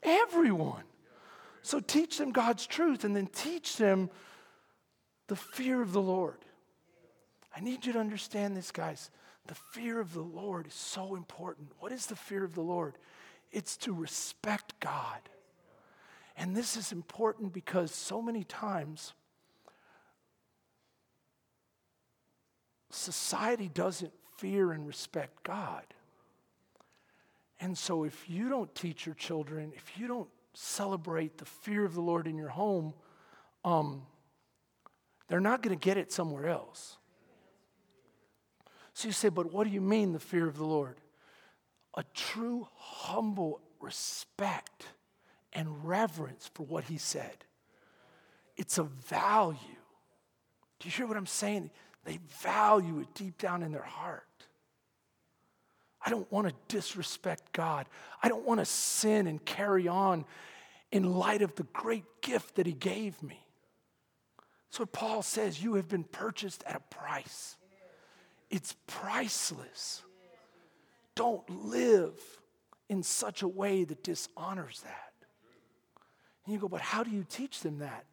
everyone. 0.02 0.82
So 1.68 1.80
teach 1.80 2.16
them 2.16 2.30
God's 2.32 2.66
truth 2.66 3.04
and 3.04 3.14
then 3.14 3.26
teach 3.26 3.76
them 3.76 4.08
the 5.26 5.36
fear 5.36 5.82
of 5.82 5.92
the 5.92 6.00
Lord. 6.00 6.38
I 7.54 7.60
need 7.60 7.84
you 7.84 7.92
to 7.92 7.98
understand 7.98 8.56
this, 8.56 8.70
guys. 8.70 9.10
The 9.48 9.54
fear 9.54 10.00
of 10.00 10.14
the 10.14 10.22
Lord 10.22 10.66
is 10.66 10.72
so 10.72 11.14
important. 11.14 11.72
What 11.78 11.92
is 11.92 12.06
the 12.06 12.16
fear 12.16 12.42
of 12.42 12.54
the 12.54 12.62
Lord? 12.62 12.94
It's 13.52 13.76
to 13.78 13.92
respect 13.92 14.80
God. 14.80 15.20
And 16.38 16.56
this 16.56 16.74
is 16.74 16.90
important 16.90 17.52
because 17.52 17.94
so 17.94 18.22
many 18.22 18.44
times 18.44 19.12
society 22.88 23.68
doesn't 23.68 24.14
fear 24.38 24.72
and 24.72 24.86
respect 24.86 25.42
God. 25.42 25.84
And 27.60 27.76
so, 27.76 28.04
if 28.04 28.30
you 28.30 28.48
don't 28.48 28.74
teach 28.74 29.04
your 29.04 29.16
children, 29.16 29.72
if 29.76 29.98
you 29.98 30.08
don't 30.08 30.28
celebrate 30.60 31.38
the 31.38 31.44
fear 31.44 31.84
of 31.84 31.94
the 31.94 32.00
Lord 32.00 32.26
in 32.26 32.36
your 32.36 32.48
home, 32.48 32.92
um, 33.64 34.02
they're 35.28 35.40
not 35.40 35.62
going 35.62 35.76
to 35.76 35.82
get 35.82 35.96
it 35.96 36.10
somewhere 36.10 36.48
else. 36.48 36.96
So 38.92 39.06
you 39.06 39.12
say, 39.12 39.28
but 39.28 39.52
what 39.52 39.64
do 39.66 39.72
you 39.72 39.80
mean, 39.80 40.12
the 40.12 40.18
fear 40.18 40.48
of 40.48 40.56
the 40.56 40.64
Lord? 40.64 40.96
A 41.96 42.02
true, 42.14 42.66
humble 42.74 43.60
respect 43.80 44.86
and 45.52 45.86
reverence 45.86 46.50
for 46.52 46.64
what 46.64 46.84
He 46.84 46.98
said. 46.98 47.44
It's 48.56 48.78
a 48.78 48.82
value. 48.82 49.56
Do 50.80 50.88
you 50.88 50.90
hear 50.90 51.06
what 51.06 51.16
I'm 51.16 51.26
saying? 51.26 51.70
They 52.04 52.18
value 52.42 53.00
it 53.00 53.14
deep 53.14 53.38
down 53.38 53.62
in 53.62 53.70
their 53.70 53.82
heart. 53.82 54.27
I 56.08 56.10
don't 56.10 56.32
want 56.32 56.48
to 56.48 56.54
disrespect 56.74 57.52
God. 57.52 57.86
I 58.22 58.30
don't 58.30 58.46
want 58.46 58.60
to 58.60 58.64
sin 58.64 59.26
and 59.26 59.44
carry 59.44 59.88
on 59.88 60.24
in 60.90 61.12
light 61.12 61.42
of 61.42 61.54
the 61.54 61.64
great 61.64 62.22
gift 62.22 62.54
that 62.54 62.64
He 62.64 62.72
gave 62.72 63.22
me. 63.22 63.44
So 64.70 64.86
Paul 64.86 65.20
says, 65.20 65.62
You 65.62 65.74
have 65.74 65.86
been 65.86 66.04
purchased 66.04 66.64
at 66.66 66.76
a 66.76 66.80
price. 66.80 67.56
It's 68.48 68.74
priceless. 68.86 70.00
Don't 71.14 71.46
live 71.66 72.14
in 72.88 73.02
such 73.02 73.42
a 73.42 73.48
way 73.48 73.84
that 73.84 74.02
dishonors 74.02 74.80
that. 74.84 75.12
And 76.46 76.54
you 76.54 76.58
go, 76.58 76.68
But 76.68 76.80
how 76.80 77.02
do 77.02 77.10
you 77.10 77.26
teach 77.28 77.60
them 77.60 77.80
that? 77.80 78.06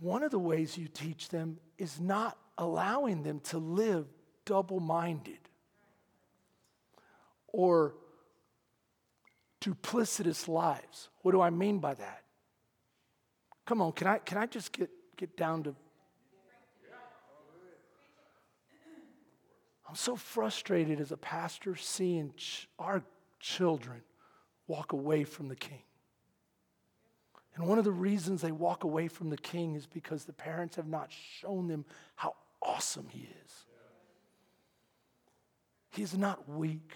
One 0.00 0.24
of 0.24 0.32
the 0.32 0.40
ways 0.40 0.76
you 0.76 0.88
teach 0.88 1.28
them 1.28 1.58
is 1.78 2.00
not 2.00 2.36
allowing 2.58 3.22
them 3.22 3.38
to 3.38 3.58
live 3.58 4.08
double 4.44 4.80
minded 4.80 5.45
or 7.56 7.94
duplicitous 9.62 10.46
lives. 10.46 11.08
What 11.22 11.32
do 11.32 11.40
I 11.40 11.48
mean 11.48 11.78
by 11.78 11.94
that? 11.94 12.22
Come 13.64 13.80
on, 13.80 13.92
can 13.92 14.06
I, 14.06 14.18
can 14.18 14.36
I 14.36 14.44
just 14.44 14.72
get, 14.72 14.90
get 15.16 15.38
down 15.38 15.62
to. 15.62 15.74
I'm 19.88 19.94
so 19.94 20.16
frustrated 20.16 21.00
as 21.00 21.12
a 21.12 21.16
pastor 21.16 21.76
seeing 21.76 22.34
ch- 22.36 22.68
our 22.78 23.02
children 23.40 24.02
walk 24.66 24.92
away 24.92 25.24
from 25.24 25.48
the 25.48 25.56
king. 25.56 25.82
And 27.54 27.66
one 27.66 27.78
of 27.78 27.84
the 27.84 27.92
reasons 27.92 28.42
they 28.42 28.52
walk 28.52 28.84
away 28.84 29.08
from 29.08 29.30
the 29.30 29.38
king 29.38 29.76
is 29.76 29.86
because 29.86 30.26
the 30.26 30.34
parents 30.34 30.76
have 30.76 30.88
not 30.88 31.10
shown 31.40 31.68
them 31.68 31.86
how 32.16 32.34
awesome 32.60 33.06
he 33.08 33.30
is. 33.44 33.66
He's 35.90 36.18
not 36.18 36.46
weak. 36.46 36.92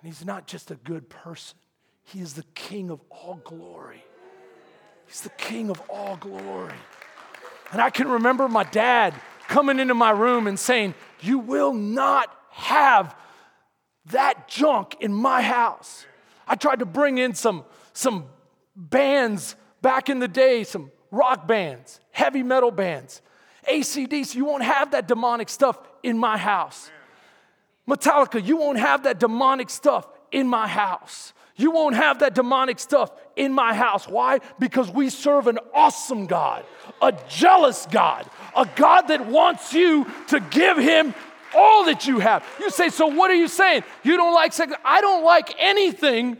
And 0.00 0.10
he's 0.10 0.24
not 0.24 0.46
just 0.46 0.70
a 0.70 0.76
good 0.76 1.08
person, 1.08 1.56
he 2.02 2.20
is 2.20 2.34
the 2.34 2.44
king 2.54 2.90
of 2.90 3.00
all 3.10 3.40
glory. 3.44 4.04
He's 5.06 5.20
the 5.22 5.30
king 5.30 5.70
of 5.70 5.80
all 5.88 6.16
glory. 6.16 6.74
And 7.72 7.80
I 7.80 7.90
can 7.90 8.08
remember 8.08 8.48
my 8.48 8.64
dad 8.64 9.14
coming 9.48 9.78
into 9.78 9.94
my 9.94 10.10
room 10.10 10.46
and 10.46 10.58
saying, 10.58 10.94
You 11.20 11.38
will 11.38 11.72
not 11.72 12.34
have 12.50 13.14
that 14.06 14.48
junk 14.48 14.96
in 15.00 15.12
my 15.12 15.42
house. 15.42 16.06
I 16.46 16.54
tried 16.54 16.78
to 16.78 16.86
bring 16.86 17.18
in 17.18 17.34
some, 17.34 17.64
some 17.92 18.26
bands 18.74 19.56
back 19.82 20.08
in 20.08 20.18
the 20.18 20.28
day, 20.28 20.64
some 20.64 20.90
rock 21.10 21.46
bands, 21.46 22.00
heavy 22.12 22.42
metal 22.42 22.70
bands. 22.70 23.22
ACDC, 23.68 24.34
you 24.34 24.44
won't 24.44 24.62
have 24.62 24.92
that 24.92 25.06
demonic 25.06 25.48
stuff 25.48 25.78
in 26.02 26.16
my 26.18 26.36
house. 26.36 26.90
Metallica, 27.88 28.44
you 28.44 28.56
won't 28.56 28.78
have 28.78 29.04
that 29.04 29.18
demonic 29.18 29.70
stuff 29.70 30.06
in 30.30 30.46
my 30.46 30.66
house. 30.66 31.32
You 31.56 31.72
won't 31.72 31.96
have 31.96 32.20
that 32.20 32.34
demonic 32.34 32.78
stuff 32.78 33.10
in 33.36 33.52
my 33.52 33.74
house. 33.74 34.08
Why? 34.08 34.40
Because 34.58 34.90
we 34.90 35.10
serve 35.10 35.46
an 35.46 35.58
awesome 35.74 36.26
God, 36.26 36.64
a 37.02 37.12
jealous 37.28 37.86
God, 37.90 38.28
a 38.56 38.66
God 38.76 39.02
that 39.08 39.26
wants 39.26 39.74
you 39.74 40.06
to 40.28 40.40
give 40.40 40.78
him 40.78 41.14
all 41.54 41.84
that 41.84 42.06
you 42.06 42.18
have. 42.20 42.44
You 42.60 42.70
say, 42.70 42.88
so 42.88 43.08
what 43.08 43.30
are 43.30 43.34
you 43.34 43.48
saying? 43.48 43.82
You 44.02 44.16
don't 44.16 44.32
like 44.32 44.52
sex? 44.52 44.72
I 44.84 45.00
don't 45.00 45.24
like 45.24 45.54
anything 45.58 46.38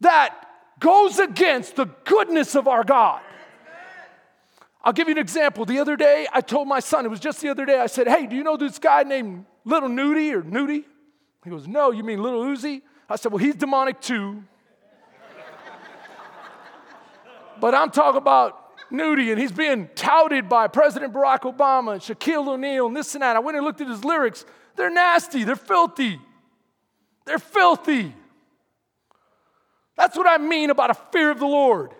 that 0.00 0.34
goes 0.78 1.18
against 1.18 1.76
the 1.76 1.86
goodness 2.04 2.54
of 2.54 2.68
our 2.68 2.84
God. 2.84 3.20
I'll 4.84 4.92
give 4.92 5.08
you 5.08 5.12
an 5.12 5.18
example. 5.18 5.64
The 5.64 5.78
other 5.78 5.96
day, 5.96 6.26
I 6.32 6.40
told 6.40 6.66
my 6.66 6.80
son, 6.80 7.04
it 7.04 7.08
was 7.08 7.20
just 7.20 7.40
the 7.40 7.48
other 7.48 7.64
day, 7.64 7.78
I 7.78 7.86
said, 7.86 8.08
Hey, 8.08 8.26
do 8.26 8.34
you 8.34 8.42
know 8.42 8.56
this 8.56 8.78
guy 8.78 9.04
named 9.04 9.46
Little 9.64 9.88
Nudie 9.88 10.32
or 10.32 10.42
Nudie? 10.42 10.84
He 11.44 11.50
goes, 11.50 11.68
No, 11.68 11.92
you 11.92 12.02
mean 12.02 12.22
Little 12.22 12.42
Uzi? 12.42 12.82
I 13.08 13.16
said, 13.16 13.30
Well, 13.30 13.38
he's 13.38 13.54
demonic 13.54 14.00
too. 14.00 14.42
but 17.60 17.74
I'm 17.74 17.90
talking 17.90 18.18
about 18.18 18.58
Nudie, 18.90 19.30
and 19.30 19.40
he's 19.40 19.52
being 19.52 19.88
touted 19.94 20.48
by 20.48 20.66
President 20.66 21.12
Barack 21.12 21.40
Obama 21.40 21.92
and 21.92 22.02
Shaquille 22.02 22.46
O'Neal 22.48 22.86
and 22.86 22.96
this 22.96 23.14
and 23.14 23.22
that. 23.22 23.36
I 23.36 23.38
went 23.38 23.56
and 23.56 23.64
looked 23.64 23.80
at 23.80 23.88
his 23.88 24.04
lyrics. 24.04 24.44
They're 24.76 24.90
nasty, 24.90 25.44
they're 25.44 25.56
filthy. 25.56 26.20
They're 27.24 27.38
filthy. 27.38 28.14
That's 29.96 30.16
what 30.16 30.26
I 30.26 30.42
mean 30.42 30.70
about 30.70 30.90
a 30.90 30.94
fear 30.94 31.30
of 31.30 31.38
the 31.38 31.46
Lord. 31.46 31.94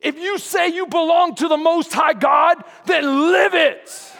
If 0.00 0.18
you 0.18 0.38
say 0.38 0.68
you 0.68 0.86
belong 0.86 1.34
to 1.36 1.48
the 1.48 1.56
Most 1.56 1.92
High 1.92 2.12
God, 2.12 2.62
then 2.84 3.32
live 3.32 3.54
it. 3.54 4.12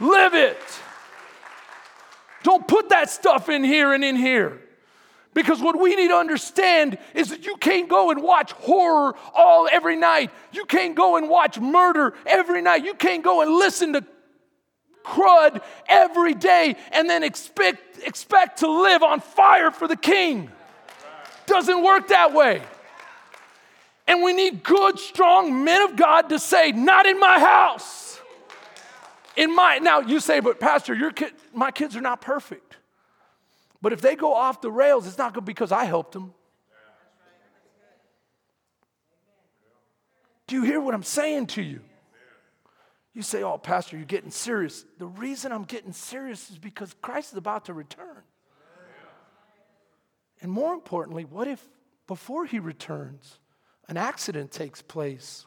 Live 0.00 0.34
it. 0.34 0.58
Don't 2.42 2.66
put 2.68 2.90
that 2.90 3.10
stuff 3.10 3.48
in 3.48 3.64
here 3.64 3.92
and 3.92 4.04
in 4.04 4.16
here. 4.16 4.60
Because 5.34 5.60
what 5.60 5.78
we 5.78 5.94
need 5.96 6.08
to 6.08 6.14
understand 6.14 6.96
is 7.12 7.28
that 7.28 7.44
you 7.44 7.56
can't 7.56 7.90
go 7.90 8.10
and 8.10 8.22
watch 8.22 8.52
horror 8.52 9.14
all 9.34 9.68
every 9.70 9.96
night. 9.96 10.30
You 10.52 10.64
can't 10.64 10.94
go 10.94 11.16
and 11.16 11.28
watch 11.28 11.60
murder 11.60 12.14
every 12.24 12.62
night. 12.62 12.84
You 12.84 12.94
can't 12.94 13.22
go 13.22 13.42
and 13.42 13.50
listen 13.50 13.92
to 13.94 14.04
crud 15.04 15.62
every 15.88 16.34
day 16.34 16.76
and 16.92 17.08
then 17.08 17.22
expect, 17.22 17.98
expect 18.04 18.60
to 18.60 18.70
live 18.70 19.02
on 19.02 19.20
fire 19.20 19.70
for 19.70 19.86
the 19.86 19.96
king. 19.96 20.50
Doesn't 21.46 21.82
work 21.82 22.08
that 22.08 22.32
way. 22.32 22.62
And 24.08 24.22
we 24.22 24.32
need 24.32 24.62
good, 24.62 24.98
strong 24.98 25.64
men 25.64 25.82
of 25.82 25.96
God 25.96 26.28
to 26.28 26.38
say, 26.38 26.72
Not 26.72 27.06
in 27.06 27.18
my 27.18 27.38
house. 27.38 28.20
In 29.36 29.54
my 29.54 29.78
now 29.78 30.00
you 30.00 30.20
say, 30.20 30.40
but 30.40 30.58
Pastor, 30.58 30.94
your 30.94 31.10
kid, 31.10 31.32
my 31.52 31.70
kids 31.70 31.94
are 31.94 32.00
not 32.00 32.20
perfect. 32.20 32.76
But 33.82 33.92
if 33.92 34.00
they 34.00 34.16
go 34.16 34.32
off 34.32 34.62
the 34.62 34.70
rails, 34.70 35.06
it's 35.06 35.18
not 35.18 35.34
good 35.34 35.44
because 35.44 35.72
I 35.72 35.84
helped 35.84 36.12
them. 36.12 36.32
Do 40.46 40.56
you 40.56 40.62
hear 40.62 40.80
what 40.80 40.94
I'm 40.94 41.02
saying 41.02 41.48
to 41.48 41.62
you? 41.62 41.80
You 43.12 43.22
say, 43.22 43.42
Oh, 43.42 43.58
Pastor, 43.58 43.96
you're 43.96 44.06
getting 44.06 44.30
serious. 44.30 44.84
The 44.98 45.06
reason 45.06 45.52
I'm 45.52 45.64
getting 45.64 45.92
serious 45.92 46.50
is 46.50 46.58
because 46.58 46.94
Christ 47.02 47.32
is 47.32 47.38
about 47.38 47.66
to 47.66 47.74
return. 47.74 48.22
And 50.40 50.52
more 50.52 50.74
importantly, 50.74 51.24
what 51.24 51.48
if 51.48 51.62
before 52.06 52.44
he 52.46 52.58
returns, 52.58 53.38
an 53.88 53.96
accident 53.96 54.50
takes 54.50 54.82
place? 54.82 55.46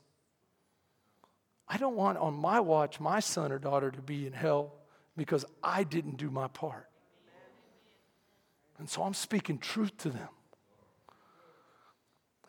I 1.67 1.77
don't 1.77 1.95
want 1.95 2.17
on 2.17 2.33
my 2.35 2.59
watch 2.59 2.99
my 2.99 3.19
son 3.19 3.51
or 3.51 3.59
daughter 3.59 3.91
to 3.91 4.01
be 4.01 4.25
in 4.25 4.33
hell 4.33 4.73
because 5.15 5.45
I 5.63 5.83
didn't 5.83 6.17
do 6.17 6.31
my 6.31 6.47
part. 6.47 6.87
And 8.79 8.89
so 8.89 9.03
I'm 9.03 9.13
speaking 9.13 9.57
truth 9.57 9.95
to 9.97 10.09
them. 10.09 10.29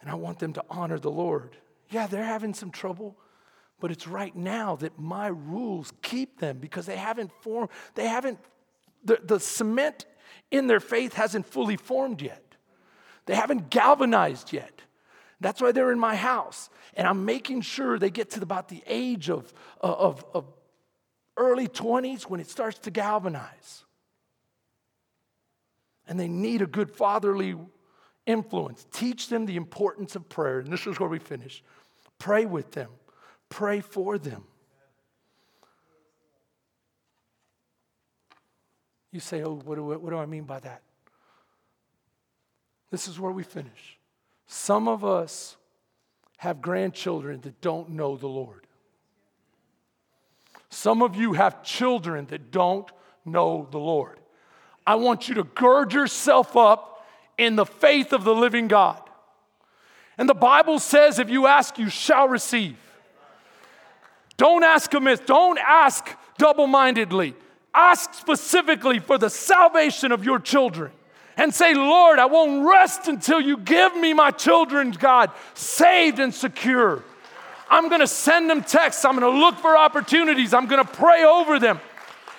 And 0.01 0.09
I 0.09 0.15
want 0.15 0.39
them 0.39 0.55
to 0.55 0.65
honor 0.71 0.99
the 0.99 1.11
Lord. 1.11 1.57
Yeah, 1.91 2.07
they're 2.07 2.25
having 2.25 2.55
some 2.55 2.71
trouble, 2.71 3.19
but 3.81 3.91
it's 3.91 4.07
right 4.07 4.35
now 4.35 4.77
that 4.77 4.99
my 4.99 5.27
rules 5.27 5.93
keep 6.01 6.39
them 6.39 6.59
because 6.59 6.87
they 6.87 6.97
haven't 6.97 7.33
formed, 7.43 7.69
they 7.95 8.07
haven't, 8.07 8.39
the, 9.05 9.19
the 9.23 9.41
cement 9.41 10.07
in 10.51 10.69
their 10.69 10.81
faith 10.81 11.15
hasn't 11.15 11.47
fully 11.47 11.77
formed 11.77 12.23
yet. 12.23 12.55
They 13.27 13.35
haven't 13.35 13.69
galvanized 13.69 14.53
yet. 14.53 14.83
That's 15.41 15.61
why 15.61 15.73
they're 15.73 15.93
in 15.93 15.99
my 15.99 16.17
house. 16.17 16.69
And 16.95 17.07
I'm 17.07 17.25
making 17.25 17.63
sure 17.63 17.99
they 17.99 18.11
get 18.11 18.31
to 18.31 18.43
about 18.43 18.69
the 18.69 18.83
age 18.87 19.31
of, 19.31 19.53
uh, 19.83 19.87
of, 19.87 20.25
of 20.35 20.45
early 21.37 21.67
20s 21.67 22.25
when 22.25 22.41
it 22.41 22.49
starts 22.49 22.79
to 22.81 22.91
galvanize 22.91 23.85
and 26.11 26.19
they 26.19 26.29
need 26.29 26.61
a 26.61 26.67
good 26.67 26.91
fatherly 26.91 27.57
influence. 28.27 28.85
Teach 28.93 29.29
them 29.29 29.47
the 29.47 29.57
importance 29.57 30.17
of 30.17 30.29
prayer. 30.29 30.59
And 30.59 30.73
this 30.73 30.87
is 30.87 30.99
where 30.99 31.09
we 31.09 31.21
finish. 31.21 31.63
Pray 32.19 32.45
with 32.45 32.73
them, 32.73 32.91
pray 33.49 33.81
for 33.81 34.19
them. 34.19 34.43
You 39.13 39.21
say, 39.21 39.43
oh, 39.43 39.61
what 39.65 39.77
do, 39.77 39.85
what 39.85 40.11
do 40.11 40.17
I 40.17 40.27
mean 40.27 40.45
by 40.45 40.61
that? 40.61 40.83
This 42.91 43.09
is 43.09 43.19
where 43.19 43.33
we 43.33 43.43
finish. 43.43 44.00
Some 44.53 44.89
of 44.89 45.05
us 45.05 45.57
have 46.39 46.61
grandchildren 46.61 47.41
that 47.43 47.61
don't 47.61 47.91
know 47.91 48.17
the 48.17 48.27
Lord. 48.27 48.67
Some 50.71 51.03
of 51.03 51.15
you 51.15 51.35
have 51.35 51.63
children 51.63 52.27
that 52.31 52.51
don't 52.51 52.91
know 53.25 53.69
the 53.71 53.79
Lord. 53.79 54.19
I 54.85 54.97
want 54.97 55.29
you 55.29 55.37
to 55.37 55.45
gird 55.45 55.93
yourself 55.93 56.57
up 56.57 57.07
in 57.39 57.55
the 57.55 57.65
faith 57.65 58.13
of 58.13 58.25
the 58.25 58.35
living 58.35 58.67
God. 58.67 59.01
And 60.19 60.29
the 60.29 60.35
Bible 60.35 60.81
says, 60.81 61.21
if 61.21 61.31
you 61.31 61.47
ask, 61.47 61.79
you 61.79 61.89
shall 61.89 62.27
receive. 62.27 62.77
Don't 64.37 64.65
ask 64.65 64.93
amiss, 64.93 65.21
don't 65.21 65.61
ask 65.61 66.09
double 66.39 66.67
mindedly. 66.67 67.37
Ask 67.73 68.15
specifically 68.15 68.99
for 68.99 69.17
the 69.17 69.31
salvation 69.31 70.11
of 70.11 70.25
your 70.25 70.41
children 70.41 70.91
and 71.41 71.55
say, 71.55 71.73
Lord, 71.73 72.19
I 72.19 72.27
won't 72.27 72.69
rest 72.69 73.09
until 73.09 73.41
you 73.41 73.57
give 73.57 73.97
me 73.97 74.13
my 74.13 74.31
children, 74.31 74.91
God, 74.91 75.31
saved 75.55 76.19
and 76.19 76.35
secure. 76.35 77.03
I'm 77.71 77.89
to 78.01 78.07
send 78.07 78.51
them 78.51 78.63
texts. 78.63 79.07
I'm 79.07 79.19
to 79.19 79.31
look 79.31 79.57
for 79.57 79.75
opportunities. 79.75 80.53
I'm 80.53 80.69
to 80.85 80.93
pray 80.93 81.25
over 81.25 81.59
them. 81.59 81.81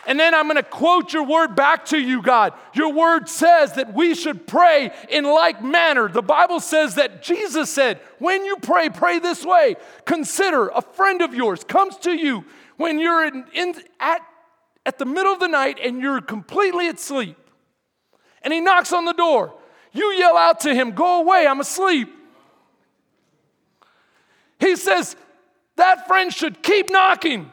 And 0.05 0.19
then 0.19 0.35
I'm 0.35 0.47
to 0.53 0.61
quote 0.61 1.13
your 1.13 1.23
word 1.23 1.55
back 1.55 1.85
to 1.85 1.99
you, 1.99 2.21
God. 2.21 2.53
Your 2.75 2.93
word 2.93 3.27
says 3.27 3.73
that 3.73 3.91
we 3.91 4.13
should 4.13 4.45
pray 4.45 4.91
in 5.09 5.23
like 5.23 5.63
manner. 5.63 6.07
The 6.07 6.21
Bible 6.21 6.59
says 6.59 6.93
that 6.95 7.23
Jesus 7.23 7.71
said, 7.71 7.99
when 8.19 8.45
you 8.45 8.57
pray, 8.57 8.89
pray 8.89 9.17
this 9.17 9.43
way. 9.43 9.77
Consider 10.05 10.67
a 10.67 10.81
friend 10.83 11.23
of 11.23 11.33
yours 11.33 11.63
comes 11.63 11.97
to 11.97 12.11
you 12.11 12.45
when 12.77 12.99
you're 12.99 13.25
in, 13.25 13.45
in, 13.53 13.75
at, 13.99 14.21
at 14.85 14.99
the 14.99 15.05
middle 15.05 15.33
of 15.33 15.39
the 15.39 15.47
night 15.47 15.79
and 15.83 16.01
you're 16.01 16.21
completely 16.21 16.87
asleep. 16.87 17.35
And 18.43 18.53
he 18.53 18.59
knocks 18.59 18.91
on 18.93 19.05
the 19.05 19.13
door. 19.13 19.53
You 19.91 20.11
yell 20.13 20.37
out 20.37 20.61
to 20.61 20.73
him, 20.73 20.91
Go 20.91 21.21
away, 21.21 21.45
I'm 21.47 21.59
asleep. 21.59 22.09
He 24.59 24.75
says, 24.75 25.15
That 25.75 26.07
friend 26.07 26.33
should 26.33 26.63
keep 26.63 26.89
knocking. 26.89 27.49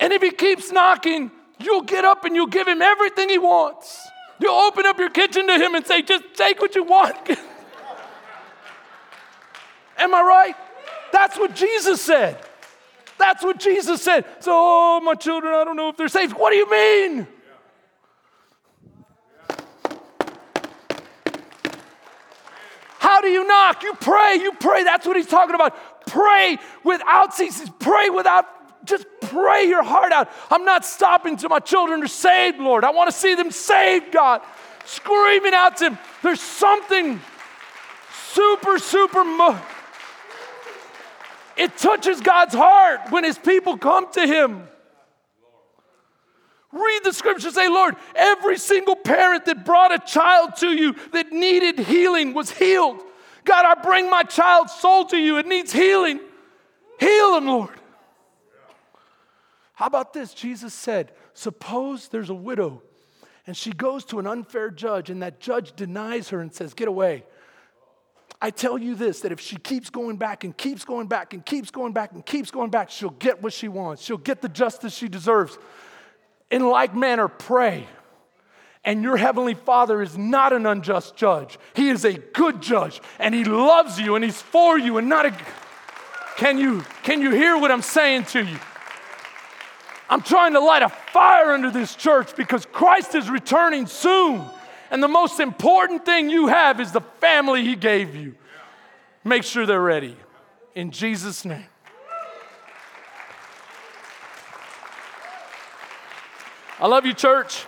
And 0.00 0.12
if 0.12 0.22
he 0.22 0.30
keeps 0.30 0.72
knocking, 0.72 1.30
you'll 1.58 1.82
get 1.82 2.04
up 2.04 2.24
and 2.24 2.34
you'll 2.34 2.46
give 2.46 2.66
him 2.66 2.80
everything 2.80 3.28
he 3.28 3.36
wants. 3.36 4.07
You'll 4.40 4.54
open 4.54 4.86
up 4.86 4.98
your 4.98 5.10
kitchen 5.10 5.46
to 5.46 5.54
him 5.54 5.74
and 5.74 5.86
say, 5.86 6.02
just 6.02 6.24
take 6.34 6.60
what 6.60 6.74
you 6.74 6.84
want. 6.84 7.16
Am 9.98 10.14
I 10.14 10.22
right? 10.22 10.54
That's 11.12 11.36
what 11.38 11.54
Jesus 11.54 12.00
said. 12.00 12.38
That's 13.18 13.42
what 13.42 13.58
Jesus 13.58 14.00
said. 14.00 14.24
So, 14.40 14.52
oh, 14.54 15.00
my 15.02 15.14
children, 15.14 15.52
I 15.54 15.64
don't 15.64 15.76
know 15.76 15.88
if 15.88 15.96
they're 15.96 16.08
saved. 16.08 16.34
What 16.34 16.50
do 16.50 16.56
you 16.56 16.70
mean? 16.70 17.26
How 23.00 23.20
do 23.20 23.28
you 23.28 23.44
knock? 23.44 23.82
You 23.82 23.94
pray. 23.94 24.36
You 24.36 24.52
pray. 24.52 24.84
That's 24.84 25.04
what 25.04 25.16
he's 25.16 25.26
talking 25.26 25.56
about. 25.56 25.76
Pray 26.06 26.58
without 26.84 27.34
ceasing. 27.34 27.72
Pray 27.80 28.10
without 28.10 28.46
just 28.88 29.06
pray 29.20 29.64
your 29.64 29.82
heart 29.82 30.12
out. 30.12 30.30
I'm 30.50 30.64
not 30.64 30.84
stopping 30.84 31.36
till 31.36 31.48
my 31.48 31.60
children 31.60 32.02
are 32.02 32.08
saved, 32.08 32.58
Lord. 32.58 32.84
I 32.84 32.90
want 32.90 33.10
to 33.10 33.16
see 33.16 33.34
them 33.34 33.50
saved, 33.50 34.12
God. 34.12 34.42
Screaming 34.84 35.54
out 35.54 35.76
to 35.78 35.90
Him. 35.90 35.98
There's 36.22 36.40
something 36.40 37.20
super, 38.32 38.78
super. 38.78 39.24
Mo- 39.24 39.60
it 41.56 41.76
touches 41.76 42.20
God's 42.20 42.54
heart 42.54 43.10
when 43.10 43.24
His 43.24 43.38
people 43.38 43.76
come 43.76 44.10
to 44.12 44.26
Him. 44.26 44.68
Read 46.70 47.00
the 47.02 47.12
scripture, 47.12 47.50
say, 47.50 47.68
Lord, 47.68 47.96
every 48.14 48.58
single 48.58 48.94
parent 48.94 49.46
that 49.46 49.64
brought 49.64 49.92
a 49.92 49.98
child 49.98 50.56
to 50.56 50.68
you 50.68 50.94
that 51.12 51.32
needed 51.32 51.78
healing 51.78 52.34
was 52.34 52.50
healed. 52.50 53.00
God, 53.44 53.64
I 53.64 53.80
bring 53.82 54.10
my 54.10 54.22
child's 54.22 54.74
soul 54.74 55.06
to 55.06 55.16
you. 55.16 55.38
It 55.38 55.46
needs 55.46 55.72
healing. 55.72 56.20
Heal 57.00 57.36
him, 57.38 57.46
Lord. 57.46 57.77
How 59.78 59.86
about 59.86 60.12
this? 60.12 60.34
Jesus 60.34 60.74
said, 60.74 61.12
Suppose 61.34 62.08
there's 62.08 62.30
a 62.30 62.34
widow 62.34 62.82
and 63.46 63.56
she 63.56 63.70
goes 63.70 64.04
to 64.06 64.18
an 64.18 64.26
unfair 64.26 64.72
judge, 64.72 65.08
and 65.08 65.22
that 65.22 65.38
judge 65.38 65.76
denies 65.76 66.30
her 66.30 66.40
and 66.40 66.52
says, 66.52 66.74
Get 66.74 66.88
away. 66.88 67.22
I 68.42 68.50
tell 68.50 68.76
you 68.76 68.96
this 68.96 69.20
that 69.20 69.30
if 69.30 69.38
she 69.38 69.54
keeps 69.54 69.88
going 69.88 70.16
back 70.16 70.42
and 70.42 70.56
keeps 70.56 70.84
going 70.84 71.06
back 71.06 71.32
and 71.32 71.46
keeps 71.46 71.70
going 71.70 71.92
back 71.92 72.10
and 72.10 72.26
keeps 72.26 72.50
going 72.50 72.70
back, 72.70 72.90
she'll 72.90 73.10
get 73.10 73.40
what 73.40 73.52
she 73.52 73.68
wants. 73.68 74.02
She'll 74.02 74.16
get 74.16 74.42
the 74.42 74.48
justice 74.48 74.92
she 74.92 75.06
deserves. 75.06 75.56
In 76.50 76.68
like 76.68 76.92
manner, 76.92 77.28
pray. 77.28 77.86
And 78.82 79.04
your 79.04 79.16
heavenly 79.16 79.54
Father 79.54 80.02
is 80.02 80.18
not 80.18 80.52
an 80.52 80.66
unjust 80.66 81.14
judge. 81.14 81.56
He 81.74 81.88
is 81.88 82.04
a 82.04 82.14
good 82.14 82.60
judge, 82.60 83.00
and 83.20 83.32
He 83.32 83.44
loves 83.44 84.00
you, 84.00 84.16
and 84.16 84.24
He's 84.24 84.42
for 84.42 84.76
you, 84.76 84.98
and 84.98 85.08
not 85.08 85.26
a. 85.26 85.36
Can 86.36 86.58
you, 86.58 86.84
can 87.04 87.22
you 87.22 87.30
hear 87.30 87.56
what 87.56 87.70
I'm 87.70 87.82
saying 87.82 88.24
to 88.24 88.44
you? 88.44 88.58
I'm 90.10 90.22
trying 90.22 90.54
to 90.54 90.60
light 90.60 90.82
a 90.82 90.88
fire 90.88 91.52
under 91.52 91.70
this 91.70 91.94
church 91.94 92.34
because 92.34 92.64
Christ 92.66 93.14
is 93.14 93.28
returning 93.28 93.86
soon. 93.86 94.42
And 94.90 95.02
the 95.02 95.08
most 95.08 95.38
important 95.38 96.06
thing 96.06 96.30
you 96.30 96.46
have 96.46 96.80
is 96.80 96.92
the 96.92 97.02
family 97.20 97.62
He 97.62 97.76
gave 97.76 98.14
you. 98.14 98.34
Make 99.22 99.44
sure 99.44 99.66
they're 99.66 99.80
ready. 99.80 100.16
In 100.74 100.90
Jesus' 100.90 101.44
name. 101.44 101.66
I 106.80 106.86
love 106.86 107.04
you, 107.04 107.12
church. 107.12 107.66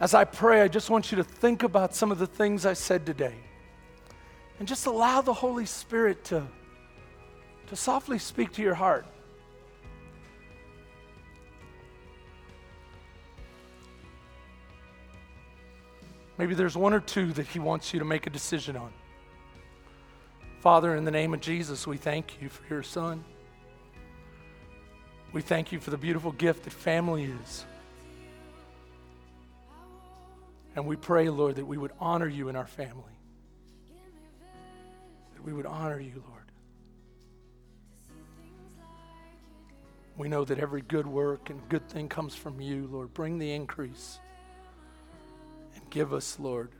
As 0.00 0.14
I 0.14 0.24
pray, 0.24 0.62
I 0.62 0.68
just 0.68 0.88
want 0.88 1.12
you 1.12 1.16
to 1.16 1.24
think 1.24 1.62
about 1.62 1.94
some 1.94 2.10
of 2.10 2.18
the 2.18 2.26
things 2.26 2.64
I 2.64 2.72
said 2.72 3.04
today. 3.04 3.34
And 4.60 4.68
just 4.68 4.84
allow 4.84 5.22
the 5.22 5.32
Holy 5.32 5.64
Spirit 5.64 6.22
to, 6.24 6.46
to 7.68 7.76
softly 7.76 8.18
speak 8.18 8.52
to 8.52 8.62
your 8.62 8.74
heart. 8.74 9.06
Maybe 16.36 16.54
there's 16.54 16.76
one 16.76 16.92
or 16.92 17.00
two 17.00 17.32
that 17.32 17.46
He 17.46 17.58
wants 17.58 17.94
you 17.94 18.00
to 18.00 18.04
make 18.04 18.26
a 18.26 18.30
decision 18.30 18.76
on. 18.76 18.92
Father, 20.60 20.94
in 20.94 21.06
the 21.06 21.10
name 21.10 21.32
of 21.32 21.40
Jesus, 21.40 21.86
we 21.86 21.96
thank 21.96 22.36
you 22.42 22.50
for 22.50 22.62
your 22.68 22.82
Son. 22.82 23.24
We 25.32 25.40
thank 25.40 25.72
you 25.72 25.80
for 25.80 25.88
the 25.88 25.96
beautiful 25.96 26.32
gift 26.32 26.64
that 26.64 26.74
family 26.74 27.24
is. 27.24 27.64
And 30.76 30.86
we 30.86 30.96
pray, 30.96 31.30
Lord, 31.30 31.56
that 31.56 31.66
we 31.66 31.78
would 31.78 31.92
honor 31.98 32.28
you 32.28 32.50
in 32.50 32.56
our 32.56 32.66
family 32.66 33.19
that 35.40 35.46
we 35.46 35.54
would 35.54 35.66
honor 35.66 35.98
you, 35.98 36.22
Lord. 36.28 36.44
We 40.16 40.28
know 40.28 40.44
that 40.44 40.58
every 40.58 40.82
good 40.82 41.06
work 41.06 41.48
and 41.48 41.66
good 41.70 41.88
thing 41.88 42.08
comes 42.08 42.34
from 42.34 42.60
you, 42.60 42.86
Lord. 42.90 43.14
Bring 43.14 43.38
the 43.38 43.50
increase 43.50 44.18
and 45.74 45.88
give 45.88 46.12
us, 46.12 46.38
Lord, 46.38 46.72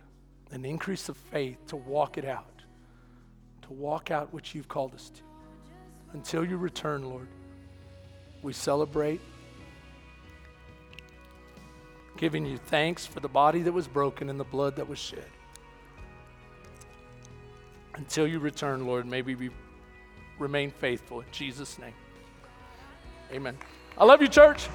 an 0.50 0.66
increase 0.66 1.08
of 1.08 1.16
faith 1.16 1.56
to 1.68 1.76
walk 1.76 2.18
it 2.18 2.26
out, 2.26 2.62
to 3.62 3.72
walk 3.72 4.10
out 4.10 4.32
what 4.34 4.54
you've 4.54 4.68
called 4.68 4.94
us 4.94 5.10
to. 5.10 5.22
Until 6.12 6.44
you 6.44 6.58
return, 6.58 7.08
Lord, 7.08 7.28
we 8.42 8.52
celebrate 8.52 9.22
giving 12.18 12.44
you 12.44 12.58
thanks 12.58 13.06
for 13.06 13.20
the 13.20 13.28
body 13.28 13.62
that 13.62 13.72
was 13.72 13.88
broken 13.88 14.28
and 14.28 14.38
the 14.38 14.44
blood 14.44 14.76
that 14.76 14.86
was 14.86 14.98
shed. 14.98 15.24
Until 17.94 18.26
you 18.26 18.38
return, 18.38 18.86
Lord, 18.86 19.06
maybe 19.06 19.34
we 19.34 19.50
remain 20.38 20.70
faithful. 20.70 21.20
In 21.20 21.26
Jesus' 21.32 21.78
name. 21.78 21.94
Amen. 23.32 23.56
I 23.98 24.04
love 24.04 24.22
you, 24.22 24.28
church. 24.28 24.68